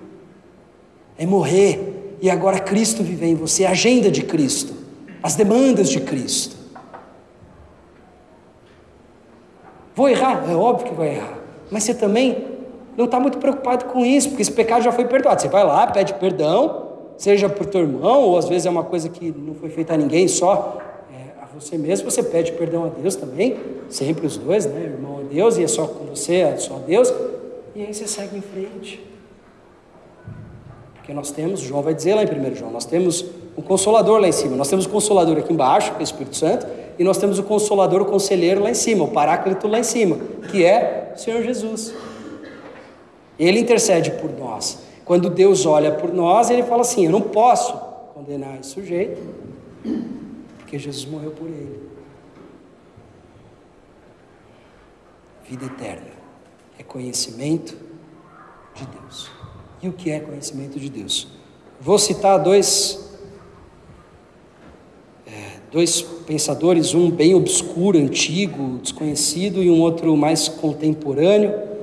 [1.17, 4.73] É morrer e agora Cristo viver em você, a agenda de Cristo,
[5.21, 6.55] as demandas de Cristo.
[9.93, 10.49] Vou errar?
[10.49, 11.37] É óbvio que vai errar.
[11.69, 12.47] Mas você também
[12.95, 15.41] não está muito preocupado com isso, porque esse pecado já foi perdoado.
[15.41, 16.87] Você vai lá, pede perdão,
[17.17, 19.97] seja o teu irmão, ou às vezes é uma coisa que não foi feita a
[19.97, 20.77] ninguém, só
[21.11, 23.57] é, a você mesmo, você pede perdão a Deus também,
[23.89, 24.83] sempre os dois, né?
[24.83, 27.11] Irmão Deus, e é só com você, é só Deus,
[27.75, 29.03] e aí você segue em frente.
[30.93, 34.27] Porque nós temos, João vai dizer lá em 1 João, nós temos o consolador lá
[34.27, 36.67] em cima, nós temos o consolador aqui embaixo, que é o Espírito Santo,
[36.99, 40.17] e nós temos o consolador, o conselheiro lá em cima, o paráclito lá em cima,
[40.51, 41.95] que é o Senhor Jesus.
[43.39, 44.83] Ele intercede por nós.
[45.03, 47.75] Quando Deus olha por nós, ele fala assim: Eu não posso
[48.13, 49.19] condenar esse sujeito,
[50.59, 51.92] porque Jesus morreu por ele.
[55.47, 56.11] Vida eterna
[56.77, 57.75] é conhecimento
[58.75, 59.29] de Deus.
[59.81, 61.27] E o que é conhecimento de Deus?
[61.79, 63.13] Vou citar dois,
[65.27, 71.73] é, dois pensadores, um bem obscuro, antigo, desconhecido, e um outro mais contemporâneo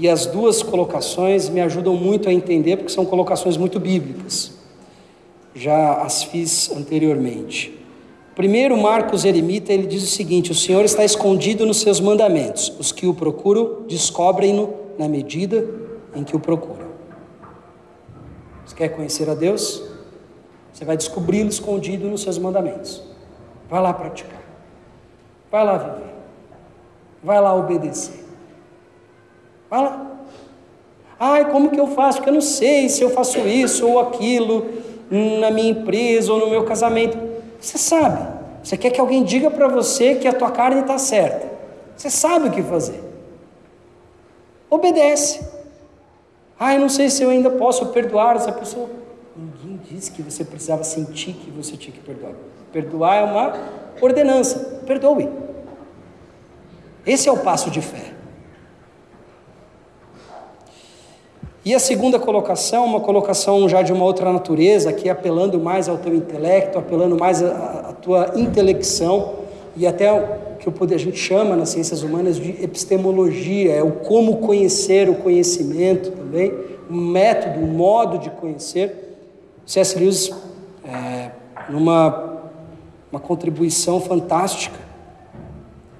[0.00, 4.50] e as duas colocações me ajudam muito a entender, porque são colocações muito bíblicas.
[5.54, 7.78] Já as fiz anteriormente.
[8.40, 12.72] Primeiro, Marcos Eremita, ele diz o seguinte: O Senhor está escondido nos seus mandamentos.
[12.78, 15.68] Os que o procuram descobrem-no na medida
[16.16, 16.88] em que o procuram.
[18.64, 19.82] Você quer conhecer a Deus?
[20.72, 23.02] Você vai descobri-lo escondido nos seus mandamentos.
[23.68, 24.40] Vai lá praticar.
[25.52, 26.14] Vai lá viver.
[27.22, 28.24] Vai lá obedecer.
[29.68, 30.18] Fala.
[31.18, 32.16] Ai, como que eu faço?
[32.16, 34.66] Porque eu não sei se eu faço isso ou aquilo
[35.10, 37.29] na minha empresa ou no meu casamento.
[37.60, 38.26] Você sabe.
[38.62, 41.50] Você quer que alguém diga para você que a tua carne está certa.
[41.96, 43.02] Você sabe o que fazer.
[44.68, 45.40] Obedece.
[46.58, 48.88] Ai, não sei se eu ainda posso perdoar essa pessoa.
[49.36, 52.32] Ninguém disse que você precisava sentir que você tinha que perdoar.
[52.72, 53.58] Perdoar é uma
[54.00, 54.80] ordenança.
[54.86, 55.28] Perdoe.
[57.06, 58.19] Esse é o passo de fé.
[61.62, 65.98] E a segunda colocação, uma colocação já de uma outra natureza, aqui apelando mais ao
[65.98, 69.34] teu intelecto, apelando mais à, tua intelecção
[69.76, 70.22] e até o
[70.58, 76.10] que a gente chama nas ciências humanas de epistemologia, é o como conhecer o conhecimento
[76.12, 76.52] também,
[76.90, 79.18] um método, um modo de conhecer.
[79.66, 79.98] C.S.
[79.98, 80.30] Lewis,
[80.82, 81.30] é,
[81.68, 82.30] numa
[83.12, 84.78] uma contribuição fantástica,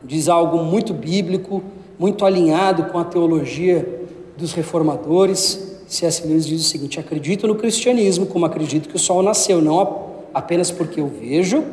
[0.02, 1.62] diz algo muito bíblico,
[1.98, 3.99] muito alinhado com a teologia
[4.40, 6.26] dos reformadores, C.S.
[6.26, 10.70] Lewis diz o seguinte: acredito no cristianismo como acredito que o sol nasceu, não apenas
[10.70, 11.64] porque eu vejo,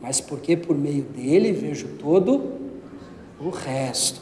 [0.00, 2.52] mas porque por meio dele vejo todo
[3.40, 4.20] o resto.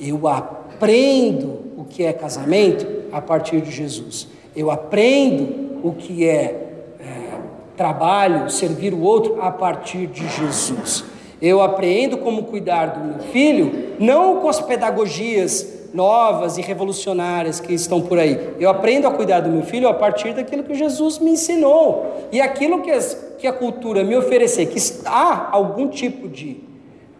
[0.00, 4.28] Eu aprendo o que é casamento a partir de Jesus.
[4.54, 7.40] Eu aprendo o que é, é
[7.76, 11.04] trabalho, servir o outro a partir de Jesus.
[11.40, 17.72] Eu aprendo como cuidar do meu filho, não com as pedagogias novas e revolucionárias que
[17.72, 18.54] estão por aí.
[18.58, 22.28] Eu aprendo a cuidar do meu filho a partir daquilo que Jesus me ensinou.
[22.32, 26.60] E aquilo que, as, que a cultura me oferecer, que está algum tipo de,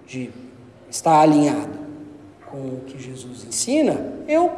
[0.06, 0.30] de
[0.88, 1.80] está alinhado
[2.50, 4.50] com o que Jesus ensina, eu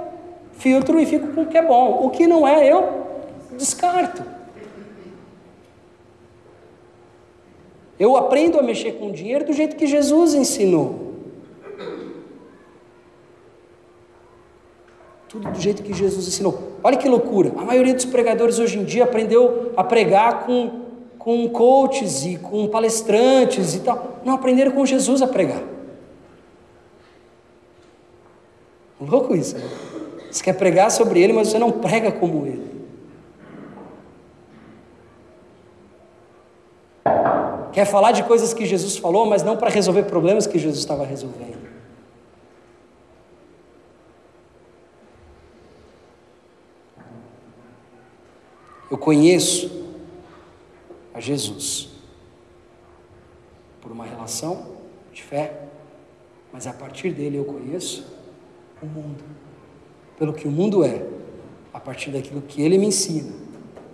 [0.52, 2.04] filtro e fico com o que é bom.
[2.04, 3.04] O que não é, eu
[3.56, 4.22] descarto.
[7.98, 11.13] Eu aprendo a mexer com o dinheiro do jeito que Jesus ensinou.
[15.34, 16.78] Tudo do jeito que Jesus ensinou.
[16.80, 17.50] Olha que loucura.
[17.56, 20.82] A maioria dos pregadores hoje em dia aprendeu a pregar com,
[21.18, 24.20] com coaches e com palestrantes e tal.
[24.24, 25.60] Não aprenderam com Jesus a pregar.
[29.00, 29.58] Louco isso.
[29.58, 29.68] Né?
[30.30, 32.74] Você quer pregar sobre ele, mas você não prega como ele.
[37.72, 41.04] Quer falar de coisas que Jesus falou, mas não para resolver problemas que Jesus estava
[41.04, 41.63] resolvendo.
[48.94, 49.88] Eu conheço
[51.12, 51.88] a Jesus
[53.80, 54.68] por uma relação
[55.12, 55.62] de fé,
[56.52, 58.06] mas a partir dele eu conheço
[58.80, 59.24] o mundo,
[60.16, 61.04] pelo que o mundo é,
[61.72, 63.32] a partir daquilo que ele me ensina,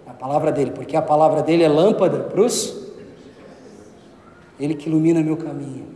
[0.07, 2.93] a palavra dele, porque a palavra dele é lâmpada para os.
[4.61, 5.95] Ele que ilumina meu caminho.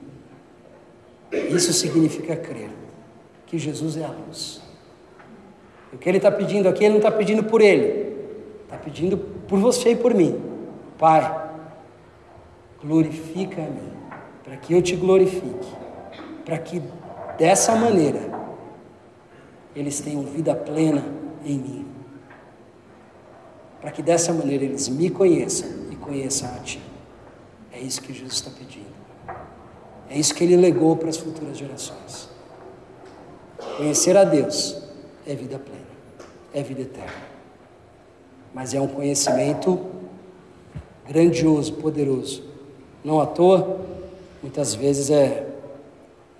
[1.50, 2.70] Isso significa crer
[3.44, 4.62] que Jesus é a luz.
[5.92, 8.13] O que ele está pedindo aqui, ele não está pedindo por ele,
[8.74, 10.40] Está pedindo por você e por mim.
[10.98, 11.48] Pai,
[12.82, 13.92] glorifica a mim,
[14.42, 15.72] para que eu te glorifique,
[16.44, 16.82] para que
[17.38, 18.20] dessa maneira
[19.76, 21.04] eles tenham vida plena
[21.44, 21.86] em mim.
[23.80, 26.82] Para que dessa maneira eles me conheçam e conheçam a Ti.
[27.72, 28.94] É isso que Jesus está pedindo.
[30.10, 32.28] É isso que Ele legou para as futuras gerações.
[33.76, 34.82] Conhecer a Deus
[35.26, 35.86] é vida plena,
[36.52, 37.33] é vida eterna
[38.54, 39.80] mas é um conhecimento
[41.08, 42.44] grandioso, poderoso.
[43.04, 43.80] Não à toa,
[44.40, 45.48] muitas vezes é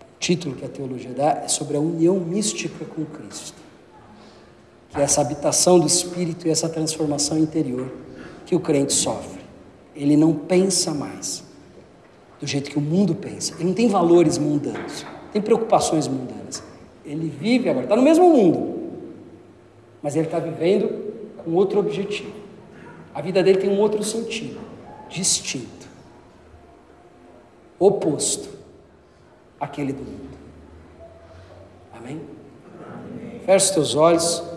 [0.01, 3.59] o título que a teologia dá é sobre a união mística com Cristo.
[4.91, 7.93] Que é essa habitação do espírito e essa transformação interior
[8.47, 9.43] que o crente sofre.
[9.95, 11.43] Ele não pensa mais
[12.41, 13.55] do jeito que o mundo pensa.
[13.55, 16.62] Ele não tem valores mundanos, tem preocupações mundanas.
[17.05, 18.82] Ele vive agora, está no mesmo mundo,
[20.01, 21.14] mas ele está vivendo
[21.45, 22.33] com outro objetivo.
[23.15, 24.61] A vida dele tem um outro sentido,
[25.09, 25.87] distinto,
[27.79, 28.49] oposto
[29.61, 30.37] àquele do mundo.
[31.93, 32.21] Amém?
[33.45, 34.53] Feche os teus olhos.